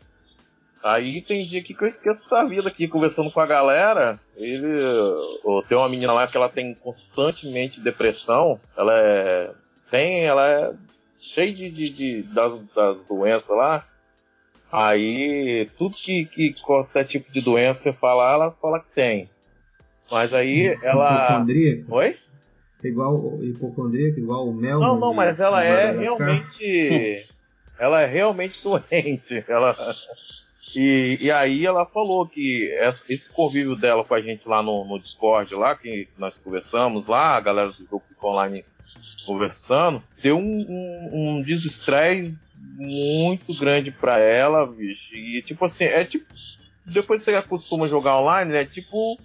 Aí 0.85 1.19
tem 1.19 1.47
dia 1.47 1.63
que 1.63 1.75
eu 1.81 1.87
esqueço 1.87 2.29
da 2.29 2.43
vida 2.43 2.67
aqui, 2.67 2.87
conversando 2.87 3.31
com 3.31 3.39
a 3.39 3.45
galera. 3.47 4.19
Ele. 4.37 4.67
Tem 5.67 5.75
uma 5.75 5.89
menina 5.89 6.13
lá 6.13 6.27
que 6.27 6.37
ela 6.37 6.47
tem 6.47 6.75
constantemente 6.75 7.81
depressão. 7.81 8.59
Ela 8.77 8.93
é. 8.93 9.51
Tem. 9.89 10.25
Ela 10.27 10.47
é 10.47 10.73
cheia 11.17 11.51
de, 11.51 11.71
de, 11.71 11.89
de 11.89 12.23
das, 12.31 12.59
das 12.75 13.03
doenças 13.03 13.49
lá. 13.57 13.83
Aí 14.71 15.67
tudo 15.75 15.95
que, 15.95 16.25
que 16.25 16.53
qualquer 16.61 17.05
tipo 17.05 17.31
de 17.31 17.41
doença 17.41 17.81
você 17.81 17.93
fala, 17.93 18.31
ela 18.31 18.51
fala 18.51 18.79
que 18.79 18.91
tem. 18.93 19.27
Mas 20.11 20.35
aí 20.35 20.77
ela. 20.83 21.29
Hipocondríaca? 21.29 21.95
Oi? 21.95 22.17
Igual 22.83 23.43
hipocondríaca, 23.43 24.19
igual 24.19 24.47
o 24.47 24.53
mel. 24.53 24.79
Não, 24.79 24.99
não, 24.99 25.15
mas 25.15 25.39
ela 25.39 25.63
é 25.63 25.97
realmente. 25.97 27.27
ela 27.79 28.01
é 28.01 28.05
realmente 28.05 28.61
doente. 28.61 29.43
Ela. 29.47 29.75
E, 30.73 31.17
e 31.21 31.31
aí 31.31 31.65
ela 31.65 31.85
falou 31.85 32.27
que 32.27 32.69
esse 33.07 33.29
convívio 33.29 33.75
dela 33.75 34.03
com 34.03 34.13
a 34.13 34.21
gente 34.21 34.47
lá 34.47 34.63
no, 34.63 34.85
no 34.85 34.99
Discord, 34.99 35.53
lá, 35.53 35.75
que 35.75 36.07
nós 36.17 36.37
conversamos 36.37 37.05
lá, 37.07 37.35
a 37.35 37.41
galera 37.41 37.71
do 37.71 37.85
grupo 37.85 38.05
ficou 38.07 38.31
online 38.31 38.63
conversando, 39.25 40.03
deu 40.21 40.37
um, 40.37 40.41
um, 40.41 41.09
um 41.13 41.41
desestresse 41.41 42.49
muito 42.57 43.57
grande 43.57 43.91
para 43.91 44.19
ela, 44.19 44.65
bicho. 44.65 45.15
E 45.15 45.41
tipo 45.41 45.65
assim, 45.65 45.85
é 45.85 46.03
tipo. 46.03 46.25
Depois 46.85 47.23
você 47.23 47.33
acostuma 47.33 47.89
jogar 47.89 48.19
online, 48.19 48.51
né? 48.51 48.65
Tipo, 48.65 49.17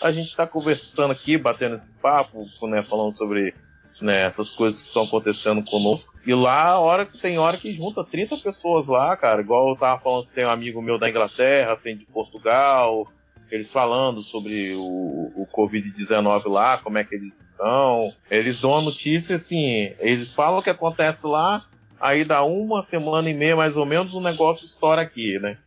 a 0.00 0.12
gente 0.12 0.36
tá 0.36 0.46
conversando 0.46 1.10
aqui, 1.10 1.36
batendo 1.36 1.74
esse 1.74 1.90
papo, 1.90 2.46
né? 2.68 2.82
Falando 2.84 3.12
sobre 3.12 3.54
né, 4.00 4.26
essas 4.26 4.50
coisas 4.50 4.80
que 4.80 4.86
estão 4.86 5.04
acontecendo 5.04 5.62
conosco. 5.64 6.14
E 6.26 6.34
lá, 6.34 6.78
hora 6.78 7.06
que 7.06 7.18
tem 7.18 7.38
hora 7.38 7.56
que 7.56 7.74
junta 7.74 8.04
30 8.04 8.38
pessoas 8.38 8.86
lá, 8.86 9.16
cara. 9.16 9.40
Igual 9.40 9.70
eu 9.70 9.76
tava 9.76 10.00
falando 10.00 10.26
tem 10.26 10.44
um 10.44 10.50
amigo 10.50 10.82
meu 10.82 10.98
da 10.98 11.08
Inglaterra, 11.08 11.76
tem 11.76 11.96
de 11.96 12.04
Portugal, 12.06 13.06
eles 13.50 13.70
falando 13.70 14.22
sobre 14.22 14.74
o, 14.74 15.32
o 15.34 15.46
Covid-19 15.52 16.46
lá, 16.48 16.78
como 16.78 16.98
é 16.98 17.04
que 17.04 17.14
eles 17.14 17.38
estão. 17.40 18.12
Eles 18.30 18.60
dão 18.60 18.76
a 18.76 18.82
notícia 18.82 19.36
assim, 19.36 19.94
eles 19.98 20.32
falam 20.32 20.60
o 20.60 20.62
que 20.62 20.70
acontece 20.70 21.26
lá, 21.26 21.64
aí 22.00 22.24
dá 22.24 22.42
uma 22.42 22.82
semana 22.82 23.28
e 23.30 23.34
meia 23.34 23.56
mais 23.56 23.76
ou 23.76 23.86
menos 23.86 24.14
o 24.14 24.20
negócio 24.20 24.64
estoura 24.64 25.02
aqui, 25.02 25.38
né? 25.38 25.58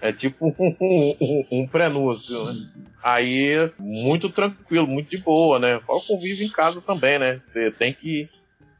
É 0.00 0.12
tipo 0.12 0.46
um, 0.46 0.76
um, 0.80 1.46
um 1.52 1.66
prenúncio, 1.66 2.44
né? 2.44 2.54
Aí, 3.02 3.54
muito 3.80 4.30
tranquilo, 4.30 4.86
muito 4.86 5.10
de 5.10 5.18
boa, 5.18 5.58
né? 5.58 5.78
Fala 5.80 6.00
convive 6.06 6.44
em 6.44 6.50
casa 6.50 6.80
também, 6.80 7.18
né? 7.18 7.40
Você 7.52 7.70
tem 7.70 7.92
que 7.92 8.28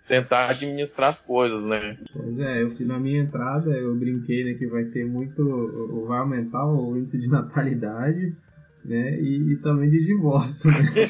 tentar 0.08 0.50
administrar 0.50 1.10
as 1.10 1.20
coisas, 1.20 1.62
né? 1.62 1.96
Pois 2.12 2.38
é, 2.38 2.62
eu 2.62 2.74
na 2.80 2.98
minha 2.98 3.22
entrada 3.22 3.70
eu 3.70 3.94
brinquei 3.94 4.44
né, 4.44 4.54
que 4.54 4.66
vai 4.66 4.84
ter 4.84 5.04
muito. 5.04 6.04
vai 6.08 6.18
aumentar 6.18 6.66
o 6.66 6.96
índice 6.96 7.18
de 7.18 7.28
natalidade 7.28 8.34
né? 8.84 9.18
E, 9.20 9.52
e, 9.52 9.56
também 9.56 9.90
de 9.90 10.04
divórcio, 10.04 10.70
né? 10.70 10.92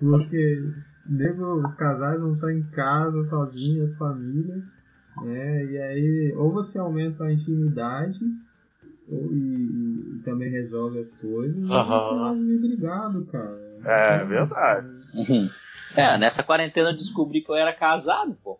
Porque 0.00 0.62
nego, 1.06 1.56
os 1.56 1.74
casais 1.74 2.20
não 2.20 2.34
estão 2.34 2.50
em 2.50 2.62
casa, 2.64 3.24
sozinhos, 3.28 3.96
família, 3.96 4.62
né? 5.20 5.64
E 5.66 5.78
aí, 5.78 6.32
ou 6.36 6.52
você 6.52 6.78
aumenta 6.78 7.24
a 7.24 7.32
intimidade, 7.32 8.20
ou, 9.08 9.32
e, 9.32 10.14
e 10.14 10.18
também 10.24 10.50
resolve 10.50 11.00
as 11.00 11.20
coisas, 11.20 11.56
uhum. 11.56 11.70
ou 11.70 11.84
você 11.84 12.18
vai 12.18 12.38
viver 12.38 12.68
brigado, 12.68 13.26
cara. 13.26 13.58
É, 13.84 14.16
então, 14.16 14.28
verdade. 14.28 14.88
É, 15.94 16.16
nessa 16.16 16.42
quarentena 16.42 16.88
eu 16.88 16.96
descobri 16.96 17.42
que 17.42 17.50
eu 17.50 17.54
era 17.54 17.70
casado, 17.70 18.34
pô. 18.42 18.58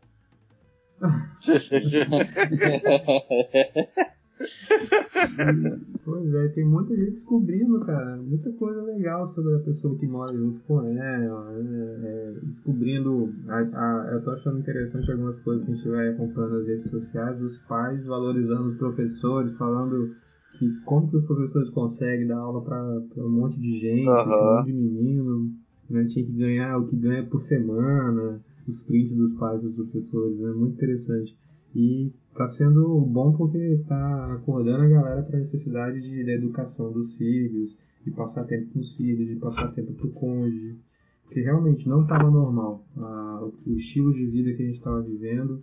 pois 6.04 6.34
é, 6.34 6.54
tem 6.54 6.64
muita 6.64 6.96
gente 6.96 7.10
descobrindo, 7.10 7.80
cara, 7.80 8.16
muita 8.16 8.52
coisa 8.52 8.82
legal 8.82 9.28
sobre 9.28 9.56
a 9.56 9.60
pessoa 9.60 9.98
que 9.98 10.06
mora 10.06 10.32
junto 10.34 10.60
com 10.60 10.82
ela, 10.82 11.52
né? 11.52 12.00
é, 12.04 12.34
descobrindo. 12.44 13.32
A, 13.48 13.58
a, 13.58 14.10
eu 14.12 14.22
tô 14.22 14.30
achando 14.30 14.58
interessante 14.58 15.10
algumas 15.10 15.40
coisas 15.40 15.64
que 15.64 15.72
a 15.72 15.74
gente 15.74 15.88
vai 15.88 16.08
acompanhando 16.08 16.58
nas 16.58 16.66
redes 16.66 16.90
sociais, 16.90 17.42
os 17.42 17.58
pais 17.68 18.06
valorizando 18.06 18.68
os 18.68 18.76
professores, 18.76 19.56
falando 19.56 20.14
que 20.58 20.80
como 20.84 21.10
que 21.10 21.16
os 21.16 21.26
professores 21.26 21.70
conseguem 21.70 22.26
dar 22.26 22.38
aula 22.38 22.62
para 22.64 23.24
um 23.24 23.30
monte 23.30 23.58
de 23.58 23.80
gente, 23.80 24.08
uhum. 24.08 24.22
um 24.22 24.56
monte 24.56 24.66
de 24.66 24.72
menino, 24.72 25.50
né? 25.88 26.04
Tinha 26.06 26.24
que 26.24 26.32
ganhar 26.32 26.78
o 26.78 26.86
que 26.86 26.96
ganha 26.96 27.24
por 27.26 27.38
semana, 27.38 28.40
os 28.66 28.82
prints 28.82 29.14
dos 29.14 29.32
pais 29.34 29.60
dos 29.62 29.76
professores, 29.76 30.40
é 30.40 30.44
né? 30.44 30.52
muito 30.52 30.74
interessante. 30.74 31.36
E 31.74 32.12
tá 32.34 32.48
sendo 32.48 33.00
bom 33.00 33.32
porque 33.32 33.82
tá 33.86 34.34
acordando 34.34 34.84
a 34.84 34.88
galera 34.88 35.22
para 35.22 35.36
a 35.36 35.40
necessidade 35.40 36.00
de, 36.00 36.24
da 36.24 36.32
educação 36.32 36.92
dos 36.92 37.14
filhos, 37.14 37.76
de 38.04 38.10
passar 38.10 38.44
tempo 38.44 38.72
com 38.72 38.80
os 38.80 38.92
filhos, 38.96 39.28
de 39.28 39.36
passar 39.36 39.72
tempo 39.72 39.92
com 39.94 40.08
o 40.08 40.12
cônjuge. 40.12 40.78
Porque 41.24 41.40
realmente 41.40 41.88
não 41.88 42.02
estava 42.02 42.30
normal. 42.30 42.84
Ah, 42.96 43.48
o 43.66 43.76
estilo 43.76 44.12
de 44.12 44.26
vida 44.26 44.52
que 44.54 44.62
a 44.62 44.66
gente 44.66 44.78
estava 44.78 45.00
vivendo 45.00 45.62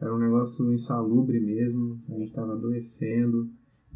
era 0.00 0.14
um 0.14 0.18
negócio 0.18 0.72
insalubre 0.72 1.40
mesmo, 1.40 2.00
a 2.08 2.12
gente 2.12 2.28
estava 2.28 2.52
adoecendo 2.52 3.48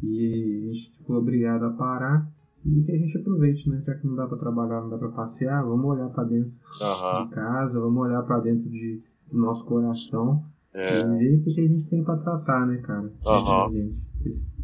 e 0.03 0.69
a 0.69 0.73
gente 0.73 1.03
foi 1.05 1.15
obrigado 1.15 1.63
a 1.63 1.71
parar 1.71 2.29
e 2.65 2.81
que 2.83 2.91
a 2.91 2.97
gente 2.97 3.17
aproveite, 3.17 3.69
né? 3.69 3.81
Já 3.85 3.95
que 3.95 4.07
não 4.07 4.15
dá 4.15 4.27
para 4.27 4.37
trabalhar, 4.37 4.81
não 4.81 4.89
dá 4.89 4.97
para 4.97 5.09
passear, 5.09 5.63
vamos 5.63 5.85
olhar 5.85 6.09
para 6.09 6.23
dentro 6.25 6.51
uhum. 6.81 7.23
de 7.23 7.29
casa, 7.31 7.79
vamos 7.79 8.03
olhar 8.03 8.23
para 8.23 8.39
dentro 8.39 8.69
de, 8.69 9.01
do 9.31 9.37
nosso 9.37 9.63
coração 9.65 10.43
é. 10.75 10.99
E 10.99 11.17
ver 11.17 11.35
o 11.37 11.43
que 11.43 11.61
a 11.61 11.67
gente 11.67 11.89
tem 11.89 12.03
pra 12.03 12.17
tratar, 12.17 12.67
né, 12.67 12.77
cara? 12.77 13.11
Uhum. 13.25 13.71
Gente. 13.71 14.55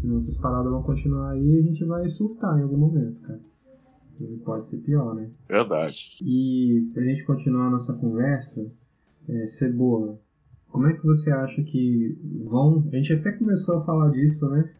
Senão 0.00 0.20
essas 0.20 0.38
paradas 0.38 0.70
vão 0.70 0.82
continuar 0.82 1.30
aí 1.30 1.46
e 1.46 1.58
a 1.58 1.62
gente 1.62 1.84
vai 1.84 2.08
surtar 2.08 2.58
em 2.58 2.62
algum 2.62 2.78
momento, 2.78 3.20
cara. 3.20 3.40
E 4.20 4.36
pode 4.38 4.68
ser 4.68 4.78
pior, 4.78 5.14
né? 5.14 5.30
Verdade. 5.48 6.16
E 6.22 6.90
pra 6.92 7.04
gente 7.04 7.24
continuar 7.24 7.66
a 7.66 7.70
nossa 7.70 7.92
conversa, 7.92 8.66
é, 9.28 9.46
Cebola, 9.46 10.18
como 10.68 10.86
é 10.86 10.92
que 10.92 11.04
você 11.04 11.30
acha 11.30 11.62
que 11.62 12.18
vão. 12.44 12.84
A 12.92 12.96
gente 12.96 13.12
até 13.12 13.32
começou 13.32 13.78
a 13.78 13.84
falar 13.84 14.10
disso, 14.10 14.48
né? 14.48 14.70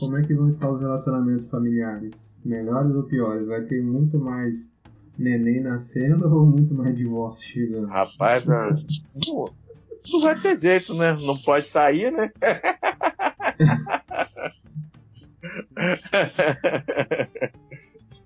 Como 0.00 0.16
é 0.16 0.22
que 0.22 0.34
vão 0.34 0.48
estar 0.48 0.70
os 0.70 0.80
relacionamentos 0.80 1.48
familiares? 1.48 2.12
Melhores 2.44 2.94
ou 2.94 3.02
piores? 3.04 3.46
Vai 3.46 3.62
ter 3.64 3.82
muito 3.82 4.18
mais 4.18 4.70
neném 5.18 5.62
nascendo 5.62 6.26
ou 6.32 6.46
muito 6.46 6.74
mais 6.74 6.96
divórcio 6.96 7.44
chegando? 7.44 7.86
Rapaz, 7.86 8.48
a... 8.48 8.76
não 10.10 10.20
vai 10.20 10.40
ter 10.40 10.58
jeito, 10.58 10.94
né? 10.94 11.12
Não 11.12 11.36
pode 11.38 11.68
sair, 11.68 12.10
né? 12.10 12.32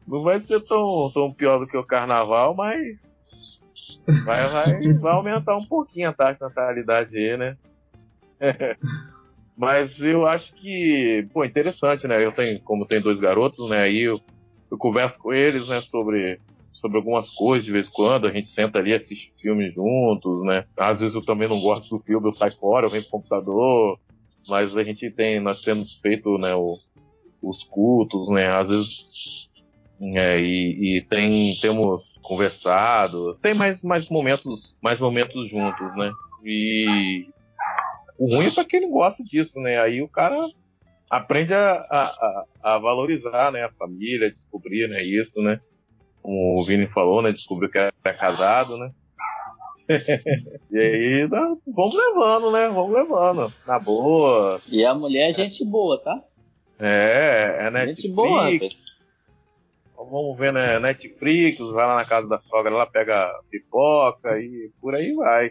não 0.07 0.23
vai 0.23 0.41
ser 0.41 0.61
tão, 0.63 1.11
tão 1.13 1.33
pior 1.33 1.59
do 1.59 1.67
que 1.67 1.77
o 1.77 1.85
carnaval, 1.85 2.55
mas 2.55 3.21
vai, 4.25 4.49
vai, 4.49 4.93
vai 4.95 5.13
aumentar 5.13 5.57
um 5.57 5.67
pouquinho 5.67 6.09
a 6.09 6.13
taxa 6.13 6.35
de 6.35 6.41
natalidade 6.43 7.17
aí, 7.17 7.37
né? 7.37 7.57
mas 9.57 10.01
eu 10.01 10.27
acho 10.27 10.55
que, 10.55 11.29
pô, 11.33 11.45
interessante, 11.45 12.09
né? 12.09 12.25
Eu 12.25 12.33
tenho, 12.33 12.61
como 12.63 12.87
tenho 12.87 13.03
dois 13.03 13.21
garotos, 13.21 13.69
né? 13.69 13.83
Aí 13.83 14.01
eu, 14.01 14.21
eu 14.71 14.79
converso 14.79 15.19
com 15.19 15.33
eles, 15.33 15.69
né, 15.69 15.81
sobre 15.81 16.41
sobre 16.81 16.97
algumas 16.97 17.31
coisas 17.31 17.65
de 17.65 17.73
vez 17.73 17.89
em 17.89 17.93
quando, 17.93 18.27
a 18.27 18.33
gente 18.33 18.47
senta 18.47 18.79
ali, 18.79 18.95
assiste 18.95 19.33
filmes 19.41 19.75
juntos, 19.75 20.45
né? 20.45 20.65
Às 20.77 21.01
vezes 21.01 21.15
eu 21.15 21.25
também 21.25 21.49
não 21.49 21.61
gosto 21.61 21.97
do 21.97 22.03
filme, 22.03 22.27
eu 22.27 22.33
saio 22.33 22.57
fora, 22.57 22.87
eu 22.87 22.91
venho 22.91 23.03
pro 23.05 23.13
computador, 23.13 23.99
mas 24.49 24.75
a 24.77 24.83
gente 24.83 25.11
tem, 25.11 25.41
nós 25.41 25.63
temos 25.63 25.95
feito, 25.95 26.39
né, 26.39 26.55
o, 26.55 26.79
os 27.43 27.63
cultos, 27.65 28.29
né? 28.31 28.49
Às 28.49 28.69
vezes 28.69 29.49
é, 30.01 30.41
e, 30.41 30.97
e, 30.97 31.03
tem, 31.03 31.55
temos 31.61 32.19
conversado, 32.23 33.35
tem 33.43 33.53
mais, 33.53 33.83
mais 33.83 34.09
momentos, 34.09 34.75
mais 34.83 34.99
momentos 34.99 35.49
juntos, 35.51 35.95
né? 35.95 36.11
E 36.43 37.29
o 38.19 38.35
ruim 38.35 38.47
é 38.47 38.51
para 38.51 38.65
quem 38.65 38.81
não 38.81 38.91
gosta 38.91 39.23
disso, 39.23 39.61
né? 39.61 39.79
Aí 39.79 40.01
o 40.01 40.09
cara 40.09 40.37
aprende 41.11 41.53
a, 41.53 41.73
a, 41.91 42.45
a, 42.63 42.79
valorizar, 42.79 43.53
né? 43.53 43.65
A 43.65 43.73
família, 43.73 44.31
descobrir, 44.31 44.89
né? 44.89 45.03
Isso, 45.03 45.43
né? 45.43 45.61
Como 46.23 46.61
o 46.61 46.65
Vini 46.65 46.87
falou, 46.87 47.23
né? 47.23 47.33
Descobriu 47.33 47.71
que 47.71 47.79
era 47.79 47.93
casado, 48.19 48.77
né? 48.77 48.91
e 50.71 50.79
aí, 50.79 51.27
vamos 51.27 51.95
levando, 51.95 52.51
né? 52.51 52.69
Vamos 52.69 52.93
levando. 52.93 53.53
Na 53.67 53.79
boa. 53.79 54.61
E 54.69 54.85
a 54.85 54.95
mulher 54.95 55.31
é 55.31 55.33
gente 55.33 55.65
boa, 55.65 55.99
tá? 55.99 56.23
É, 56.79 57.67
é 57.67 57.71
Netflix. 57.71 58.03
Gente 58.03 58.15
boa, 58.15 58.51
Vamos 60.11 60.39
ver, 60.39 60.53
né? 60.53 60.79
Netflix, 60.79 61.59
vai 61.73 61.87
lá 61.87 61.97
na 61.97 62.05
casa 62.07 62.27
da 62.27 62.41
sogra, 62.41 62.73
ela 62.73 62.87
pega 62.87 63.31
pipoca 63.51 64.39
e 64.39 64.71
por 64.81 64.95
aí 64.95 65.13
vai. 65.13 65.51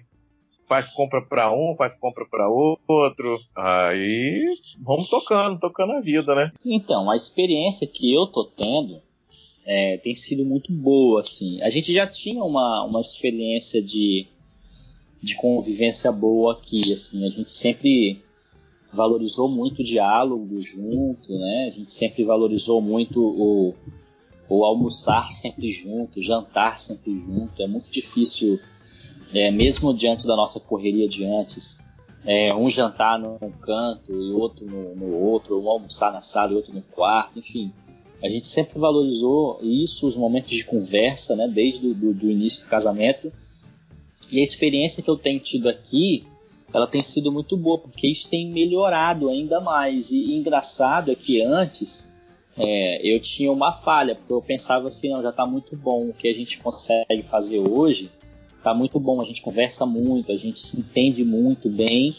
Faz 0.67 0.89
compra 0.89 1.21
pra 1.21 1.51
um, 1.51 1.75
faz 1.77 1.95
compra 1.97 2.25
pra 2.29 2.49
outro. 2.49 3.39
Aí 3.55 4.43
vamos 4.79 5.09
tocando, 5.09 5.59
tocando 5.59 5.93
a 5.93 6.01
vida, 6.01 6.33
né? 6.33 6.51
Então, 6.65 7.09
a 7.09 7.15
experiência 7.15 7.87
que 7.87 8.13
eu 8.13 8.25
tô 8.25 8.45
tendo 8.45 9.01
é, 9.71 9.97
tem 9.97 10.15
sido 10.15 10.43
muito 10.43 10.73
boa, 10.73 11.21
assim. 11.21 11.61
A 11.61 11.69
gente 11.69 11.93
já 11.93 12.07
tinha 12.07 12.43
uma, 12.43 12.83
uma 12.85 12.99
experiência 12.99 13.79
de, 13.79 14.25
de 15.21 15.35
convivência 15.35 16.11
boa 16.11 16.53
aqui, 16.53 16.91
assim. 16.91 17.23
A 17.23 17.29
gente 17.29 17.51
sempre 17.51 18.19
valorizou 18.91 19.47
muito 19.47 19.81
o 19.81 19.85
diálogo 19.85 20.59
junto, 20.59 21.31
né? 21.37 21.71
A 21.71 21.77
gente 21.77 21.91
sempre 21.91 22.23
valorizou 22.23 22.81
muito 22.81 23.21
o, 23.21 23.75
o 24.49 24.65
almoçar 24.65 25.31
sempre 25.31 25.71
junto, 25.71 26.19
jantar 26.19 26.79
sempre 26.79 27.19
junto. 27.19 27.61
É 27.61 27.67
muito 27.67 27.91
difícil, 27.91 28.59
é, 29.31 29.51
mesmo 29.51 29.93
diante 29.93 30.25
da 30.25 30.35
nossa 30.35 30.59
correria 30.59 31.07
de 31.07 31.23
antes, 31.25 31.77
é, 32.25 32.55
um 32.55 32.67
jantar 32.67 33.19
num 33.19 33.37
canto 33.61 34.11
e 34.11 34.31
outro 34.31 34.65
no, 34.65 34.95
no 34.95 35.15
outro, 35.15 35.61
um 35.61 35.69
almoçar 35.69 36.11
na 36.11 36.23
sala 36.23 36.53
e 36.53 36.55
outro 36.55 36.73
no 36.73 36.81
quarto, 36.81 37.37
enfim. 37.37 37.71
A 38.21 38.29
gente 38.29 38.47
sempre 38.47 38.77
valorizou 38.77 39.59
isso, 39.61 40.07
os 40.07 40.17
momentos 40.17 40.51
de 40.51 40.65
conversa, 40.65 41.35
né, 41.35 41.47
desde 41.47 41.87
o 41.87 41.93
do, 41.93 42.13
do 42.13 42.29
início 42.29 42.65
do 42.65 42.69
casamento. 42.69 43.31
E 44.31 44.39
a 44.39 44.43
experiência 44.43 45.01
que 45.01 45.09
eu 45.09 45.17
tenho 45.17 45.39
tido 45.39 45.69
aqui, 45.69 46.25
ela 46.73 46.85
tem 46.85 47.01
sido 47.01 47.31
muito 47.31 47.55
boa, 47.55 47.79
porque 47.79 48.07
isso 48.07 48.29
tem 48.29 48.47
melhorado 48.51 49.29
ainda 49.29 49.61
mais. 49.61 50.11
E, 50.11 50.17
e 50.17 50.37
engraçado 50.37 51.11
é 51.11 51.15
que 51.15 51.41
antes 51.41 52.09
é, 52.57 53.01
eu 53.07 53.19
tinha 53.21 53.51
uma 53.51 53.71
falha, 53.71 54.15
porque 54.15 54.33
eu 54.33 54.41
pensava 54.41 54.87
assim, 54.87 55.09
não, 55.09 55.21
já 55.21 55.29
está 55.29 55.45
muito 55.45 55.77
bom 55.77 56.09
o 56.09 56.13
que 56.13 56.27
a 56.27 56.33
gente 56.33 56.59
consegue 56.59 57.23
fazer 57.23 57.59
hoje, 57.59 58.11
está 58.57 58.73
muito 58.73 58.99
bom, 58.99 59.21
a 59.21 59.25
gente 59.25 59.41
conversa 59.41 59.85
muito, 59.85 60.31
a 60.31 60.35
gente 60.35 60.59
se 60.59 60.77
entende 60.77 61.23
muito 61.23 61.69
bem, 61.69 62.13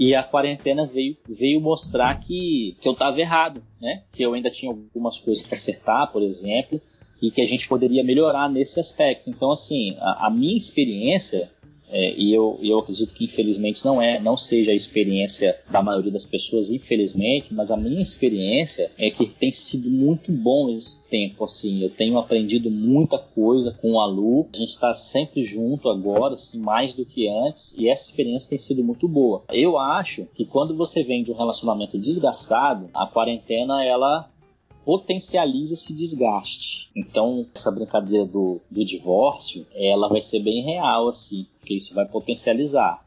e 0.00 0.14
a 0.14 0.22
quarentena 0.22 0.86
veio, 0.86 1.14
veio 1.28 1.60
mostrar 1.60 2.18
que, 2.18 2.74
que 2.80 2.88
eu 2.88 2.92
estava 2.92 3.20
errado, 3.20 3.62
né? 3.78 4.04
Que 4.10 4.22
eu 4.22 4.32
ainda 4.32 4.48
tinha 4.48 4.72
algumas 4.72 5.20
coisas 5.20 5.44
para 5.44 5.52
acertar, 5.52 6.10
por 6.10 6.22
exemplo, 6.22 6.80
e 7.20 7.30
que 7.30 7.42
a 7.42 7.46
gente 7.46 7.68
poderia 7.68 8.02
melhorar 8.02 8.48
nesse 8.48 8.80
aspecto. 8.80 9.28
Então, 9.28 9.50
assim, 9.50 9.98
a, 10.00 10.28
a 10.28 10.30
minha 10.30 10.56
experiência 10.56 11.50
é, 11.90 12.14
e 12.16 12.32
eu, 12.32 12.58
eu 12.62 12.78
acredito 12.78 13.14
que 13.14 13.24
infelizmente 13.24 13.84
não 13.84 14.00
é, 14.00 14.20
não 14.20 14.36
seja 14.36 14.70
a 14.70 14.74
experiência 14.74 15.58
da 15.70 15.82
maioria 15.82 16.12
das 16.12 16.24
pessoas, 16.24 16.70
infelizmente, 16.70 17.52
mas 17.52 17.70
a 17.70 17.76
minha 17.76 18.00
experiência 18.00 18.90
é 18.96 19.10
que 19.10 19.26
tem 19.26 19.50
sido 19.50 19.90
muito 19.90 20.30
bom 20.30 20.70
esse 20.70 21.02
tempo, 21.04 21.44
assim, 21.44 21.82
eu 21.82 21.90
tenho 21.90 22.18
aprendido 22.18 22.70
muita 22.70 23.18
coisa 23.18 23.76
com 23.80 24.00
a 24.00 24.06
Lu, 24.06 24.48
a 24.52 24.56
gente 24.56 24.70
está 24.70 24.94
sempre 24.94 25.44
junto 25.44 25.88
agora, 25.88 26.34
assim, 26.34 26.60
mais 26.60 26.94
do 26.94 27.04
que 27.04 27.28
antes, 27.28 27.76
e 27.76 27.88
essa 27.88 28.04
experiência 28.04 28.50
tem 28.50 28.58
sido 28.58 28.84
muito 28.84 29.08
boa. 29.08 29.42
Eu 29.50 29.78
acho 29.78 30.26
que 30.34 30.44
quando 30.44 30.76
você 30.76 31.02
vem 31.02 31.22
de 31.22 31.32
um 31.32 31.36
relacionamento 31.36 31.98
desgastado, 31.98 32.88
a 32.94 33.06
quarentena 33.06 33.84
ela 33.84 34.30
potencializa 34.84 35.74
esse 35.74 35.92
desgaste. 35.92 36.90
Então, 36.96 37.46
essa 37.54 37.70
brincadeira 37.70 38.26
do, 38.26 38.60
do 38.70 38.84
divórcio, 38.84 39.66
ela 39.74 40.08
vai 40.08 40.22
ser 40.22 40.40
bem 40.40 40.62
real, 40.62 41.08
assim, 41.08 41.46
porque 41.58 41.74
isso 41.74 41.94
vai 41.94 42.06
potencializar. 42.06 43.04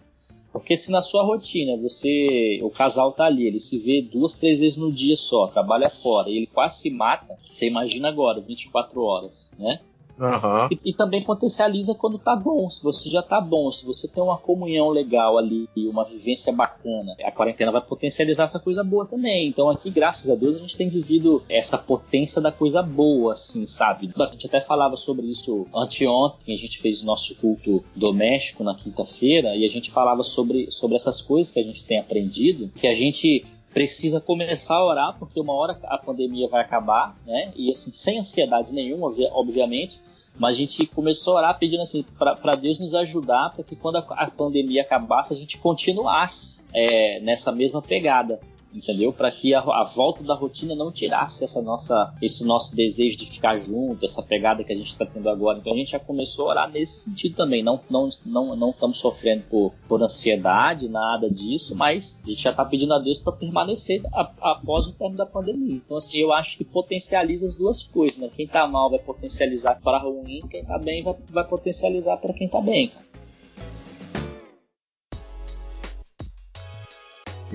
Porque 0.52 0.78
se 0.78 0.92
na 0.92 1.02
sua 1.02 1.24
rotina 1.24 1.76
você, 1.76 2.60
o 2.62 2.70
casal 2.70 3.12
tá 3.12 3.26
ali, 3.26 3.48
ele 3.48 3.60
se 3.60 3.80
vê 3.80 4.04
duas, 4.04 4.36
três 4.36 4.60
vezes 4.60 4.78
no 4.78 4.92
dia 4.92 5.18
só, 5.18 5.48
trabalha 5.48 5.90
fora, 5.90 6.30
e 6.30 6.38
ele 6.38 6.48
quase 6.48 6.80
se 6.80 6.90
mata, 6.92 7.36
você 7.52 7.66
imagina 7.66 8.08
agora, 8.08 8.40
24 8.40 9.02
horas, 9.02 9.52
né? 9.58 9.80
Uhum. 10.20 10.68
E, 10.72 10.92
e, 10.92 10.94
também 10.94 11.24
potencializa 11.24 11.96
quando 11.96 12.20
tá 12.20 12.36
bom. 12.36 12.70
Se 12.70 12.84
você 12.84 13.10
já 13.10 13.22
tá 13.22 13.42
bom, 13.42 13.70
se 13.72 13.86
você 13.86 14.08
tem 14.08 14.24
uma 14.24 14.38
comunhão 14.38 14.90
legal 14.90 15.38
ali 15.38 15.68
e 15.76 15.88
uma 15.88 16.06
vivência 16.06 16.54
bacana, 16.54 17.16
a 17.24 17.32
quarentena 17.32 17.72
vai 17.72 17.82
potencializar 17.82 18.44
essa 18.44 18.60
coisa 18.60 18.84
boa 18.84 19.06
também. 19.06 19.48
Então 19.48 19.70
aqui, 19.70 19.90
graças 19.90 20.30
a 20.30 20.36
Deus, 20.36 20.56
a 20.56 20.60
gente 20.60 20.78
tem 20.78 20.90
vivido 20.90 21.44
essa 21.50 21.78
potência 21.78 22.42
da 22.42 22.52
coisa 22.52 22.82
boa, 22.84 23.34
assim, 23.34 23.66
sabe? 23.66 24.12
A 24.18 24.32
gente 24.32 24.48
até 24.48 24.62
falava 24.62 24.96
sobre 24.96 25.26
isso 25.28 25.68
anteontem, 25.74 26.54
a 26.54 26.58
gente 26.58 26.80
fez 26.80 27.02
o 27.02 27.06
nosso 27.06 27.36
culto 27.36 27.84
doméstico 27.96 28.64
na 28.64 28.76
quinta-feira 28.76 29.56
e 29.56 29.66
a 29.66 29.70
gente 29.70 29.92
falava 29.92 30.24
sobre, 30.24 30.72
sobre 30.72 30.96
essas 30.96 31.22
coisas 31.22 31.52
que 31.52 31.60
a 31.60 31.64
gente 31.64 31.86
tem 31.86 32.00
aprendido, 32.00 32.70
que 32.76 32.88
a 32.88 32.94
gente 32.94 33.46
precisa 33.74 34.22
começar 34.22 34.76
a 34.76 34.86
orar, 34.86 35.16
porque 35.18 35.40
uma 35.40 35.54
hora 35.54 35.78
a 35.84 35.98
pandemia 35.98 36.48
vai 36.48 36.62
acabar, 36.62 37.18
né? 37.26 37.52
E 37.56 37.72
assim, 37.72 37.92
sem 37.92 38.20
ansiedade 38.20 38.74
nenhuma, 38.74 39.14
obviamente, 39.32 40.00
mas 40.38 40.58
a 40.58 40.60
gente 40.60 40.86
começou 40.86 41.34
a 41.34 41.40
orar 41.40 41.60
pedindo 41.60 41.82
assim 41.82 42.04
para 42.18 42.56
Deus 42.56 42.80
nos 42.80 42.94
ajudar 42.94 43.54
para 43.54 43.64
que 43.64 43.76
quando 43.76 43.98
a, 43.98 44.06
a, 44.10 44.32
pandemia 44.32 44.82
acabasse 44.82 45.34
a 45.34 45.38
gente 45.38 45.58
continuasse 45.58 46.64
é, 46.74 47.20
nessa 47.20 47.52
mesma 47.52 47.82
pegada 47.82 48.40
entendeu? 48.74 49.14
Para 49.14 49.32
que 49.32 49.54
a, 49.54 49.60
a, 49.60 49.84
volta 49.84 50.24
da 50.24 50.34
rotina 50.34 50.76
não 50.76 50.92
tirasse 50.92 51.44
essa 51.44 51.62
nossa, 51.62 52.14
esse 52.22 52.46
nosso 52.46 52.76
desejo 52.76 53.18
de 53.18 53.26
ficar 53.26 53.56
junto, 53.56 54.04
essa 54.04 54.24
pegada 54.24 54.64
que 54.64 54.74
a 54.74 54.76
gente 54.76 54.88
está 54.88 55.06
tendo 55.06 55.30
agora. 55.30 55.60
Então 55.60 55.74
a 55.74 55.76
gente 55.76 55.92
já 55.92 56.00
começou 56.00 56.48
a 56.48 56.50
orar 56.52 56.72
nesse 56.72 57.06
sentido 57.06 57.36
também. 57.36 57.64
Não, 57.64 57.80
não, 57.90 58.10
não, 58.26 58.56
não 58.56 58.70
estamos 58.72 59.00
sofrendo 59.00 59.44
por, 59.50 59.74
por 59.88 60.02
ansiedade, 60.02 60.88
nada 60.88 61.30
disso, 61.30 61.76
mas 61.76 62.22
a 62.26 62.30
gente 62.30 62.42
já 62.42 62.52
está 62.52 62.66
pedindo 62.66 62.94
a 62.94 63.00
Deus 63.00 63.20
para 63.20 63.34
permanecer 63.34 64.02
a, 64.14 64.32
após 64.42 64.88
o 64.88 64.94
término 64.94 65.18
da 65.18 65.26
pandemia. 65.26 65.76
Então 65.76 65.98
assim, 65.98 66.20
eu 66.20 66.34
acho 66.34 66.58
que 66.58 66.64
potencializa 66.64 67.48
as 67.48 67.56
duas 67.56 67.84
coisas, 67.84 68.20
né? 68.20 68.30
Quem 68.36 68.46
está 68.46 68.68
mal 68.68 68.90
vai 68.90 69.00
potencializar 69.00 69.80
para 69.82 70.00
ruim, 70.00 70.42
quem 70.50 70.62
está 70.62 70.78
bem 70.78 71.04
vai, 71.04 71.16
vai 71.30 71.48
potencializar 71.48 72.18
para 72.18 72.34
quem 72.34 72.48
está 72.48 72.62
bem. 72.62 72.92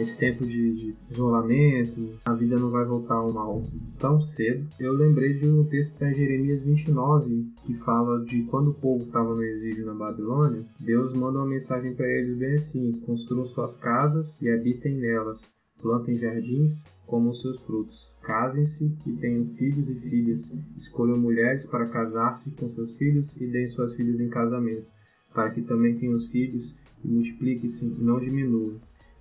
Esse 0.00 0.16
tempo 0.16 0.44
de, 0.44 0.74
de, 0.74 0.96
isolamento, 1.10 2.18
a 2.24 2.34
vida 2.34 2.56
não 2.56 2.70
vai 2.70 2.84
voltar 2.84 3.14
ao 3.14 3.32
mal 3.32 3.62
tão 3.98 4.20
cedo. 4.20 4.66
Eu 4.78 4.92
lembrei 4.92 5.34
de 5.34 5.48
um 5.48 5.64
texto 5.64 6.00
em 6.02 6.14
Jeremias 6.14 6.62
29 6.62 7.52
que 7.64 7.74
fala 7.78 8.24
de 8.24 8.42
quando 8.44 8.68
o 8.68 8.74
povo 8.74 9.04
estava 9.04 9.34
no 9.34 9.42
exílio 9.42 9.86
na 9.86 9.94
Babilônia, 9.94 10.64
Deus 10.80 11.12
manda 11.14 11.38
uma 11.38 11.46
mensagem 11.46 11.94
para 11.94 12.06
eles 12.06 12.36
bem 12.36 12.54
assim: 12.54 12.92
construam 13.06 13.46
suas 13.46 13.74
casas 13.76 14.40
e 14.40 14.48
habitem 14.48 14.94
nelas, 14.96 15.52
plantem 15.80 16.14
jardins 16.14 16.82
como 17.06 17.30
os 17.30 17.40
seus 17.40 17.60
frutos. 17.62 18.14
Casem-se 18.22 18.94
e 19.06 19.12
tenham 19.12 19.46
filhos 19.56 19.88
e 19.88 19.94
filhas. 20.08 20.52
Escolham 20.76 21.18
mulheres 21.18 21.64
para 21.64 21.88
casar-se 21.88 22.50
com 22.52 22.68
seus 22.68 22.94
filhos 22.96 23.34
e 23.36 23.46
deem 23.46 23.70
suas 23.70 23.94
filhas 23.94 24.20
em 24.20 24.28
casamento, 24.28 24.86
para 25.32 25.50
que 25.50 25.62
também 25.62 25.98
tenham 25.98 26.14
os 26.14 26.28
filhos 26.28 26.74
e 27.02 27.08
multipliquem-se 27.08 27.84
e 27.84 28.04
não 28.04 28.20
diminuam. 28.20 28.78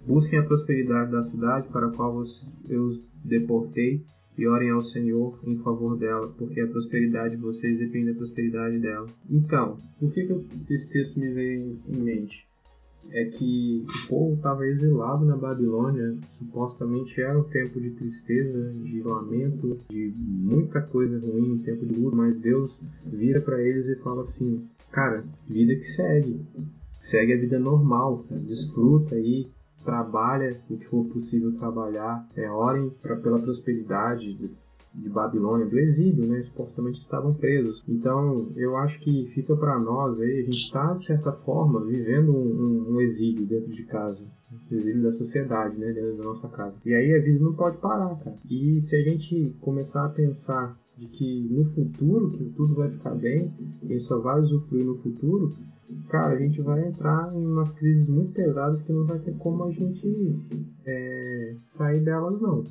Busquem 0.08 0.40
a 0.40 0.44
prosperidade 0.44 1.12
da 1.12 1.22
cidade 1.22 1.68
para 1.68 1.88
a 1.88 1.92
qual 1.92 2.24
eu 2.70 2.86
os 2.86 3.06
deportei 3.26 4.06
e 4.38 4.48
orem 4.48 4.70
ao 4.70 4.82
Senhor 4.82 5.38
em 5.44 5.58
favor 5.58 5.98
dela, 5.98 6.30
porque 6.38 6.62
a 6.62 6.68
prosperidade 6.68 7.36
de 7.36 7.42
vocês 7.42 7.78
depende 7.78 8.14
da 8.14 8.18
prosperidade 8.18 8.80
dela. 8.80 9.06
Então, 9.30 9.76
por 10.00 10.14
que, 10.14 10.26
que 10.26 10.74
esse 10.74 10.90
texto 10.94 11.20
me 11.20 11.34
veio 11.34 11.78
em 11.90 12.00
mente? 12.00 12.48
É 13.10 13.26
que 13.26 13.86
o 13.86 14.08
povo 14.08 14.36
estava 14.36 14.66
exilado 14.66 15.26
na 15.26 15.36
Babilônia, 15.36 16.18
supostamente 16.38 17.20
era 17.22 17.38
um 17.38 17.44
tempo 17.44 17.82
de 17.82 17.92
tristeza, 17.92 18.72
de 18.72 19.02
lamento, 19.02 19.78
de 19.90 20.14
muita 20.18 20.82
coisa 20.84 21.20
ruim, 21.20 21.54
um 21.54 21.58
tempo 21.58 21.86
de 21.86 22.00
luto, 22.00 22.16
mas 22.16 22.40
Deus 22.40 22.80
vira 23.06 23.42
para 23.42 23.62
eles 23.62 23.88
e 23.88 23.96
fala 23.98 24.22
assim: 24.22 24.68
Cara, 24.90 25.26
vida 25.48 25.76
que 25.76 25.84
segue, 25.84 26.46
segue 27.02 27.34
a 27.34 27.38
vida 27.38 27.60
normal, 27.60 28.26
desfruta 28.30 29.16
aí, 29.16 29.46
trabalha 29.88 30.50
o 30.70 30.78
que 30.78 30.86
for 30.86 31.06
possível 31.06 31.54
trabalhar, 31.54 32.28
é, 32.36 32.52
orem 32.52 32.90
pra, 33.02 33.16
pela 33.16 33.40
prosperidade 33.40 34.34
de, 34.34 34.52
de 34.94 35.10
Babilônia, 35.10 35.66
do 35.66 35.80
exílio, 35.80 36.28
né? 36.28 36.44
Supostamente 36.44 37.00
estavam 37.00 37.34
presos. 37.34 37.82
Então, 37.88 38.52
eu 38.58 38.76
acho 38.76 39.00
que 39.00 39.28
fica 39.34 39.56
para 39.56 39.80
nós 39.80 40.20
aí, 40.20 40.42
a 40.42 40.44
gente 40.44 40.66
está, 40.66 40.94
de 40.94 41.06
certa 41.06 41.32
forma, 41.32 41.86
vivendo 41.86 42.36
um, 42.36 42.92
um, 42.92 42.96
um 42.96 43.02
exílio 43.02 43.46
dentro 43.46 43.72
de 43.72 43.86
casa 43.86 44.28
exílio 44.70 45.04
da 45.04 45.14
sociedade, 45.14 45.78
né, 45.78 45.92
dentro 45.92 46.18
da 46.18 46.24
nossa 46.24 46.48
casa. 46.50 46.76
E 46.86 46.94
aí 46.94 47.14
a 47.14 47.22
vida 47.22 47.44
não 47.44 47.54
pode 47.54 47.78
parar, 47.78 48.16
cara. 48.18 48.36
E 48.50 48.82
se 48.82 48.96
a 48.96 49.04
gente 49.04 49.56
começar 49.62 50.06
a 50.06 50.10
pensar 50.10 50.78
de 50.98 51.08
que 51.08 51.48
no 51.50 51.64
futuro, 51.64 52.30
que 52.30 52.46
tudo 52.56 52.74
vai 52.74 52.90
ficar 52.90 53.16
bem, 53.16 53.52
e 53.84 54.00
só 54.00 54.20
vai 54.20 54.40
usufruir 54.42 54.86
no 54.86 54.96
futuro, 54.96 55.52
cara, 56.10 56.36
a 56.36 56.40
gente 56.40 56.62
vai 56.62 56.88
entrar 56.88 57.32
em 57.34 57.46
umas 57.46 57.70
crises 57.72 58.08
muito 58.08 58.34
pesadas 58.34 58.82
que 58.82 58.92
não 58.92 59.06
vai 59.06 59.20
ter 59.20 59.36
como 59.38 59.64
a 59.64 59.72
gente 59.72 60.36
é, 60.86 61.56
sair 61.68 62.00
delas, 62.00 62.42
não. 62.42 62.64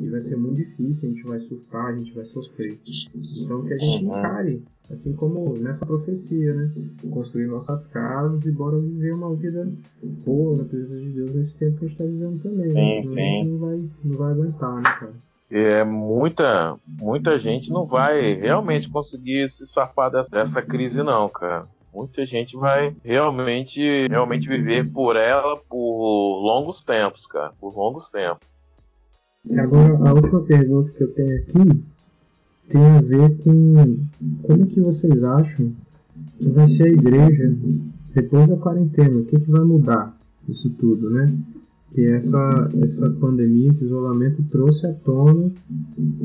E 0.00 0.08
vai 0.08 0.20
ser 0.20 0.36
muito 0.36 0.56
difícil, 0.56 1.08
a 1.08 1.12
gente 1.12 1.22
vai 1.24 1.38
surtar, 1.40 1.86
a 1.86 1.98
gente 1.98 2.14
vai 2.14 2.24
sofrer. 2.24 2.78
Então 3.14 3.62
que 3.62 3.74
a 3.74 3.78
gente 3.78 4.04
encare, 4.04 4.62
assim 4.90 5.12
como 5.12 5.54
nessa 5.58 5.84
profecia, 5.84 6.54
né? 6.54 6.72
Construir 7.10 7.46
nossas 7.46 7.86
casas 7.88 8.44
e 8.46 8.52
bora 8.52 8.78
viver 8.78 9.14
uma 9.14 9.34
vida 9.34 9.70
boa 10.24 10.56
na 10.56 10.64
presença 10.64 11.00
de 11.00 11.10
Deus 11.10 11.34
nesse 11.34 11.58
tempo 11.58 11.78
que 11.78 11.84
a 11.84 11.88
gente 11.88 12.00
está 12.00 12.04
vivendo 12.04 12.42
também. 12.42 12.70
Sim, 12.70 12.76
né? 12.76 13.02
sim. 13.02 13.50
Não 13.50 13.58
vai, 13.58 13.90
não 14.02 14.16
vai 14.16 14.32
aguentar, 14.32 14.76
né, 14.76 14.82
cara? 14.82 15.33
É, 15.50 15.84
muita, 15.84 16.76
muita 16.86 17.38
gente 17.38 17.70
não 17.70 17.86
vai 17.86 18.34
realmente 18.34 18.88
conseguir 18.88 19.48
se 19.48 19.66
safar 19.66 20.10
dessa, 20.10 20.30
dessa 20.30 20.62
crise, 20.62 21.02
não, 21.02 21.28
cara 21.28 21.62
muita 21.94 22.26
gente 22.26 22.56
vai 22.56 22.94
realmente, 23.04 23.80
realmente 24.10 24.48
viver 24.48 24.90
por 24.90 25.14
ela 25.14 25.56
por 25.56 26.42
longos 26.42 26.82
tempos, 26.82 27.24
cara, 27.26 27.52
por 27.60 27.74
longos 27.74 28.10
tempos. 28.10 28.48
Agora, 29.56 30.08
a 30.08 30.12
última 30.12 30.40
pergunta 30.40 30.90
que 30.90 31.04
eu 31.04 31.14
tenho 31.14 31.36
aqui 31.36 31.84
tem 32.68 32.82
a 32.82 33.00
ver 33.00 33.36
com 33.42 33.98
como 34.42 34.66
que 34.66 34.80
vocês 34.80 35.22
acham 35.22 35.72
que 36.38 36.48
vai 36.48 36.66
ser 36.66 36.84
a 36.84 36.92
igreja 36.92 37.54
depois 38.14 38.48
da 38.48 38.56
quarentena, 38.56 39.18
o 39.18 39.24
que, 39.24 39.38
que 39.38 39.50
vai 39.50 39.60
mudar 39.60 40.16
isso 40.48 40.70
tudo, 40.70 41.10
né? 41.10 41.26
Que 41.94 42.04
essa, 42.08 42.68
essa 42.82 43.08
pandemia, 43.08 43.70
esse 43.70 43.84
isolamento 43.84 44.42
trouxe 44.50 44.84
à 44.84 44.92
tona 44.92 45.52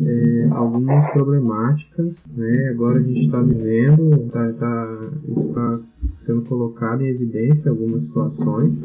é, 0.03 0.47
algumas 0.49 1.11
problemáticas, 1.11 2.25
né? 2.35 2.69
Agora 2.69 2.97
a 2.97 3.03
gente 3.03 3.25
está 3.25 3.39
vivendo, 3.39 4.27
tá, 4.31 4.51
tá, 4.53 4.99
está 5.37 5.79
sendo 6.25 6.41
colocado 6.41 7.03
em 7.03 7.09
evidência 7.09 7.69
algumas 7.69 8.03
situações. 8.07 8.83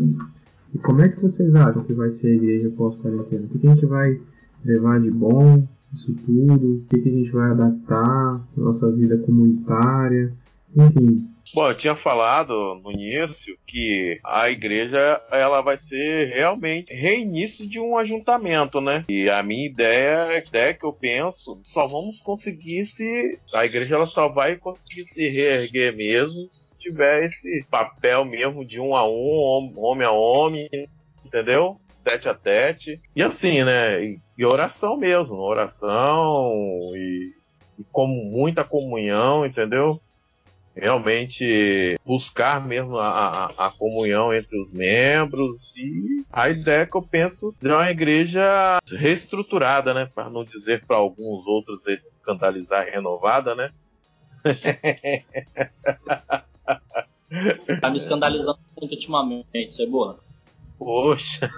E 0.74 0.78
como 0.78 1.01
é 1.01 1.09
que 1.09 1.22
vocês 1.22 1.55
acham 1.55 1.82
que 1.85 1.95
vai 1.95 2.11
ser 2.11 2.26
a 2.26 2.35
igreja 2.35 2.70
pós-quarentena? 2.76 3.47
O 3.47 3.59
que, 3.59 3.66
a 3.66 3.74
gente 3.74 3.87
vai 3.87 4.20
levar 4.62 5.01
de 5.01 5.11
bom 5.11 5.66
isso 5.91 6.14
tudo? 6.26 6.74
O 6.74 6.80
que, 6.91 6.99
que 6.99 7.09
a 7.09 7.12
gente 7.12 7.30
vai 7.30 7.51
adaptar 7.51 8.47
nossa 8.55 8.93
vida 8.93 9.16
comunitária? 9.16 10.35
Enfim, 10.76 11.26
Bom, 11.53 11.69
eu 11.69 11.77
tinha 11.77 11.95
falado 11.95 12.81
no 12.83 12.91
início 12.91 13.59
que 13.67 14.19
a 14.25 14.51
igreja 14.51 15.21
ela 15.31 15.61
vai 15.61 15.77
ser 15.77 16.33
realmente 16.35 16.93
reinício 16.93 17.69
de 17.69 17.79
um 17.79 17.97
ajuntamento, 17.97 18.81
né? 18.81 19.05
E 19.09 19.29
a 19.29 19.43
minha 19.43 19.67
ideia, 19.67 20.25
a 20.25 20.39
ideia 20.39 20.75
que 20.75 20.85
eu 20.85 20.93
penso, 20.93 21.61
só 21.65 21.87
vamos 21.87 22.21
conseguir 22.21 22.85
se 22.87 23.39
a 23.53 23.65
igreja 23.65 23.95
ela 23.95 24.07
só 24.07 24.29
vai 24.29 24.57
conseguir 24.57 25.05
se 25.05 25.29
reerguer 25.29 25.95
mesmo 25.95 26.49
se 26.53 26.75
tiver 26.79 27.25
esse 27.25 27.65
papel 27.71 28.25
mesmo 28.25 28.65
de 28.65 28.81
um 28.81 28.95
a 28.95 29.09
um, 29.09 29.73
homem 29.77 30.07
a 30.07 30.11
homem, 30.11 30.69
entendeu? 31.25 31.81
Tete 32.03 32.29
a 32.29 32.35
tete. 32.35 33.01
E 33.15 33.23
assim, 33.23 33.65
né? 33.65 34.05
E, 34.05 34.21
e 34.37 34.45
oração 34.45 34.97
mesmo, 34.97 35.37
oração 35.37 36.53
e, 36.95 37.33
e 37.79 37.85
como 37.91 38.13
muita 38.25 38.65
comunhão, 38.65 39.47
entendeu? 39.47 40.01
Realmente 40.75 41.95
buscar 42.05 42.66
mesmo 42.66 42.99
a, 42.99 43.09
a, 43.09 43.66
a, 43.66 43.70
comunhão 43.70 44.35
entre 44.35 44.61
os 44.61 44.70
membros 44.72 45.72
e 45.77 46.25
a 46.33 46.51
ideia 46.51 46.87
que 46.87 46.97
eu 46.97 47.03
penso 47.03 47.55
de 47.61 47.68
uma 47.68 47.91
igreja 47.91 48.79
reestruturada, 48.89 49.95
né, 49.95 50.09
para 50.12 50.29
não 50.29 50.45
dizer 50.45 50.85
para 50.85 50.97
alguns 50.97 51.47
outros 51.47 51.87
escandalizar 51.87 52.87
renovada, 52.87 53.55
né? 53.55 53.70
tá 57.81 57.91
me 57.91 57.97
escandalizando 57.97 58.59
muito 58.77 58.93
ultimamente, 58.93 59.66
isso 59.66 59.83
é 59.83 59.87
boa. 59.87 60.18
Poxa. 60.77 61.49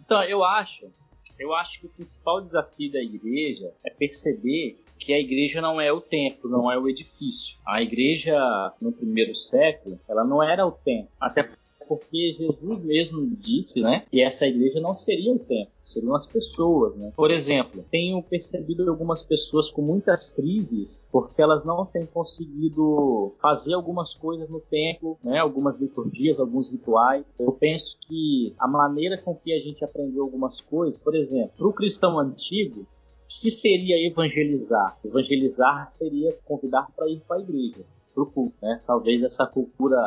então, 0.00 0.24
eu 0.24 0.44
acho 0.44 0.90
eu 1.38 1.54
acho 1.54 1.80
que 1.80 1.86
o 1.86 1.90
principal 1.90 2.40
desafio 2.40 2.92
da 2.92 3.00
igreja 3.00 3.72
é 3.84 3.90
perceber 3.90 4.83
que 4.98 5.12
a 5.12 5.18
igreja 5.18 5.60
não 5.60 5.80
é 5.80 5.92
o 5.92 6.00
templo, 6.00 6.50
não 6.50 6.70
é 6.70 6.78
o 6.78 6.88
edifício. 6.88 7.58
A 7.66 7.82
igreja 7.82 8.36
no 8.80 8.92
primeiro 8.92 9.34
século, 9.34 9.98
ela 10.08 10.24
não 10.24 10.42
era 10.42 10.66
o 10.66 10.72
templo, 10.72 11.10
até 11.20 11.48
porque 11.86 12.34
Jesus 12.38 12.78
mesmo 12.82 13.26
disse, 13.36 13.80
né, 13.80 14.06
que 14.10 14.22
essa 14.22 14.46
igreja 14.46 14.80
não 14.80 14.94
seria 14.94 15.32
o 15.32 15.38
templo 15.38 15.74
seriam 15.94 16.14
as 16.14 16.26
pessoas, 16.26 16.96
né? 16.96 17.12
Por 17.16 17.30
exemplo, 17.30 17.84
tenho 17.90 18.22
percebido 18.22 18.88
algumas 18.90 19.22
pessoas 19.22 19.70
com 19.70 19.80
muitas 19.82 20.30
crises 20.30 21.08
porque 21.10 21.40
elas 21.40 21.64
não 21.64 21.86
têm 21.86 22.04
conseguido 22.04 23.32
fazer 23.40 23.74
algumas 23.74 24.12
coisas 24.12 24.48
no 24.48 24.60
templo, 24.60 25.16
né? 25.22 25.38
Algumas 25.38 25.78
liturgias, 25.78 26.38
alguns 26.38 26.70
rituais. 26.70 27.24
Eu 27.38 27.52
penso 27.52 27.96
que 28.00 28.54
a 28.58 28.66
maneira 28.66 29.16
com 29.18 29.34
que 29.34 29.52
a 29.52 29.60
gente 29.60 29.84
aprendeu 29.84 30.24
algumas 30.24 30.60
coisas, 30.60 30.98
por 30.98 31.14
exemplo, 31.14 31.52
para 31.56 31.68
o 31.68 31.72
cristão 31.72 32.18
antigo, 32.18 32.86
que 33.28 33.50
seria 33.50 33.96
evangelizar? 34.06 34.98
Evangelizar 35.04 35.90
seria 35.90 36.32
convidar 36.44 36.88
para 36.96 37.08
ir 37.08 37.20
para 37.20 37.36
a 37.36 37.40
igreja 37.40 37.84
pro 38.14 38.26
culto, 38.26 38.54
né? 38.62 38.80
Talvez 38.86 39.22
essa 39.22 39.44
cultura 39.46 39.98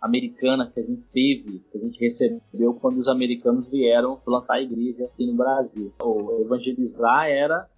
americana 0.00 0.70
que 0.72 0.80
a 0.80 0.82
gente 0.82 1.02
teve, 1.12 1.58
que 1.70 1.78
a 1.78 1.80
gente 1.80 2.00
recebeu 2.00 2.74
quando 2.80 2.98
os 2.98 3.06
americanos 3.06 3.66
vieram 3.66 4.16
plantar 4.16 4.54
a 4.54 4.62
igreja 4.62 5.04
aqui 5.04 5.26
no 5.26 5.34
Brasil. 5.34 5.92
Ou 6.00 6.40
evangelizar 6.40 7.28
era, 7.28 7.68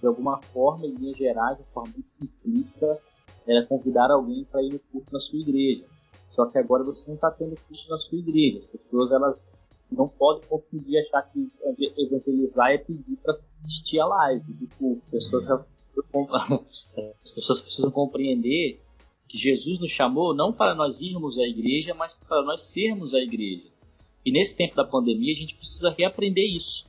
de 0.00 0.06
alguma 0.06 0.42
forma, 0.42 0.86
em 0.86 0.94
linhas 0.94 1.16
gerais, 1.16 1.56
de 1.56 1.64
forma 1.72 1.92
muito 1.94 2.10
simplista, 2.10 3.00
era 3.46 3.64
convidar 3.64 4.10
alguém 4.10 4.44
para 4.44 4.62
ir 4.62 4.72
no 4.72 4.78
culto 4.80 5.12
na 5.12 5.20
sua 5.20 5.38
igreja. 5.38 5.86
Só 6.30 6.46
que 6.46 6.58
agora 6.58 6.84
você 6.84 7.06
não 7.08 7.14
está 7.14 7.30
tendo 7.30 7.56
culto 7.56 7.88
na 7.88 7.98
sua 7.98 8.18
igreja. 8.18 8.58
As 8.58 8.66
pessoas 8.66 9.12
elas 9.12 9.50
não 9.90 10.08
podem 10.08 10.46
confundir 10.48 10.98
achar 11.00 11.22
que 11.30 11.48
evangelizar 11.96 12.72
é 12.72 12.78
pedir 12.78 13.16
para 13.22 13.34
assistir 13.64 14.00
a 14.00 14.06
live. 14.06 14.44
As 15.04 15.10
pessoas, 15.10 15.46
as 17.22 17.30
pessoas 17.30 17.60
precisam 17.60 17.90
compreender 17.90 18.80
que 19.28 19.36
Jesus 19.36 19.78
nos 19.78 19.90
chamou 19.90 20.34
não 20.34 20.52
para 20.52 20.74
nós 20.74 21.00
irmos 21.02 21.38
à 21.38 21.42
igreja, 21.42 21.94
mas 21.94 22.14
para 22.14 22.42
nós 22.42 22.62
sermos 22.62 23.14
a 23.14 23.20
igreja. 23.20 23.70
E 24.24 24.32
nesse 24.32 24.56
tempo 24.56 24.74
da 24.74 24.84
pandemia 24.84 25.32
a 25.32 25.36
gente 25.38 25.54
precisa 25.54 25.94
reaprender 25.96 26.44
isso. 26.44 26.84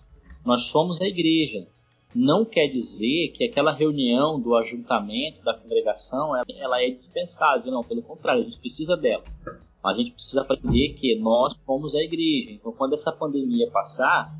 Nós 0.45 0.65
somos 0.65 1.01
a 1.01 1.05
igreja. 1.05 1.67
Não 2.15 2.43
quer 2.43 2.67
dizer 2.67 3.29
que 3.29 3.43
aquela 3.43 3.71
reunião 3.71 4.39
do 4.39 4.55
ajuntamento, 4.55 5.43
da 5.43 5.53
congregação, 5.53 6.31
ela 6.35 6.81
é 6.81 6.89
dispensável, 6.89 7.71
não, 7.71 7.83
pelo 7.83 8.01
contrário, 8.01 8.41
a 8.41 8.45
gente 8.45 8.59
precisa 8.59 8.97
dela. 8.97 9.23
A 9.83 9.93
gente 9.93 10.11
precisa 10.11 10.41
aprender 10.41 10.95
que 10.95 11.15
nós 11.15 11.55
somos 11.65 11.93
a 11.93 12.01
igreja. 12.01 12.51
Então, 12.51 12.71
quando 12.71 12.93
essa 12.93 13.11
pandemia 13.11 13.69
passar, 13.69 14.33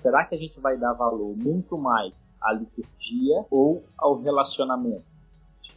será 0.00 0.24
que 0.24 0.34
a 0.34 0.38
gente 0.38 0.58
vai 0.60 0.76
dar 0.76 0.92
valor 0.92 1.36
muito 1.36 1.76
mais 1.78 2.14
à 2.40 2.52
liturgia 2.52 3.44
ou 3.50 3.84
ao 3.98 4.20
relacionamento? 4.20 5.10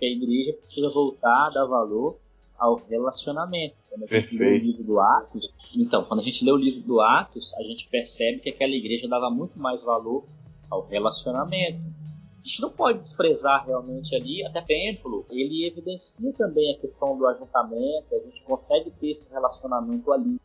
que 0.03 0.05
a 0.05 0.11
igreja 0.11 0.57
precisa 0.57 0.89
voltar 0.89 1.47
a 1.47 1.49
dar 1.49 1.65
valor 1.65 2.17
ao 2.57 2.75
relacionamento. 2.75 3.75
Quando 3.89 4.03
a 4.03 4.07
gente 4.07 4.29
Perfeito. 4.29 4.43
lê 4.43 4.55
o 4.55 4.57
livro 4.57 4.83
do 4.83 4.99
Atos, 4.99 5.53
então, 5.75 6.03
quando 6.03 6.19
a 6.19 6.23
gente 6.23 6.43
lê 6.43 6.51
o 6.51 6.57
livro 6.57 6.81
do 6.81 7.01
Atos, 7.01 7.53
a 7.55 7.63
gente 7.63 7.87
percebe 7.87 8.39
que 8.39 8.49
aquela 8.49 8.73
igreja 8.73 9.07
dava 9.07 9.29
muito 9.29 9.59
mais 9.59 9.81
valor 9.83 10.25
ao 10.69 10.85
relacionamento. 10.87 11.79
A 11.79 12.45
gente 12.45 12.61
não 12.61 12.69
pode 12.69 12.99
desprezar 12.99 13.65
realmente 13.65 14.13
ali, 14.15 14.45
até 14.45 14.61
templo, 14.61 15.25
ele 15.29 15.65
evidencia 15.65 16.33
também 16.33 16.75
a 16.75 16.79
questão 16.79 17.17
do 17.17 17.25
ajuntamento, 17.25 18.07
a 18.11 18.19
gente 18.19 18.43
consegue 18.43 18.91
ter 18.91 19.11
esse 19.11 19.29
relacionamento 19.29 20.11
ali, 20.11 20.37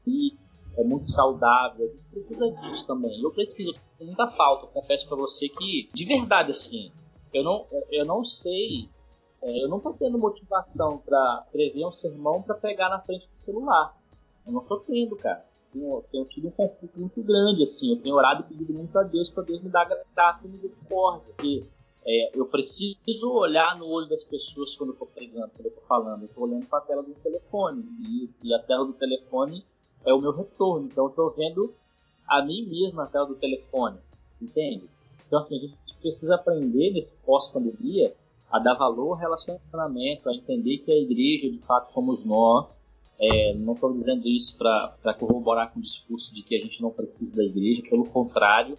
é 0.79 0.85
muito 0.85 1.11
saudável, 1.11 1.87
a 1.87 1.91
gente 1.91 2.05
precisa 2.05 2.51
disso 2.53 2.87
também. 2.87 3.21
Eu 3.21 3.33
preciso, 3.33 3.75
com 3.99 4.05
muita 4.05 4.29
falta, 4.29 4.67
confesso 4.69 5.07
para 5.09 5.17
você 5.17 5.49
que, 5.49 5.89
de 5.93 6.05
verdade, 6.05 6.53
assim, 6.53 6.93
eu 7.35 7.43
não, 7.45 7.67
eu 7.91 8.07
não 8.07 8.25
sei 8.25 8.89
é, 9.43 9.65
eu 9.65 9.69
não 9.69 9.79
estou 9.79 9.95
tendo 9.95 10.19
motivação 10.19 10.99
para 10.99 11.45
escrever 11.47 11.87
um 11.87 11.93
sermão 11.93 12.43
para 12.43 12.55
pegar 12.57 12.89
na 12.89 13.01
frente 13.01 13.29
do 13.29 13.37
celular. 13.37 13.97
Eu 14.47 14.53
não 14.53 14.63
estou 14.63 14.81
tendo, 14.81 15.17
cara. 15.17 15.45
Tenho, 15.73 16.03
tenho 16.11 16.25
tido 16.25 16.49
um 16.49 16.51
conflito 16.51 16.99
muito 16.99 17.23
grande, 17.23 17.63
assim. 17.63 17.91
Eu 17.91 18.03
tenho 18.03 18.17
orado 18.17 18.43
e 18.43 18.47
pedido 18.47 18.73
muito 18.73 18.99
a 18.99 19.03
Deus 19.03 19.31
para 19.31 19.45
Deus 19.45 19.63
me 19.63 19.69
dar 19.69 19.89
graça 20.15 20.47
e 20.47 20.51
misericórdia. 20.51 21.33
Porque 21.35 21.61
é, 22.05 22.39
eu 22.39 22.47
preciso 22.47 23.31
olhar 23.31 23.77
no 23.79 23.87
olho 23.87 24.09
das 24.09 24.25
pessoas 24.25 24.77
quando 24.77 24.91
eu 24.91 24.95
estou 24.95 25.09
pregando, 25.09 25.51
quando 25.51 25.67
eu 25.67 25.71
estou 25.71 25.85
falando. 25.85 26.23
Eu 26.23 26.27
estou 26.27 26.45
olhando 26.45 26.67
para 26.67 26.79
a 26.79 26.83
tela 26.83 27.03
do 27.03 27.15
telefone. 27.15 27.85
E, 28.01 28.31
e, 28.43 28.55
a 28.55 28.59
tela 28.61 28.87
do 28.87 28.95
telefone 28.95 29.65
é 30.05 30.13
o 30.13 30.21
meu 30.21 30.33
retorno. 30.33 30.87
Então 30.87 31.05
eu 31.05 31.11
estou 31.11 31.31
vendo 31.33 31.75
a 32.27 32.45
mim 32.45 32.67
mesmo 32.67 32.97
na 32.97 33.07
tela 33.07 33.27
do 33.27 33.35
telefone. 33.35 33.99
Entende? 34.41 34.89
Então, 35.27 35.41
assim, 35.41 35.57
a 35.57 35.61
gente 35.61 35.77
precisa 36.01 36.35
aprender 36.37 36.93
nesse 36.93 37.13
pós-pandemia 37.25 38.15
a 38.51 38.59
dar 38.59 38.75
valor 38.75 39.13
ao 39.13 39.19
relacionamento, 39.19 40.29
a 40.29 40.35
entender 40.35 40.79
que 40.79 40.91
a 40.91 40.97
igreja 40.97 41.51
de 41.51 41.59
fato 41.59 41.87
somos 41.87 42.25
nós. 42.25 42.83
É, 43.21 43.53
não 43.55 43.75
estou 43.75 43.93
dizendo 43.93 44.29
isso 44.29 44.57
para 44.57 45.15
corroborar 45.19 45.73
com 45.73 45.81
o 45.81 45.83
discurso 45.83 46.33
de 46.33 46.43
que 46.43 46.55
a 46.55 46.61
gente 46.61 46.81
não 46.81 46.91
precisa 46.91 47.35
da 47.37 47.43
igreja, 47.43 47.83
pelo 47.91 48.05
contrário, 48.05 48.77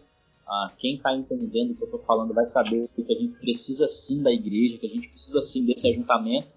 ah, 0.47 0.71
quem 0.79 0.95
está 0.95 1.13
entendendo 1.13 1.71
o 1.71 1.75
que 1.75 1.83
eu 1.83 1.85
estou 1.85 1.99
falando 1.99 2.33
vai 2.33 2.47
saber 2.47 2.87
que 2.95 3.01
a 3.01 3.19
gente 3.19 3.37
precisa 3.37 3.87
sim 3.87 4.23
da 4.23 4.31
igreja, 4.31 4.79
que 4.79 4.87
a 4.87 4.89
gente 4.89 5.09
precisa 5.09 5.41
sim 5.43 5.63
desse 5.63 5.87
ajuntamento, 5.87 6.47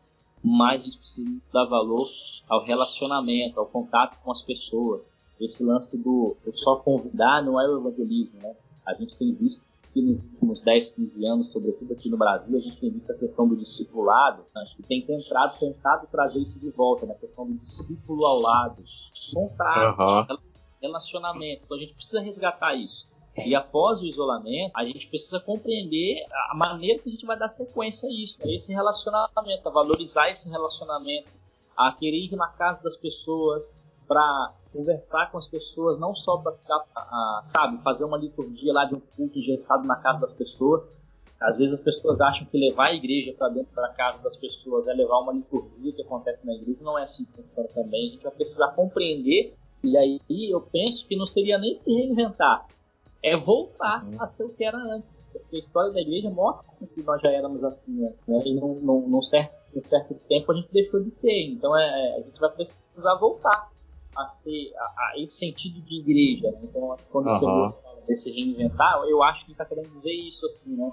mas 0.43 0.83
a 0.83 0.85
gente 0.85 0.99
precisa 0.99 1.31
dar 1.53 1.67
valor 1.67 2.09
ao 2.49 2.65
relacionamento, 2.65 3.59
ao 3.59 3.67
contato 3.67 4.19
com 4.23 4.33
as 4.33 4.43
pessoas. 4.43 5.11
Esse 5.41 5.63
lance 5.65 5.97
do 5.97 6.37
só 6.53 6.77
convidar 6.77 7.43
não 7.43 7.61
é 7.61 7.67
o 7.69 7.79
evangelismo, 7.79 8.39
né? 8.43 8.55
A 8.87 8.95
gente 8.95 9.17
tem 9.17 9.33
visto 9.35 9.63
que 9.93 10.01
nos 10.01 10.23
últimos 10.25 10.61
10, 10.61 10.93
15 10.93 11.27
anos, 11.27 11.53
sobretudo 11.53 11.93
aqui 11.93 12.09
no 12.09 12.17
Brasil, 12.17 12.57
a 12.57 12.61
gente 12.61 12.81
tem 12.81 12.91
visto 12.91 13.11
a 13.11 13.15
questão 13.15 13.47
do 13.47 13.57
discipulado, 13.57 14.45
acho 14.57 14.77
que 14.77 14.83
tem 14.83 15.03
tentado, 15.03 15.59
tentado 15.59 16.07
trazer 16.11 16.39
isso 16.39 16.59
de 16.59 16.71
volta, 16.71 17.07
na 17.07 17.13
né? 17.13 17.19
questão 17.21 17.47
do 17.47 17.55
discípulo 17.55 18.25
ao 18.25 18.41
lado, 18.41 18.83
contato, 19.35 20.01
uhum. 20.01 20.39
relacionamento. 20.81 21.63
Então 21.65 21.77
a 21.77 21.81
gente 21.81 21.95
precisa 21.95 22.21
resgatar 22.21 22.75
isso. 22.75 23.12
E 23.37 23.55
após 23.55 24.01
o 24.01 24.07
isolamento, 24.07 24.73
a 24.77 24.85
gente 24.85 25.09
precisa 25.09 25.41
compreender 25.41 26.25
a 26.51 26.55
maneira 26.55 27.03
que 27.03 27.09
a 27.09 27.13
gente 27.13 27.25
vai 27.25 27.39
dar 27.39 27.49
sequência 27.49 28.09
a 28.09 28.13
isso, 28.13 28.37
a 28.43 28.51
esse 28.51 28.73
relacionamento, 28.73 29.69
a 29.69 29.71
valorizar 29.71 30.31
esse 30.31 30.49
relacionamento, 30.51 31.31
a 31.77 31.93
querer 31.93 32.27
ir 32.27 32.37
na 32.37 32.49
casa 32.49 32.83
das 32.83 32.97
pessoas, 32.97 33.75
para 34.07 34.53
conversar 34.73 35.31
com 35.31 35.39
as 35.39 35.47
pessoas, 35.47 35.99
não 35.99 36.15
só 36.15 36.37
para 36.37 36.53
ficar, 36.53 36.85
sabe, 37.47 37.83
fazer 37.83 38.05
uma 38.05 38.19
liturgia 38.19 38.73
lá 38.73 38.85
de 38.85 38.95
um 38.95 39.01
culto 39.01 39.39
engessado 39.39 39.87
na 39.87 39.97
casa 39.97 40.21
das 40.21 40.35
pessoas. 40.35 40.83
Às 41.41 41.59
vezes 41.59 41.75
as 41.75 41.81
pessoas 41.81 42.21
acham 42.21 42.47
que 42.47 42.59
levar 42.59 42.89
a 42.89 42.95
igreja 42.95 43.35
para 43.37 43.49
dentro 43.49 43.75
da 43.75 43.89
casa 43.89 44.19
das 44.23 44.37
pessoas 44.37 44.87
é 44.87 44.93
levar 44.93 45.19
uma 45.21 45.33
liturgia 45.33 45.93
que 45.93 46.03
acontece 46.03 46.47
na 46.47 46.55
igreja. 46.55 46.79
Não 46.83 46.99
é 46.99 47.03
assim 47.03 47.25
que 47.25 47.33
funciona 47.33 47.69
também. 47.71 48.09
A 48.09 48.13
gente 48.13 48.23
vai 48.23 48.33
precisar 48.33 48.69
compreender. 48.69 49.55
E 49.83 49.97
aí 49.97 50.21
eu 50.51 50.61
penso 50.61 51.07
que 51.07 51.17
não 51.17 51.27
seria 51.27 51.59
nem 51.59 51.77
se 51.77 51.91
reinventar, 51.91 52.67
é 53.23 53.37
voltar 53.37 54.07
a 54.19 54.27
ser 54.29 54.45
o 54.45 54.49
que 54.49 54.65
era 54.65 54.77
antes. 54.77 55.23
Porque 55.33 55.57
a 55.57 55.59
história 55.61 55.93
da 55.93 56.01
igreja 56.01 56.31
mostra 56.31 56.71
que 56.87 57.03
nós 57.03 57.21
já 57.23 57.31
éramos 57.31 57.65
assim, 57.65 57.93
né? 57.93 58.13
E 58.45 58.55
num, 58.55 58.75
num, 58.81 59.09
num 59.09 59.23
certo, 59.23 59.55
num 59.75 59.85
certo 59.85 60.15
tempo 60.29 60.53
a 60.53 60.55
gente 60.55 60.69
deixou 60.73 61.03
de 61.03 61.11
ser. 61.11 61.51
Então 61.51 61.77
é, 61.77 62.17
a 62.17 62.21
gente 62.21 62.39
vai 62.39 62.51
precisar 62.51 63.15
voltar 63.17 63.71
a 64.17 64.27
ser 64.27 64.73
a, 64.77 64.83
a 64.83 65.13
esse 65.19 65.37
sentido 65.37 65.81
de 65.81 66.01
igreja. 66.01 66.51
Né? 66.51 66.61
Então, 66.65 66.97
quando 67.11 67.31
uhum. 67.31 67.39
você 67.39 67.77
fala 67.83 68.03
desse 68.07 68.31
reinventar, 68.31 69.03
eu 69.07 69.23
acho 69.23 69.47
que 69.47 69.53
está 69.53 69.65
querendo 69.65 69.89
dizer 69.89 70.13
isso 70.13 70.47
assim, 70.47 70.77
né? 70.77 70.91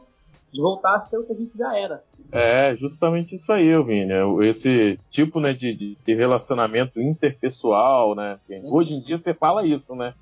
de 0.52 0.62
voltar 0.62 0.96
a 0.96 1.02
ser 1.02 1.18
o 1.18 1.24
que 1.24 1.34
a 1.34 1.36
gente 1.36 1.58
já 1.58 1.78
era. 1.78 2.04
É, 2.32 2.76
justamente 2.76 3.36
isso 3.36 3.52
aí, 3.52 3.72
Vini. 3.84 4.14
Esse 4.48 4.98
tipo 5.10 5.40
né, 5.40 5.54
de, 5.54 5.74
de 5.96 6.16
relacionamento 6.16 7.00
interpessoal, 7.00 8.16
né? 8.16 8.40
Hoje 8.64 8.96
em 8.96 9.02
dia 9.02 9.18
você 9.18 9.34
fala 9.34 9.66
isso, 9.66 9.94
né? 9.96 10.14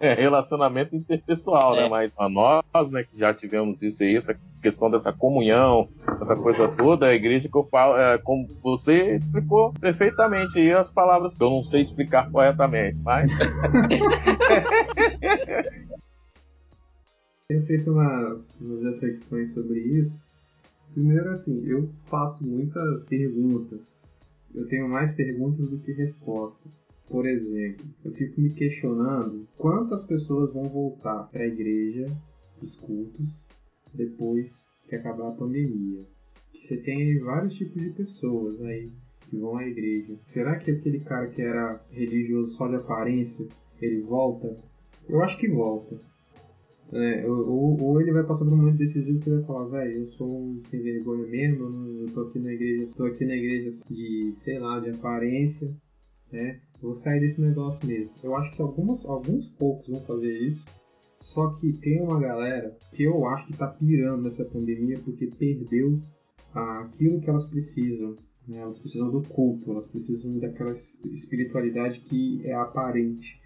Relacionamento 0.00 0.96
interpessoal, 0.96 1.74
né? 1.74 1.80
é. 1.80 1.82
né? 1.82 1.88
Mas 1.88 2.14
a 2.18 2.28
nós, 2.28 2.90
né, 2.90 3.04
que 3.04 3.18
já 3.18 3.32
tivemos 3.34 3.82
isso 3.82 4.02
aí, 4.02 4.16
essa 4.16 4.38
questão 4.62 4.90
dessa 4.90 5.12
comunhão, 5.12 5.88
essa 6.20 6.34
coisa 6.34 6.68
toda, 6.68 7.06
a 7.06 7.14
igreja 7.14 7.48
que 7.48 7.56
eu 7.56 7.64
falo, 7.64 7.96
é, 7.96 8.18
como 8.18 8.48
você 8.62 9.16
explicou 9.16 9.72
perfeitamente 9.74 10.58
aí 10.58 10.72
as 10.72 10.90
palavras 10.90 11.36
que 11.36 11.44
eu 11.44 11.50
não 11.50 11.62
sei 11.64 11.82
explicar 11.82 12.30
corretamente, 12.30 13.00
mas. 13.02 13.30
Tenho 17.48 17.64
feito 17.64 17.92
umas, 17.92 18.58
umas 18.60 18.82
reflexões 18.82 19.54
sobre 19.54 19.78
isso. 19.78 20.26
Primeiro, 20.92 21.30
assim, 21.30 21.64
eu 21.64 21.88
faço 22.06 22.42
muitas 22.44 23.06
perguntas. 23.06 24.04
Eu 24.52 24.66
tenho 24.66 24.88
mais 24.88 25.14
perguntas 25.14 25.68
do 25.68 25.78
que 25.78 25.92
respostas. 25.92 26.85
Por 27.08 27.26
exemplo, 27.26 27.86
eu 28.04 28.12
fico 28.12 28.40
me 28.40 28.52
questionando 28.52 29.46
quantas 29.56 30.04
pessoas 30.06 30.52
vão 30.52 30.64
voltar 30.64 31.24
para 31.30 31.42
a 31.42 31.46
igreja, 31.46 32.06
os 32.60 32.74
cultos, 32.76 33.46
depois 33.94 34.66
que 34.88 34.96
acabar 34.96 35.28
a 35.28 35.34
pandemia. 35.34 36.00
Você 36.52 36.76
tem 36.78 37.18
vários 37.20 37.54
tipos 37.54 37.80
de 37.80 37.90
pessoas 37.90 38.60
aí 38.62 38.90
que 39.28 39.36
vão 39.36 39.56
à 39.56 39.66
igreja. 39.66 40.18
Será 40.26 40.56
que 40.56 40.70
aquele 40.70 41.00
cara 41.00 41.28
que 41.28 41.42
era 41.42 41.80
religioso 41.90 42.56
só 42.56 42.66
de 42.68 42.76
aparência, 42.76 43.46
ele 43.80 44.00
volta? 44.00 44.56
Eu 45.08 45.22
acho 45.22 45.38
que 45.38 45.48
volta. 45.48 45.96
É, 46.92 47.26
ou, 47.28 47.82
ou, 47.82 48.00
ele 48.00 48.12
vai 48.12 48.22
passar 48.22 48.44
por 48.44 48.54
um 48.54 48.58
momento 48.58 48.78
decisivo 48.78 49.18
que 49.18 49.28
ele 49.28 49.38
vai 49.38 49.46
falar, 49.46 49.68
velho, 49.68 50.02
eu 50.02 50.08
sou 50.12 50.28
um 50.28 50.62
sem 50.70 50.80
vergonha 50.80 51.26
mesmo, 51.26 51.68
eu 52.00 52.06
tô 52.12 52.22
aqui 52.22 52.38
na 52.38 52.52
igreja, 52.52 52.84
estou 52.84 53.06
aqui 53.06 53.24
na 53.24 53.34
igreja 53.34 53.72
de, 53.90 54.34
sei 54.44 54.58
lá, 54.60 54.78
de 54.78 54.90
aparência, 54.90 55.68
né? 56.32 56.60
Vou 56.80 56.94
sair 56.94 57.20
desse 57.20 57.40
negócio 57.40 57.86
mesmo. 57.86 58.12
Eu 58.22 58.36
acho 58.36 58.52
que 58.52 58.62
alguns, 58.62 59.04
alguns 59.06 59.48
poucos 59.50 59.88
vão 59.88 60.00
fazer 60.02 60.38
isso, 60.38 60.64
só 61.20 61.50
que 61.54 61.72
tem 61.72 62.02
uma 62.02 62.20
galera 62.20 62.76
que 62.92 63.02
eu 63.02 63.26
acho 63.28 63.46
que 63.48 63.56
tá 63.56 63.66
pirando 63.68 64.28
nessa 64.28 64.44
pandemia 64.44 64.96
porque 65.04 65.26
perdeu 65.26 65.98
aquilo 66.54 67.20
que 67.20 67.30
elas 67.30 67.48
precisam. 67.48 68.14
Né? 68.46 68.58
Elas 68.58 68.78
precisam 68.78 69.10
do 69.10 69.22
culto, 69.22 69.70
elas 69.70 69.86
precisam 69.86 70.30
daquela 70.38 70.72
espiritualidade 70.72 72.00
que 72.00 72.40
é 72.44 72.54
aparente. 72.54 73.40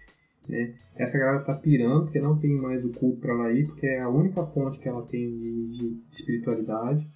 Né? 0.47 0.75
Essa 0.95 1.17
galera 1.17 1.43
tá 1.43 1.55
pirando 1.55 2.03
porque 2.03 2.19
não 2.19 2.37
tem 2.37 2.55
mais 2.57 2.83
o 2.83 2.91
culto 2.91 3.19
para 3.19 3.33
ela 3.33 3.53
ir, 3.53 3.65
porque 3.65 3.87
é 3.87 4.01
a 4.01 4.09
única 4.09 4.45
fonte 4.47 4.79
que 4.79 4.87
ela 4.87 5.03
tem 5.03 5.37
de, 5.39 5.67
de 5.69 6.01
espiritualidade. 6.11 7.07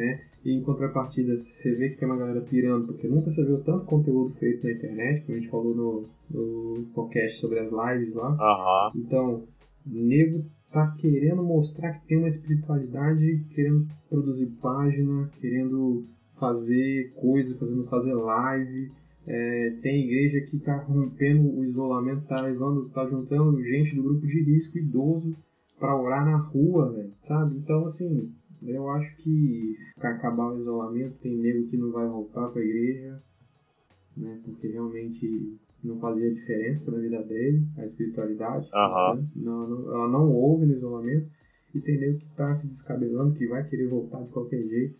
Né? 0.00 0.18
E 0.46 0.52
em 0.52 0.62
contrapartida, 0.62 1.36
você 1.36 1.74
vê 1.74 1.90
que 1.90 1.98
tem 1.98 2.08
uma 2.08 2.16
galera 2.16 2.40
pirando, 2.40 2.86
porque 2.86 3.06
nunca 3.06 3.30
você 3.30 3.44
viu 3.44 3.62
tanto 3.62 3.84
conteúdo 3.84 4.30
feito 4.36 4.66
na 4.66 4.72
internet, 4.72 5.26
como 5.26 5.36
a 5.36 5.40
gente 5.40 5.50
falou 5.50 5.74
no, 5.74 6.02
no 6.30 6.86
podcast 6.94 7.38
sobre 7.38 7.58
as 7.58 7.70
lives 7.70 8.14
lá. 8.14 8.30
Uhum. 8.30 9.00
Então, 9.02 9.42
nego 9.84 10.42
tá 10.72 10.96
querendo 10.98 11.42
mostrar 11.42 11.92
que 11.92 12.06
tem 12.06 12.16
uma 12.16 12.30
espiritualidade, 12.30 13.44
querendo 13.54 13.86
produzir 14.08 14.46
página, 14.62 15.28
querendo 15.38 16.02
fazer 16.38 17.12
coisas, 17.16 17.58
fazendo 17.58 17.84
fazer 17.84 18.14
live, 18.14 18.90
é, 19.26 19.76
tem 19.82 20.06
igreja 20.06 20.46
que 20.46 20.56
está 20.56 20.78
rompendo 20.78 21.58
o 21.58 21.62
isolamento, 21.62 22.22
está 22.22 22.40
levando, 22.40 22.88
tá 22.88 23.06
juntando 23.06 23.62
gente 23.62 23.94
do 23.94 24.02
grupo 24.02 24.26
de 24.26 24.42
risco 24.44 24.78
idoso 24.78 25.36
para 25.78 25.94
orar 25.94 26.24
na 26.24 26.38
rua, 26.38 27.06
sabe? 27.28 27.58
Então, 27.58 27.86
assim, 27.88 28.32
eu 28.62 28.88
acho 28.90 29.16
que 29.16 29.76
para 29.96 30.10
acabar 30.10 30.52
o 30.52 30.60
isolamento 30.60 31.18
tem 31.18 31.36
nego 31.36 31.68
que 31.68 31.76
não 31.76 31.90
vai 31.90 32.06
voltar 32.06 32.48
para 32.48 32.60
a 32.60 32.64
igreja, 32.64 33.22
né? 34.16 34.40
Porque 34.44 34.68
realmente 34.68 35.58
não 35.82 35.98
fazia 35.98 36.34
diferença 36.34 36.90
na 36.90 36.98
vida 36.98 37.22
dele, 37.22 37.66
a 37.78 37.86
espiritualidade. 37.86 38.68
Uhum. 38.72 39.16
Né? 39.16 39.28
Não, 39.36 39.68
não, 39.68 39.94
ela 39.94 40.08
não 40.08 40.32
ouve 40.32 40.66
no 40.66 40.74
isolamento. 40.74 41.28
E 41.74 41.80
tem 41.80 42.00
nego 42.00 42.18
que 42.18 42.26
está 42.26 42.56
se 42.56 42.66
descabelando, 42.66 43.36
que 43.36 43.46
vai 43.46 43.66
querer 43.68 43.88
voltar 43.88 44.22
de 44.22 44.30
qualquer 44.30 44.62
jeito 44.66 44.98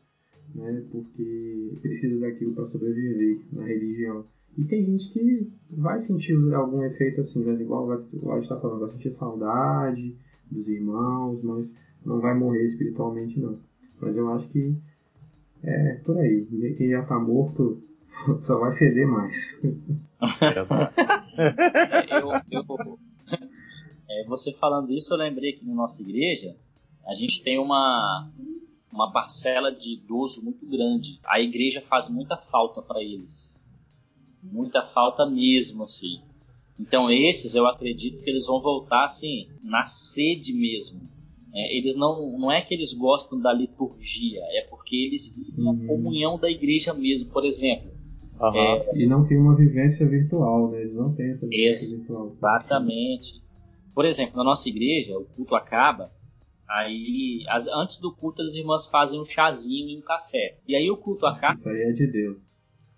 né? 0.55 0.85
Porque 0.91 1.79
precisa 1.81 2.21
daquilo 2.21 2.55
para 2.55 2.67
sobreviver 2.67 3.41
na 3.53 3.65
religião. 3.65 4.25
E 4.59 4.65
tem 4.65 4.85
gente 4.85 5.13
que 5.13 5.53
vai 5.71 6.05
sentir 6.07 6.35
algum 6.55 6.83
efeito 6.83 7.21
assim, 7.21 7.45
né? 7.45 7.61
Igual, 7.61 7.93
a 7.93 7.97
gente 7.99 8.43
está 8.43 8.59
falando, 8.59 8.81
vai 8.81 8.91
sentir 8.91 9.13
saudade 9.13 10.17
dos 10.51 10.69
irmãos, 10.69 11.43
mas 11.43 11.73
não 12.05 12.21
vai 12.21 12.35
morrer 12.35 12.67
espiritualmente 12.69 13.39
não. 13.39 13.59
Mas 14.01 14.17
eu 14.17 14.33
acho 14.33 14.49
que 14.49 14.77
é 15.63 15.95
por 16.05 16.19
aí. 16.19 16.47
Quem 16.77 16.91
já 16.91 17.03
está 17.03 17.19
morto 17.19 17.83
só 18.41 18.59
vai 18.59 18.77
feder 18.77 19.07
mais. 19.07 19.59
é, 20.41 20.59
eu, 22.19 22.31
eu, 22.51 22.99
é, 24.09 24.25
você 24.25 24.53
falando 24.55 24.93
isso, 24.93 25.13
eu 25.13 25.19
lembrei 25.19 25.53
que 25.53 25.65
na 25.65 25.75
nossa 25.75 26.03
igreja 26.03 26.57
a 27.07 27.15
gente 27.15 27.43
tem 27.43 27.59
uma, 27.59 28.31
uma 28.93 29.13
parcela 29.13 29.73
de 29.73 29.95
idoso 29.95 30.43
muito 30.43 30.67
grande. 30.67 31.21
A 31.25 31.41
igreja 31.41 31.81
faz 31.81 32.09
muita 32.09 32.37
falta 32.37 32.83
para 32.83 33.03
eles. 33.03 33.63
Muita 34.43 34.83
falta 34.83 35.27
mesmo, 35.27 35.85
assim. 35.85 36.23
Então 36.79 37.11
esses 37.11 37.55
eu 37.55 37.67
acredito 37.67 38.23
que 38.23 38.31
eles 38.31 38.47
vão 38.47 38.61
voltar 38.61 39.05
assim, 39.05 39.49
na 39.63 39.85
sede 39.85 40.55
mesmo. 40.55 41.01
É, 41.55 41.77
eles 41.77 41.97
não, 41.97 42.39
não 42.39 42.53
é 42.53 42.61
que 42.61 42.75
eles 42.75 42.93
gostam 42.93 43.41
da 43.41 43.53
liturgia, 43.53 44.41
é 44.53 44.67
porque 44.69 44.95
eles 44.95 45.35
vivem 45.35 45.67
a 45.67 45.71
uhum. 45.71 45.87
comunhão 45.87 46.39
da 46.39 46.51
igreja 46.51 46.95
mesmo. 46.95 47.31
Por 47.31 47.45
exemplo, 47.45 47.91
Uhum. 48.41 48.57
É, 48.57 48.97
e 48.97 49.07
não 49.07 49.27
tem 49.27 49.37
uma 49.37 49.55
vivência 49.55 50.09
virtual, 50.09 50.71
né? 50.71 50.81
Eles 50.81 50.95
não 50.95 51.15
têm 51.15 51.33
essa 51.33 51.47
vivência 51.47 51.99
virtual. 51.99 52.33
Exatamente. 52.39 53.43
Por 53.95 54.07
exemplo, 54.07 54.39
na 54.39 54.45
nossa 54.45 54.67
igreja, 54.67 55.19
o 55.19 55.27
culto 55.27 55.55
acaba, 55.55 56.11
Aí, 56.71 57.45
as, 57.49 57.67
antes 57.67 57.99
do 57.99 58.15
culto, 58.15 58.43
as 58.43 58.55
irmãs 58.55 58.87
fazem 58.87 59.21
um 59.21 59.25
chazinho 59.25 59.89
e 59.89 59.99
um 59.99 60.03
café. 60.03 60.57
E 60.69 60.77
aí 60.77 60.89
o 60.89 60.97
culto 60.97 61.27
acaba. 61.27 61.55
Isso 61.55 61.69
aí 61.69 61.83
é 61.83 61.91
de 61.91 62.07
Deus. 62.07 62.39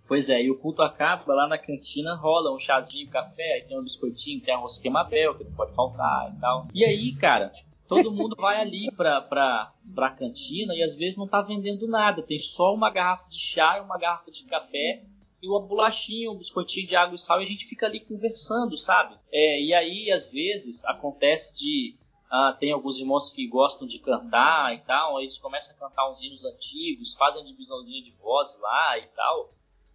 Pois 0.06 0.28
é, 0.28 0.42
e 0.42 0.50
o 0.50 0.58
culto 0.58 0.82
acaba, 0.82 1.32
lá 1.32 1.48
na 1.48 1.56
cantina 1.56 2.14
rola 2.14 2.54
um 2.54 2.58
chazinho, 2.58 3.08
um 3.08 3.10
café, 3.10 3.54
aí 3.54 3.62
tem 3.62 3.78
um 3.78 3.82
biscoitinho, 3.82 4.42
tem 4.42 4.52
arroz 4.52 4.76
queimabel, 4.76 5.34
que 5.36 5.44
não 5.44 5.52
pode 5.52 5.74
faltar 5.74 6.34
e 6.36 6.38
tal. 6.38 6.68
E 6.74 6.84
aí, 6.84 7.14
cara, 7.14 7.50
todo 7.94 8.12
mundo 8.12 8.36
vai 8.36 8.60
ali 8.60 8.90
pra, 8.96 9.20
pra, 9.20 9.72
pra 9.94 10.10
cantina 10.10 10.74
e 10.74 10.82
às 10.82 10.94
vezes 10.94 11.16
não 11.16 11.26
tá 11.26 11.42
vendendo 11.42 11.86
nada. 11.86 12.22
Tem 12.22 12.38
só 12.38 12.74
uma 12.74 12.90
garrafa 12.90 13.28
de 13.28 13.38
chá 13.38 13.78
e 13.78 13.80
uma 13.80 13.98
garrafa 13.98 14.30
de 14.30 14.44
café 14.44 15.04
e 15.42 15.48
uma 15.48 15.60
bolachinha, 15.60 16.30
um 16.30 16.36
biscoitinho 16.36 16.86
de 16.86 16.94
água 16.94 17.16
e 17.16 17.18
sal 17.18 17.40
e 17.40 17.44
a 17.44 17.48
gente 17.48 17.66
fica 17.66 17.86
ali 17.86 18.00
conversando, 18.00 18.76
sabe? 18.76 19.16
É, 19.32 19.60
e 19.60 19.74
aí, 19.74 20.10
às 20.10 20.30
vezes, 20.30 20.84
acontece 20.84 21.56
de 21.56 21.96
ah, 22.30 22.56
tem 22.58 22.72
alguns 22.72 22.98
irmãos 22.98 23.30
que 23.30 23.46
gostam 23.46 23.86
de 23.86 23.98
cantar 23.98 24.74
e 24.74 24.78
tal, 24.86 25.18
aí 25.18 25.24
eles 25.24 25.36
começam 25.36 25.76
a 25.76 25.78
cantar 25.78 26.10
uns 26.10 26.22
hinos 26.22 26.46
antigos, 26.46 27.14
fazem 27.14 27.44
divisãozinha 27.44 28.02
de 28.02 28.12
voz 28.12 28.58
lá 28.58 28.98
e 28.98 29.06
tal. 29.08 29.50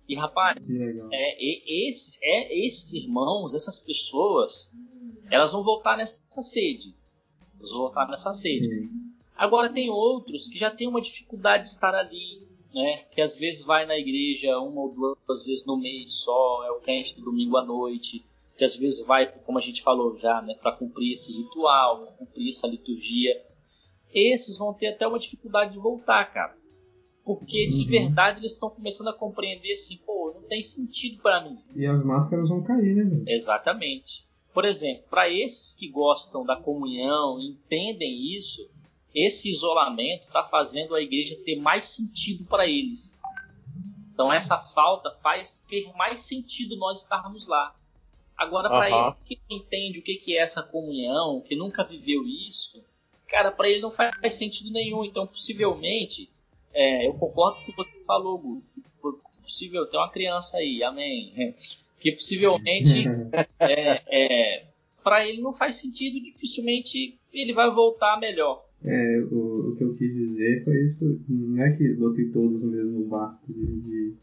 E 0.08 0.16
rapaz, 0.16 0.56
é, 1.12 1.44
e, 1.44 1.90
esses, 1.90 2.20
é, 2.22 2.66
esses 2.66 2.94
irmãos, 2.94 3.56
essas 3.56 3.80
pessoas, 3.80 4.72
elas 5.32 5.52
vão 5.52 5.64
voltar 5.64 5.98
nessa 5.98 6.44
sede. 6.44 6.96
Elas 7.58 7.72
vão 7.72 7.80
voltar 7.80 8.08
nessa 8.08 8.34
sede. 8.34 8.90
Agora 9.36 9.72
tem 9.72 9.90
outros 9.90 10.48
que 10.48 10.58
já 10.58 10.72
têm 10.72 10.88
uma 10.88 11.02
dificuldade 11.02 11.64
de 11.64 11.70
estar 11.70 11.94
ali, 11.94 12.42
né? 12.74 13.04
Que 13.12 13.22
às 13.22 13.36
vezes 13.36 13.64
vai 13.64 13.86
na 13.86 13.98
igreja 13.98 14.60
uma 14.60 14.82
ou 14.82 14.94
duas 15.26 15.44
vezes 15.44 15.66
no 15.66 15.78
mês 15.78 16.12
só, 16.14 16.64
é 16.66 16.72
o 16.72 16.80
crente 16.80 17.16
do 17.16 17.26
domingo 17.26 17.58
à 17.58 17.66
noite 17.66 18.26
que 18.58 18.66
às 18.66 18.76
vezes 18.76 19.06
vai, 19.06 19.32
como 19.46 19.58
a 19.58 19.62
gente 19.62 19.84
falou 19.84 20.18
já, 20.18 20.42
né, 20.42 20.56
para 20.56 20.72
cumprir 20.72 21.14
esse 21.14 21.32
ritual, 21.32 22.08
cumprir 22.18 22.50
essa 22.50 22.68
liturgia. 22.68 23.40
Esses 24.12 24.58
vão 24.58 24.74
ter 24.74 24.88
até 24.88 25.08
uma 25.08 25.20
dificuldade 25.20 25.74
de 25.74 25.80
voltar, 25.80 26.26
cara. 26.34 26.58
Porque 27.24 27.68
de 27.68 27.84
uhum. 27.84 27.90
verdade 27.90 28.40
eles 28.40 28.54
estão 28.54 28.70
começando 28.70 29.10
a 29.10 29.14
compreender 29.14 29.74
assim, 29.74 29.98
pô, 30.06 30.34
não 30.34 30.48
tem 30.48 30.62
sentido 30.62 31.22
para 31.22 31.44
mim. 31.44 31.60
E 31.76 31.86
as 31.86 32.04
máscaras 32.04 32.50
vão 32.50 32.64
cair, 32.64 32.96
né? 32.96 33.04
Meu? 33.04 33.24
Exatamente. 33.28 34.27
Por 34.58 34.66
exemplo, 34.66 35.04
para 35.08 35.30
esses 35.30 35.72
que 35.72 35.88
gostam 35.88 36.44
da 36.44 36.56
comunhão, 36.56 37.40
entendem 37.40 38.36
isso, 38.36 38.68
esse 39.14 39.52
isolamento 39.52 40.26
está 40.26 40.44
fazendo 40.44 40.96
a 40.96 41.00
igreja 41.00 41.40
ter 41.46 41.58
mais 41.58 41.86
sentido 41.86 42.44
para 42.44 42.66
eles. 42.66 43.22
Então 44.12 44.34
essa 44.34 44.58
falta 44.58 45.12
faz 45.22 45.64
ter 45.70 45.94
mais 45.94 46.22
sentido 46.22 46.76
nós 46.76 47.04
estarmos 47.04 47.46
lá. 47.46 47.76
Agora, 48.36 48.68
para 48.68 48.90
uhum. 48.90 49.02
esse 49.04 49.18
que 49.28 49.40
entende 49.48 50.00
o 50.00 50.02
que, 50.02 50.16
que 50.16 50.36
é 50.36 50.42
essa 50.42 50.64
comunhão, 50.64 51.40
que 51.40 51.56
nunca 51.56 51.84
viveu 51.84 52.26
isso, 52.26 52.84
cara, 53.28 53.52
para 53.52 53.70
ele 53.70 53.82
não 53.82 53.92
faz 53.92 54.34
sentido 54.34 54.72
nenhum. 54.72 55.06
Então, 55.06 55.28
possivelmente, 55.28 56.32
é, 56.74 57.06
eu 57.08 57.14
concordo 57.14 57.58
com 57.58 57.62
o 57.62 57.66
que 57.66 57.76
você 57.76 58.04
falou, 58.08 58.40
Guto, 58.40 58.72
que 58.74 58.82
possível 59.44 59.86
tem 59.86 60.00
uma 60.00 60.10
criança 60.10 60.58
aí, 60.58 60.82
amém. 60.82 61.54
Que 62.00 62.12
possivelmente 62.12 63.08
é, 63.60 64.02
é, 64.08 64.66
para 65.04 65.28
ele 65.28 65.42
não 65.42 65.54
faz 65.54 65.76
sentido, 65.76 66.24
dificilmente 66.24 67.18
ele 67.34 67.54
vai 67.54 67.74
voltar 67.74 68.20
melhor. 68.20 68.66
É, 68.84 69.20
o, 69.32 69.72
o 69.72 69.76
que 69.76 69.84
eu 69.84 69.96
quis 69.96 70.14
dizer 70.14 70.64
foi 70.64 70.86
isso, 70.86 71.20
não 71.28 71.64
é 71.64 71.72
que 71.72 71.94
botei 71.96 72.30
todos 72.30 72.62
no 72.62 72.68
mesmo 72.68 73.06
barco 73.06 73.52
de, 73.52 73.66
de 73.82 74.14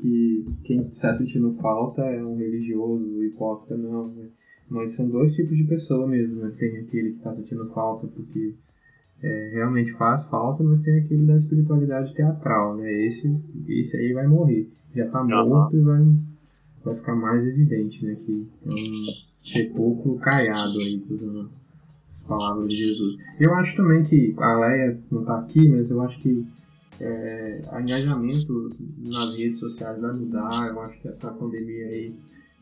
que 0.00 0.44
quem 0.64 0.82
está 0.82 1.14
sentindo 1.14 1.54
falta 1.54 2.02
é 2.02 2.22
um 2.22 2.36
religioso, 2.36 3.24
hipócrita, 3.24 3.76
não. 3.76 4.08
Né? 4.08 4.28
Mas 4.68 4.92
são 4.92 5.08
dois 5.08 5.34
tipos 5.34 5.56
de 5.56 5.64
pessoa 5.64 6.06
mesmo, 6.06 6.36
né? 6.36 6.52
Tem 6.58 6.76
aquele 6.78 7.12
que 7.12 7.18
está 7.18 7.34
sentindo 7.34 7.70
falta 7.72 8.06
porque 8.08 8.54
é, 9.22 9.50
realmente 9.54 9.92
faz 9.92 10.24
falta, 10.26 10.62
mas 10.62 10.82
tem 10.82 10.98
aquele 10.98 11.26
da 11.26 11.36
espiritualidade 11.36 12.14
teatral, 12.14 12.76
né? 12.76 12.92
Esse, 13.06 13.40
esse 13.68 13.96
aí 13.96 14.12
vai 14.12 14.26
morrer. 14.26 14.68
Já 14.94 15.06
está 15.06 15.22
morto 15.22 15.76
e 15.76 15.80
vai, 15.80 16.02
vai 16.86 16.94
ficar 16.94 17.16
mais 17.16 17.44
evidente, 17.44 18.04
né? 18.04 18.16
Que 18.24 18.46
é 18.64 18.70
um 18.70 19.06
sepulcro 19.44 20.16
caiado 20.16 20.78
aí, 20.78 21.04
usando 21.10 21.50
as 22.14 22.22
palavras 22.22 22.68
de 22.68 22.76
Jesus. 22.76 23.16
Eu 23.40 23.54
acho 23.54 23.76
também 23.76 24.04
que 24.04 24.34
a 24.38 24.58
Leia 24.58 24.98
não 25.10 25.20
está 25.20 25.40
aqui, 25.40 25.68
mas 25.68 25.90
eu 25.90 26.00
acho 26.00 26.18
que 26.20 26.46
é, 27.00 27.60
o 27.72 27.80
engajamento 27.80 28.70
nas 29.08 29.36
redes 29.36 29.58
sociais 29.58 30.00
vai 30.00 30.12
mudar. 30.14 30.68
Eu 30.68 30.80
acho 30.80 30.98
que 31.00 31.08
essa 31.08 31.30
pandemia 31.32 31.86
aí 31.86 32.14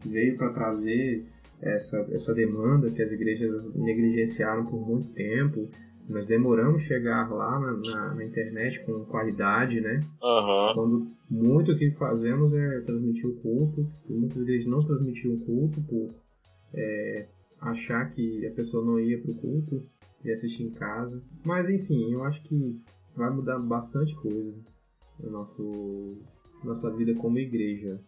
veio 0.06 0.36
para 0.36 0.50
trazer 0.50 1.24
essa, 1.60 1.98
essa 2.10 2.34
demanda 2.34 2.90
que 2.90 3.02
as 3.02 3.12
igrejas 3.12 3.72
negligenciaram 3.74 4.64
por 4.64 4.80
muito 4.88 5.08
tempo. 5.08 5.68
Nós 6.08 6.26
demoramos 6.26 6.82
chegar 6.82 7.30
lá 7.32 7.58
na, 7.58 7.72
na, 7.72 8.14
na 8.14 8.24
internet 8.24 8.84
com 8.84 9.04
qualidade, 9.06 9.80
né? 9.80 10.00
Uhum. 10.22 10.72
Quando 10.74 11.08
muito 11.30 11.72
o 11.72 11.78
que 11.78 11.90
fazemos 11.92 12.54
é 12.54 12.80
transmitir 12.80 13.26
o 13.26 13.34
culto, 13.36 13.90
e 14.08 14.12
muitas 14.12 14.42
igrejas 14.42 14.66
não 14.66 14.80
transmitiam 14.80 15.34
o 15.34 15.44
culto 15.44 15.82
por 15.82 16.08
é, 16.74 17.26
achar 17.60 18.10
que 18.12 18.46
a 18.46 18.50
pessoa 18.52 18.84
não 18.84 19.00
ia 19.00 19.18
para 19.18 19.30
o 19.30 19.36
culto 19.36 19.82
e 20.24 20.30
assistir 20.30 20.64
em 20.64 20.70
casa. 20.72 21.22
Mas 21.46 21.68
enfim, 21.70 22.12
eu 22.12 22.22
acho 22.24 22.42
que 22.42 22.80
vai 23.16 23.30
mudar 23.30 23.58
bastante 23.60 24.14
coisa 24.16 24.54
na 25.20 25.30
nosso, 25.30 26.18
nossa 26.62 26.90
vida 26.90 27.14
como 27.14 27.38
igreja 27.38 28.00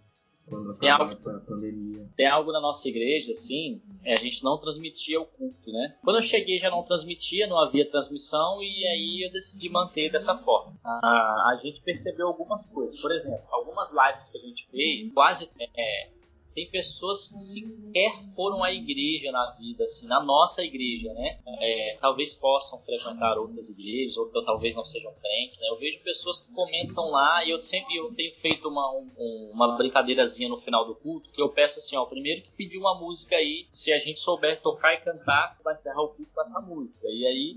quando 0.48 0.72
acabar 0.72 1.00
algo, 1.00 1.12
essa 1.12 1.40
pandemia. 1.40 2.08
Tem 2.16 2.26
algo 2.26 2.52
na 2.52 2.60
nossa 2.60 2.88
igreja, 2.88 3.32
assim, 3.32 3.82
é, 4.04 4.14
a 4.14 4.20
gente 4.20 4.42
não 4.44 4.58
transmitia 4.58 5.20
o 5.20 5.26
culto, 5.26 5.72
né? 5.72 5.96
Quando 6.02 6.16
eu 6.16 6.22
cheguei 6.22 6.58
já 6.58 6.70
não 6.70 6.82
transmitia, 6.82 7.46
não 7.46 7.58
havia 7.58 7.88
transmissão 7.90 8.62
e 8.62 8.86
aí 8.86 9.22
eu 9.26 9.32
decidi 9.32 9.68
manter 9.68 10.10
dessa 10.10 10.36
forma. 10.36 10.74
Ah, 10.84 11.52
a 11.52 11.60
gente 11.62 11.80
percebeu 11.82 12.28
algumas 12.28 12.64
coisas, 12.66 13.00
por 13.00 13.10
exemplo, 13.12 13.42
algumas 13.50 13.88
lives 13.90 14.28
que 14.28 14.38
a 14.38 14.40
gente 14.40 14.68
fez, 14.70 15.12
quase 15.12 15.50
é, 15.76 16.10
tem 16.56 16.70
pessoas 16.70 17.28
que 17.28 17.38
sequer 17.38 18.18
foram 18.34 18.64
à 18.64 18.72
igreja 18.72 19.30
na 19.30 19.50
vida, 19.60 19.84
assim, 19.84 20.06
na 20.06 20.24
nossa 20.24 20.64
igreja, 20.64 21.12
né? 21.12 21.38
É, 21.60 21.98
talvez 22.00 22.32
possam 22.32 22.80
frequentar 22.80 23.36
outras 23.36 23.68
igrejas, 23.68 24.16
ou 24.16 24.30
talvez 24.42 24.74
não 24.74 24.82
sejam 24.82 25.12
crentes, 25.20 25.58
né? 25.60 25.68
Eu 25.68 25.76
vejo 25.76 26.00
pessoas 26.00 26.40
que 26.40 26.54
comentam 26.54 27.10
lá 27.10 27.44
e 27.44 27.50
eu 27.50 27.60
sempre 27.60 27.94
eu 27.96 28.10
tenho 28.14 28.34
feito 28.34 28.68
uma, 28.68 28.90
um, 28.90 29.50
uma 29.52 29.76
brincadeirazinha 29.76 30.48
no 30.48 30.56
final 30.56 30.86
do 30.86 30.94
culto, 30.94 31.30
que 31.30 31.42
eu 31.42 31.50
peço 31.50 31.78
assim, 31.78 31.94
ó, 31.94 32.06
primeiro 32.06 32.40
que 32.40 32.50
pedir 32.52 32.78
uma 32.78 32.98
música 32.98 33.36
aí, 33.36 33.66
se 33.70 33.92
a 33.92 33.98
gente 33.98 34.18
souber 34.18 34.62
tocar 34.62 34.94
e 34.94 35.02
cantar, 35.02 35.58
vai 35.62 35.74
encerrar 35.74 36.00
o 36.00 36.08
culto 36.08 36.32
com 36.34 36.40
essa 36.40 36.58
música. 36.58 37.06
E 37.06 37.26
aí 37.26 37.56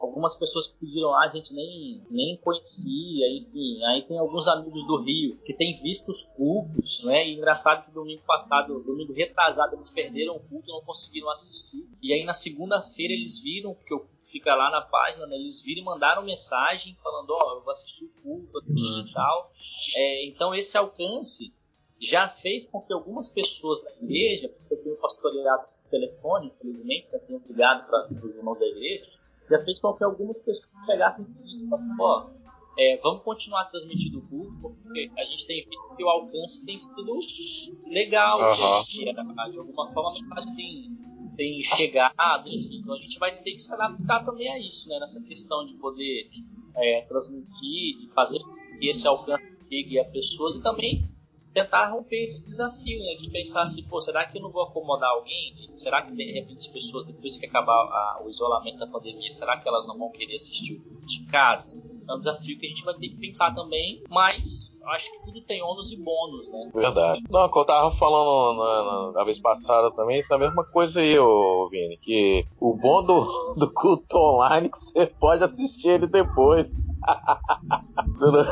algumas 0.00 0.34
pessoas 0.36 0.66
que 0.66 0.78
pediram 0.78 1.10
lá 1.10 1.26
a 1.26 1.28
gente 1.28 1.52
nem, 1.52 2.02
nem 2.10 2.36
conhecia, 2.38 3.28
enfim. 3.36 3.84
Aí 3.84 4.02
tem 4.02 4.18
alguns 4.18 4.48
amigos 4.48 4.86
do 4.86 5.02
Rio 5.02 5.36
que 5.44 5.52
têm 5.52 5.80
visto 5.82 6.10
os 6.10 6.24
cultos, 6.24 7.04
né? 7.04 7.28
E 7.28 7.34
engraçado 7.34 7.84
que 7.84 7.92
domingo 7.92 8.22
passado, 8.26 8.82
domingo 8.82 9.12
retrasado, 9.12 9.76
eles 9.76 9.90
perderam 9.90 10.36
o 10.36 10.40
culto, 10.40 10.72
não 10.72 10.82
conseguiram 10.82 11.28
assistir. 11.30 11.86
E 12.02 12.14
aí 12.14 12.24
na 12.24 12.32
segunda-feira 12.32 13.12
eles 13.12 13.38
viram, 13.38 13.74
porque 13.74 13.94
o 13.94 14.00
culto 14.00 14.26
fica 14.30 14.54
lá 14.54 14.70
na 14.70 14.80
página, 14.80 15.26
né? 15.26 15.36
Eles 15.36 15.62
viram 15.62 15.82
e 15.82 15.84
mandaram 15.84 16.24
mensagem 16.24 16.96
falando, 17.02 17.30
ó, 17.30 17.38
oh, 17.38 17.58
eu 17.58 17.62
vou 17.62 17.72
assistir 17.72 18.04
o 18.04 18.22
culto 18.22 18.58
aqui 18.58 19.00
e 19.08 19.12
tal. 19.12 19.52
É, 19.94 20.26
então 20.26 20.54
esse 20.54 20.78
alcance 20.78 21.52
já 22.00 22.26
fez 22.26 22.66
com 22.66 22.80
que 22.80 22.92
algumas 22.92 23.28
pessoas 23.28 23.82
da 23.82 23.90
igreja, 24.00 24.48
porque 24.48 24.74
eu 24.74 24.82
tenho 24.82 24.96
pastoreado 24.96 25.64
por 25.64 25.90
telefone, 25.90 26.46
infelizmente, 26.56 27.08
eu 27.12 27.20
tenho 27.20 27.42
ligado 27.46 27.86
para 27.86 28.08
os 28.10 28.34
irmãos 28.34 28.58
da 28.58 28.66
igreja, 28.66 29.19
já 29.50 29.64
fez 29.64 29.78
com 29.80 29.92
que 29.94 30.04
algumas 30.04 30.40
pessoas 30.40 30.68
pegassem 30.86 31.26
isso 31.44 31.64
e 31.64 31.68
ó, 32.00 32.30
é, 32.78 32.96
vamos 33.02 33.22
continuar 33.22 33.64
transmitindo 33.66 34.20
o 34.20 34.22
culto, 34.22 34.76
porque 34.82 35.10
a 35.18 35.24
gente 35.24 35.46
tem 35.46 35.64
visto 35.64 35.96
que 35.96 36.04
o 36.04 36.08
alcance 36.08 36.64
tem 36.64 36.78
sido 36.78 37.18
legal, 37.86 38.40
uhum. 38.40 39.50
de 39.50 39.58
alguma 39.58 39.92
forma 39.92 40.10
a 40.10 40.12
mensagem 40.14 40.54
tem, 40.54 41.36
tem 41.36 41.62
chegado, 41.62 42.48
enfim, 42.48 42.78
então 42.80 42.94
a 42.94 42.98
gente 42.98 43.18
vai 43.18 43.36
ter 43.42 43.52
que 43.52 43.58
se 43.58 43.72
adaptar 43.74 44.24
também 44.24 44.48
a 44.48 44.58
isso, 44.58 44.88
né, 44.88 44.98
nessa 45.00 45.22
questão 45.24 45.66
de 45.66 45.74
poder 45.74 46.30
é, 46.76 47.02
transmitir, 47.02 47.98
de 47.98 48.10
fazer 48.14 48.38
que 48.78 48.88
esse 48.88 49.06
alcance 49.06 49.42
chegue 49.68 49.98
a 49.98 50.04
pessoas 50.04 50.54
e 50.54 50.62
também 50.62 51.09
tentar 51.52 51.90
romper 51.90 52.24
esse 52.24 52.48
desafio, 52.48 53.00
né? 53.00 53.14
De 53.20 53.30
pensar 53.30 53.62
assim, 53.62 53.82
pô, 53.82 54.00
será 54.00 54.26
que 54.26 54.38
eu 54.38 54.42
não 54.42 54.50
vou 54.50 54.62
acomodar 54.62 55.10
alguém? 55.10 55.54
Será 55.76 56.02
que 56.02 56.12
de 56.12 56.32
repente 56.32 56.58
as 56.58 56.66
pessoas, 56.68 57.04
depois 57.04 57.36
que 57.36 57.46
acabar 57.46 57.72
a, 57.72 58.22
o 58.24 58.28
isolamento 58.28 58.78
da 58.78 58.86
pandemia, 58.86 59.30
será 59.30 59.58
que 59.58 59.68
elas 59.68 59.86
não 59.86 59.98
vão 59.98 60.10
querer 60.10 60.34
assistir 60.34 60.80
de 61.04 61.26
casa? 61.26 61.76
É 62.08 62.14
um 62.14 62.18
desafio 62.18 62.58
que 62.58 62.66
a 62.66 62.68
gente 62.68 62.84
vai 62.84 62.94
ter 62.94 63.08
que 63.08 63.16
pensar 63.16 63.54
também, 63.54 64.02
mas 64.08 64.70
acho 64.86 65.10
que 65.12 65.24
tudo 65.24 65.40
tem 65.42 65.62
ônus 65.62 65.92
e 65.92 65.96
bônus, 65.96 66.50
né? 66.50 66.70
Verdade. 66.74 67.22
Não, 67.30 67.48
que 67.48 67.58
eu 67.58 67.64
tava 67.64 67.90
falando 67.92 68.58
na, 68.58 68.82
na, 68.82 69.12
na, 69.12 69.24
vez 69.24 69.38
passada 69.38 69.90
também, 69.92 70.18
isso 70.18 70.32
é 70.32 70.36
a 70.36 70.38
mesma 70.38 70.64
coisa 70.64 71.00
aí, 71.00 71.18
ô, 71.18 71.68
Vini, 71.68 71.96
que 71.98 72.46
o 72.58 72.74
bom 72.74 73.02
do, 73.02 73.54
do 73.56 73.72
culto 73.72 74.16
online 74.16 74.66
é 74.66 74.70
que 74.70 74.78
você 74.78 75.06
pode 75.06 75.44
assistir 75.44 75.88
ele 75.88 76.06
depois. 76.06 76.68
Você 78.06 78.26
não, 78.26 78.44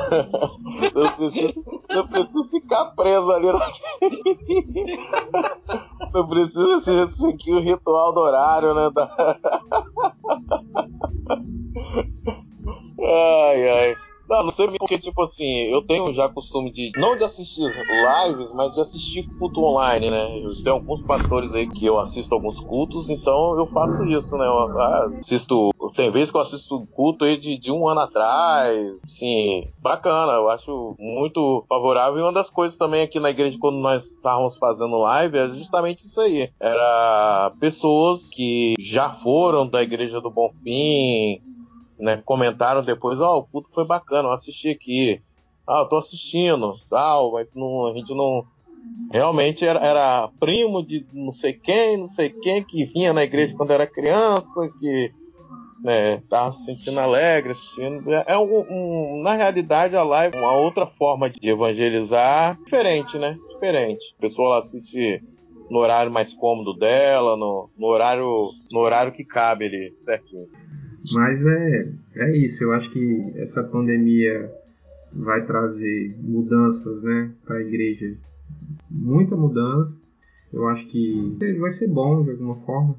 você 0.81 0.93
não, 0.95 1.13
precisa, 1.17 1.55
não 1.91 2.09
precisa 2.09 2.45
ficar 2.51 2.85
preso 2.97 3.33
ali. 3.33 3.47
Não, 3.47 3.61
não 6.15 6.29
precisa 6.29 7.11
seguir 7.13 7.53
o 7.53 7.61
ritual 7.61 8.13
do 8.13 8.21
horário, 8.21 8.75
né? 8.75 8.91
Ai, 13.01 13.69
ai. 13.69 14.08
Não, 14.29 14.43
não 14.43 14.51
sei 14.51 14.69
porque, 14.79 14.99
tipo 14.99 15.23
assim, 15.23 15.65
eu 15.73 15.81
tenho 15.83 16.13
já 16.13 16.29
costume 16.29 16.71
de, 16.71 16.93
não 16.97 17.17
de 17.17 17.25
assistir 17.25 17.63
lives, 17.63 18.53
mas 18.53 18.75
de 18.75 18.81
assistir 18.81 19.27
culto 19.39 19.63
online, 19.63 20.11
né? 20.11 20.39
Eu 20.39 20.63
tenho 20.63 20.77
alguns 20.77 21.03
pastores 21.03 21.55
aí 21.55 21.67
que 21.67 21.87
eu 21.87 21.99
assisto 21.99 22.35
alguns 22.35 22.61
cultos, 22.61 23.09
então 23.09 23.59
eu 23.59 23.67
faço 23.69 24.05
isso, 24.05 24.37
né? 24.37 24.47
Eu 24.47 24.79
ah, 24.79 25.09
assisto, 25.19 25.71
tem 25.97 26.11
vezes 26.11 26.31
que 26.31 26.37
eu 26.37 26.43
assisto 26.43 26.87
culto 26.93 27.25
aí 27.25 27.39
de, 27.39 27.59
de 27.59 27.73
um 27.73 27.89
ano 27.89 28.01
atrás, 28.01 28.97
sim, 29.07 29.65
bacana, 29.79 30.33
eu 30.33 30.51
acho 30.51 30.95
muito 30.99 31.65
favorável. 31.69 32.19
E 32.19 32.23
uma 32.23 32.33
das 32.33 32.51
coisas 32.51 32.77
também 32.77 33.03
aqui 33.03 33.19
na 33.19 33.31
igreja, 33.31 33.57
quando 33.59 33.79
nós 33.79 34.05
estávamos 34.05 34.57
fazendo 34.59 34.99
live, 34.99 35.39
é 35.39 35.49
justamente 35.49 36.01
isso 36.01 36.21
aí. 36.21 36.51
Era 36.61 37.53
pessoas 37.59 38.29
que 38.33 38.75
já 38.79 39.11
foram 39.11 39.67
da 39.67 39.83
igreja 39.83 40.21
do 40.21 40.31
Bonfim, 40.31 41.41
né, 41.99 42.23
comentaram 42.25 42.83
depois, 42.83 43.21
ó, 43.21 43.37
oh, 43.37 43.39
o 43.41 43.45
culto 43.45 43.71
foi 43.73 43.85
bacana, 43.85 44.29
eu 44.29 44.33
assisti 44.33 44.69
aqui. 44.69 45.21
Ah, 45.67 45.81
eu 45.81 45.87
tô 45.87 45.97
assistindo, 45.97 46.75
tal, 46.89 47.33
mas 47.33 47.53
não, 47.55 47.87
a 47.87 47.93
gente 47.93 48.15
não. 48.15 48.45
Realmente 49.11 49.67
era, 49.67 49.81
era 49.81 50.29
primo 50.41 50.83
de 50.83 51.05
não 51.13 51.31
sei 51.31 51.53
quem, 51.53 51.99
não 51.99 52.07
sei 52.07 52.31
quem, 52.31 52.65
que 52.65 52.85
vinha 52.85 53.13
na 53.13 53.23
igreja 53.23 53.55
quando 53.55 53.73
era 53.73 53.87
criança, 53.87 54.69
que 54.79 55.13
né, 55.83 56.23
tava 56.29 56.53
se 56.53 56.65
sentindo 56.65 56.99
alegre, 56.99 57.53
assistindo. 57.53 58.13
É, 58.13 58.25
é 58.29 58.39
um, 58.39 58.65
um, 58.71 59.23
na 59.23 59.35
realidade 59.35 59.97
a 59.97 60.03
live 60.03 60.37
é 60.37 60.41
uma 60.41 60.53
outra 60.53 60.87
forma 60.87 61.29
de 61.29 61.49
evangelizar, 61.49 62.59
diferente, 62.65 63.19
né? 63.19 63.39
Diferente. 63.53 64.15
A 64.19 64.21
pessoa 64.23 64.59
assiste 64.59 65.23
no 65.71 65.79
horário 65.79 66.11
mais 66.11 66.33
cômodo 66.33 66.73
dela, 66.73 67.37
no, 67.37 67.69
no 67.77 67.87
horário 67.87 68.51
no 68.71 68.81
horário 68.81 69.13
que 69.13 69.25
cabe 69.25 69.67
ali, 69.67 69.95
certinho. 69.99 70.49
Mas 71.13 71.45
é, 71.45 71.93
é 72.17 72.37
isso, 72.37 72.65
eu 72.65 72.73
acho 72.73 72.91
que 72.93 73.33
essa 73.37 73.63
pandemia 73.63 74.51
vai 75.13 75.45
trazer 75.47 76.17
mudanças 76.21 77.03
né, 77.03 77.31
para 77.45 77.57
a 77.57 77.63
igreja. 77.63 78.17
Muita 78.91 79.37
mudança. 79.37 79.97
Eu 80.53 80.67
acho 80.69 80.87
que 80.89 81.37
vai 81.59 81.71
ser 81.71 81.89
bom 81.89 82.23
de 82.23 82.31
alguma 82.31 82.57
forma 82.61 82.97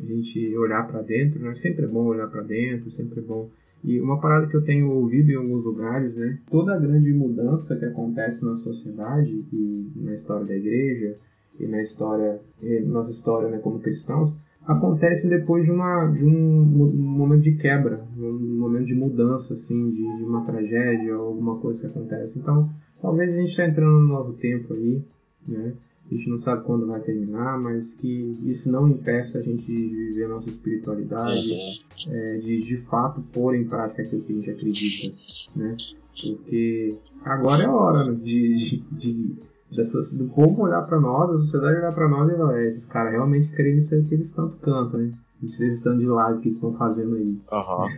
a 0.00 0.04
gente 0.04 0.56
olhar 0.56 0.86
para 0.86 1.02
dentro, 1.02 1.40
né? 1.40 1.54
Sempre 1.54 1.84
é 1.84 1.88
bom 1.88 2.06
olhar 2.06 2.28
para 2.28 2.42
dentro, 2.42 2.90
sempre 2.90 3.20
é 3.20 3.22
bom. 3.22 3.50
E 3.84 4.00
uma 4.00 4.20
parada 4.20 4.46
que 4.46 4.56
eu 4.56 4.64
tenho 4.64 4.90
ouvido 4.90 5.30
em 5.30 5.36
alguns 5.36 5.64
lugares, 5.64 6.14
né? 6.14 6.38
Toda 6.50 6.74
a 6.74 6.78
grande 6.78 7.12
mudança 7.12 7.76
que 7.76 7.84
acontece 7.84 8.44
na 8.44 8.56
sociedade 8.56 9.44
e 9.52 9.92
na 9.96 10.14
história 10.14 10.46
da 10.46 10.56
igreja 10.56 11.16
e 11.58 11.66
na 11.66 11.82
história, 11.82 12.40
e 12.62 12.80
nossa 12.80 13.10
história 13.10 13.48
né, 13.48 13.58
como 13.58 13.80
cristãos, 13.80 14.32
acontecem 14.68 15.30
depois 15.30 15.64
de, 15.64 15.70
uma, 15.70 16.06
de 16.08 16.22
um, 16.22 16.62
momento 16.94 17.42
de 17.42 17.56
quebra, 17.56 18.06
um 18.18 18.58
momento 18.58 18.86
de 18.86 18.94
mudança, 18.94 19.54
assim, 19.54 19.90
de, 19.90 20.16
de 20.18 20.24
uma 20.24 20.44
tragédia 20.44 21.18
ou 21.18 21.28
alguma 21.28 21.56
coisa 21.56 21.80
que 21.80 21.86
acontece. 21.86 22.38
Então, 22.38 22.68
talvez 23.00 23.32
a 23.32 23.38
gente 23.38 23.50
está 23.50 23.66
entrando 23.66 23.98
num 23.98 24.08
novo 24.08 24.34
tempo 24.34 24.74
aí, 24.74 25.02
né? 25.48 25.72
a 26.10 26.14
gente 26.14 26.28
não 26.28 26.38
sabe 26.38 26.64
quando 26.64 26.86
vai 26.86 27.00
terminar, 27.00 27.58
mas 27.58 27.92
que 27.94 28.32
isso 28.44 28.70
não 28.70 28.88
impeça 28.88 29.38
a 29.38 29.40
gente 29.42 29.64
de 29.66 29.88
viver 29.88 30.24
a 30.24 30.28
nossa 30.28 30.48
espiritualidade, 30.48 31.50
uhum. 31.50 32.12
é, 32.12 32.38
de 32.38 32.60
de 32.60 32.76
fato 32.78 33.22
pôr 33.32 33.54
em 33.54 33.64
prática 33.64 34.02
aquilo 34.02 34.22
que 34.22 34.32
a 34.32 34.36
gente 34.36 34.50
acredita, 34.50 35.16
né? 35.56 35.76
Porque 36.20 36.98
agora 37.24 37.62
é 37.62 37.66
a 37.66 37.74
hora 37.74 38.04
né, 38.10 38.18
de, 38.22 38.54
de, 38.54 38.76
de 38.92 39.36
dessas, 39.70 40.12
do 40.12 40.28
povo 40.28 40.62
olhar 40.62 40.82
para 40.82 41.00
nós, 41.00 41.30
a 41.30 41.38
sociedade 41.38 41.76
olhar 41.78 41.94
para 41.94 42.08
nós 42.08 42.30
e 42.30 42.36
falar, 42.36 42.60
é, 42.60 42.68
esses 42.68 42.84
caras 42.84 43.12
realmente 43.12 43.48
creem 43.50 43.76
nisso 43.76 43.94
aí 43.94 44.02
que 44.04 44.14
eles 44.14 44.30
tanto 44.32 44.56
cantam, 44.58 45.00
né? 45.00 45.12
Vocês 45.40 45.74
estão 45.74 45.96
de 45.96 46.04
live 46.04 46.40
que 46.40 46.48
estão 46.48 46.72
fazendo 46.74 47.14
aí. 47.14 47.38
Uhum. 47.52 47.88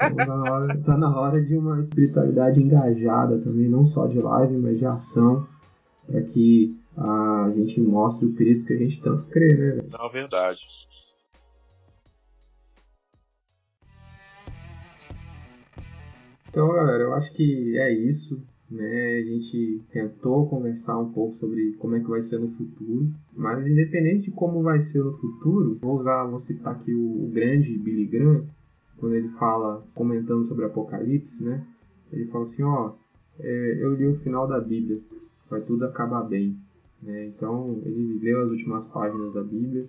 então, 0.00 0.16
tá, 0.16 0.26
na 0.26 0.52
hora, 0.52 0.78
tá 0.78 0.96
na 0.96 1.20
hora 1.20 1.42
de 1.42 1.54
uma 1.54 1.80
espiritualidade 1.80 2.62
engajada 2.62 3.38
também, 3.38 3.68
não 3.68 3.84
só 3.84 4.06
de 4.06 4.18
live, 4.18 4.56
mas 4.56 4.78
de 4.78 4.86
ação, 4.86 5.46
para 6.06 6.22
que 6.22 6.74
a 6.96 7.52
gente 7.54 7.80
mostre 7.82 8.26
o 8.26 8.34
Cristo 8.34 8.64
que 8.64 8.72
a 8.72 8.78
gente 8.78 9.02
tanto 9.02 9.26
crê, 9.26 9.54
né? 9.54 9.82
Não, 9.92 10.08
verdade. 10.08 10.60
Então, 16.48 16.72
galera, 16.72 17.02
eu 17.02 17.14
acho 17.14 17.32
que 17.32 17.76
é 17.78 17.92
isso. 17.92 18.40
Né? 18.70 19.18
A 19.18 19.22
gente 19.22 19.82
tentou 19.92 20.48
conversar 20.48 20.98
um 20.98 21.12
pouco 21.12 21.36
sobre 21.38 21.72
como 21.74 21.96
é 21.96 22.00
que 22.00 22.08
vai 22.08 22.22
ser 22.22 22.38
no 22.38 22.48
futuro, 22.48 23.08
mas 23.36 23.66
independente 23.66 24.30
de 24.30 24.30
como 24.30 24.62
vai 24.62 24.80
ser 24.80 25.02
no 25.02 25.12
futuro, 25.18 25.78
vou 25.80 26.00
usar, 26.00 26.24
vou 26.24 26.38
citar 26.38 26.74
aqui 26.74 26.94
o, 26.94 27.24
o 27.24 27.30
grande 27.32 27.76
Billy 27.76 28.06
Graham, 28.06 28.44
quando 28.98 29.14
ele 29.14 29.28
fala, 29.30 29.84
comentando 29.94 30.46
sobre 30.46 30.64
Apocalipse, 30.64 31.42
né? 31.42 31.64
Ele 32.12 32.26
fala 32.26 32.44
assim, 32.44 32.62
ó, 32.62 32.92
é, 33.40 33.78
eu 33.80 33.94
li 33.94 34.06
o 34.06 34.18
final 34.20 34.46
da 34.46 34.60
Bíblia, 34.60 35.00
vai 35.50 35.60
tudo 35.60 35.84
acabar 35.84 36.22
bem. 36.22 36.56
Né? 37.02 37.26
Então 37.26 37.82
ele 37.84 38.18
leu 38.22 38.42
as 38.42 38.50
últimas 38.50 38.84
páginas 38.86 39.34
da 39.34 39.42
Bíblia 39.42 39.86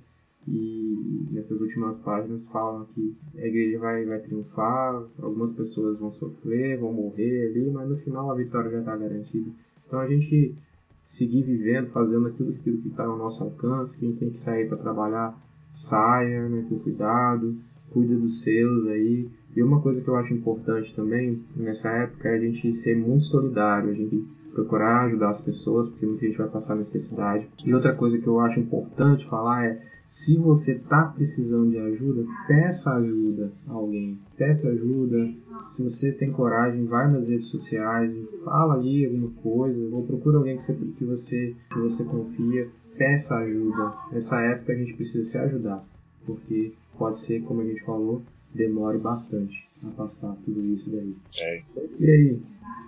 e 0.48 1.28
nessas 1.32 1.60
últimas 1.60 1.98
páginas 2.00 2.46
falam 2.46 2.86
que 2.94 3.16
a 3.36 3.46
igreja 3.46 3.80
vai, 3.80 4.06
vai 4.06 4.20
triunfar, 4.20 5.04
algumas 5.20 5.54
pessoas 5.54 5.98
vão 5.98 6.10
sofrer, 6.10 6.80
vão 6.80 6.94
morrer 6.94 7.48
ali, 7.48 7.72
mas 7.72 7.90
no 7.90 7.98
final 7.98 8.32
a 8.32 8.36
vitória 8.36 8.70
já 8.70 8.80
está 8.80 8.96
garantida. 8.96 9.50
Então 9.86 10.00
a 10.00 10.08
gente 10.08 10.56
seguir 11.04 11.44
vivendo, 11.44 11.90
fazendo 11.92 12.28
aquilo, 12.28 12.52
aquilo 12.52 12.82
que 12.82 12.90
está 12.90 13.06
ao 13.06 13.18
nosso 13.18 13.44
alcance, 13.44 13.98
quem 13.98 14.16
tem 14.16 14.30
que 14.32 14.40
sair 14.40 14.68
para 14.68 14.78
trabalhar, 14.78 15.40
saia 15.74 16.48
né, 16.48 16.66
com 16.70 16.80
cuidado, 16.80 17.56
cuida 17.96 18.14
dos 18.14 18.42
seus 18.42 18.88
aí. 18.88 19.30
E 19.56 19.64
uma 19.64 19.80
coisa 19.80 20.02
que 20.02 20.08
eu 20.10 20.18
acho 20.18 20.34
importante 20.34 20.94
também 20.94 21.42
nessa 21.56 21.90
época 21.90 22.28
é 22.28 22.36
a 22.36 22.40
gente 22.40 22.74
ser 22.74 22.98
muito 22.98 23.24
solidário, 23.24 23.90
a 23.90 23.94
gente 23.94 24.28
procurar 24.54 25.06
ajudar 25.06 25.30
as 25.30 25.40
pessoas, 25.40 25.88
porque 25.88 26.06
muita 26.06 26.26
gente 26.26 26.38
vai 26.38 26.50
passar 26.50 26.76
necessidade. 26.76 27.48
E 27.66 27.74
outra 27.74 27.96
coisa 27.96 28.18
que 28.18 28.28
eu 28.28 28.42
acho 28.42 28.60
importante 28.60 29.26
falar 29.30 29.66
é 29.66 29.82
se 30.06 30.38
você 30.38 30.74
está 30.74 31.06
precisando 31.06 31.72
de 31.72 31.80
ajuda, 31.80 32.26
peça 32.48 32.92
ajuda 32.92 33.52
a 33.68 33.74
alguém. 33.74 34.20
Peça 34.38 34.68
ajuda. 34.68 35.34
Se 35.72 35.82
você 35.82 36.12
tem 36.12 36.32
coragem, 36.32 36.86
vai 36.86 37.10
nas 37.10 37.28
redes 37.28 37.48
sociais, 37.48 38.14
fala 38.44 38.76
ali 38.76 39.06
alguma 39.06 39.32
coisa, 39.42 39.96
ou 39.96 40.06
procura 40.06 40.38
alguém 40.38 40.58
que 40.58 40.64
você, 40.64 40.74
que 40.74 41.06
você, 41.06 41.56
que 41.72 41.80
você 41.80 42.04
confia. 42.04 42.68
Peça 42.98 43.36
ajuda. 43.36 43.94
Nessa 44.12 44.40
época 44.42 44.74
a 44.74 44.76
gente 44.76 44.94
precisa 44.94 45.24
se 45.24 45.38
ajudar, 45.38 45.84
porque 46.26 46.74
pode 46.98 47.20
ser, 47.20 47.44
como 47.44 47.62
a 47.62 47.66
gente 47.66 47.84
falou, 47.84 48.24
demore 48.54 48.98
bastante 48.98 49.68
a 49.84 49.90
passar 49.92 50.36
tudo 50.46 50.64
isso 50.66 50.90
daí. 50.90 51.16
É. 51.40 51.64
E 52.00 52.12
aí, 52.12 52.42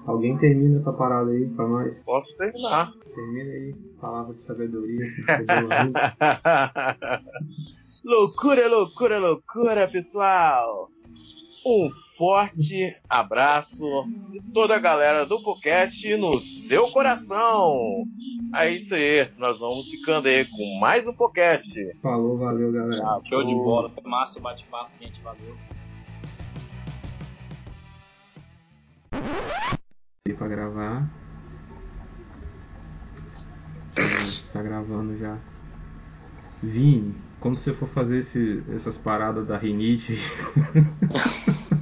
alguém 0.05 0.37
termina 0.37 0.77
essa 0.77 0.93
parada 0.93 1.31
aí 1.31 1.47
pra 1.49 1.67
nós? 1.67 2.03
Posso 2.03 2.35
terminar. 2.37 2.93
Termina 3.13 3.51
aí, 3.51 3.75
palavra 3.99 4.33
de 4.33 4.39
sabedoria. 4.39 5.05
loucura, 8.03 8.67
loucura, 8.67 9.19
loucura, 9.19 9.87
pessoal! 9.87 10.89
Um 11.65 11.91
forte 12.17 12.97
abraço 13.07 13.85
de 14.31 14.41
toda 14.51 14.75
a 14.75 14.79
galera 14.79 15.25
do 15.25 15.41
podcast 15.43 16.17
no 16.17 16.39
seu 16.39 16.89
coração. 16.89 18.05
É 18.55 18.71
isso 18.71 18.95
aí, 18.95 19.29
nós 19.37 19.59
vamos 19.59 19.89
ficando 19.89 20.27
aí 20.27 20.45
com 20.45 20.79
mais 20.79 21.07
um 21.07 21.13
podcast. 21.13 21.71
Falou, 22.01 22.37
valeu, 22.37 22.71
galera. 22.71 22.97
Tchau, 22.97 23.21
show 23.23 23.43
de 23.45 23.53
bola, 23.53 23.89
foi 23.89 24.03
massa 24.03 24.39
o 24.39 24.41
bate-papo, 24.41 24.89
gente, 24.99 25.21
valeu. 25.21 25.55
Pra 30.37 30.47
gravar. 30.47 31.09
Tá 34.53 34.61
gravando 34.61 35.17
já. 35.17 35.37
Vini, 36.61 37.15
quando 37.39 37.57
você 37.57 37.73
for 37.73 37.87
fazer 37.87 38.19
esse, 38.19 38.63
essas 38.73 38.97
paradas 38.97 39.45
da 39.47 39.57
rinite, 39.57 40.17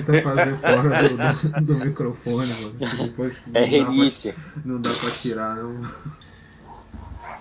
tenta 0.00 0.22
fazer 0.22 0.56
fora 0.60 1.08
do, 1.08 1.60
do, 1.60 1.74
do 1.74 1.84
microfone, 1.84 2.52
mano. 2.62 2.78
Depois 3.02 3.36
é 3.54 3.64
rinite. 3.64 4.34
não 4.64 4.80
dá 4.80 4.90
pra 4.92 5.10
tirar, 5.10 5.56
não. 5.56 5.90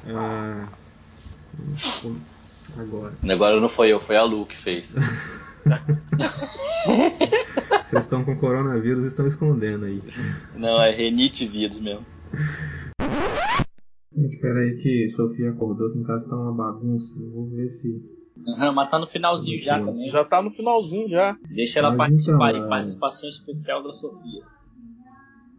Ah, 0.07 0.67
agora. 2.77 3.13
Agora 3.29 3.59
não 3.59 3.69
foi 3.69 3.89
eu, 3.89 3.99
foi 3.99 4.17
a 4.17 4.23
Lu 4.23 4.45
que 4.45 4.57
fez. 4.57 4.95
Vocês 7.69 8.03
estão 8.03 8.23
com 8.23 8.35
coronavírus 8.37 9.03
e 9.03 9.07
estão 9.07 9.27
escondendo 9.27 9.85
aí. 9.85 10.01
Não, 10.55 10.81
é 10.81 10.91
renite 10.91 11.45
vírus 11.45 11.79
mesmo. 11.79 12.05
Gente, 14.15 14.35
espera 14.35 14.59
aí 14.59 14.77
que 14.81 15.13
Sofia 15.15 15.51
acordou, 15.51 15.91
que 15.91 15.99
em 15.99 16.03
casa 16.03 16.27
tá 16.27 16.35
uma 16.35 16.53
bagunça. 16.53 17.13
vou 17.19 17.49
ver 17.49 17.69
se. 17.69 18.20
Uhum, 18.45 18.73
mas 18.73 18.89
tá 18.89 18.97
no 18.97 19.07
finalzinho 19.07 19.63
já 19.63 19.79
também. 19.79 20.09
Já 20.09 20.23
tá 20.23 20.41
no 20.41 20.51
finalzinho 20.51 21.09
já. 21.09 21.37
Deixa 21.49 21.79
ela 21.79 21.89
mas 21.89 21.97
participar 21.97 22.49
então, 22.49 22.61
aí, 22.61 22.65
é... 22.65 22.69
participação 22.69 23.29
especial 23.29 23.83
da 23.83 23.93
Sofia. 23.93 24.43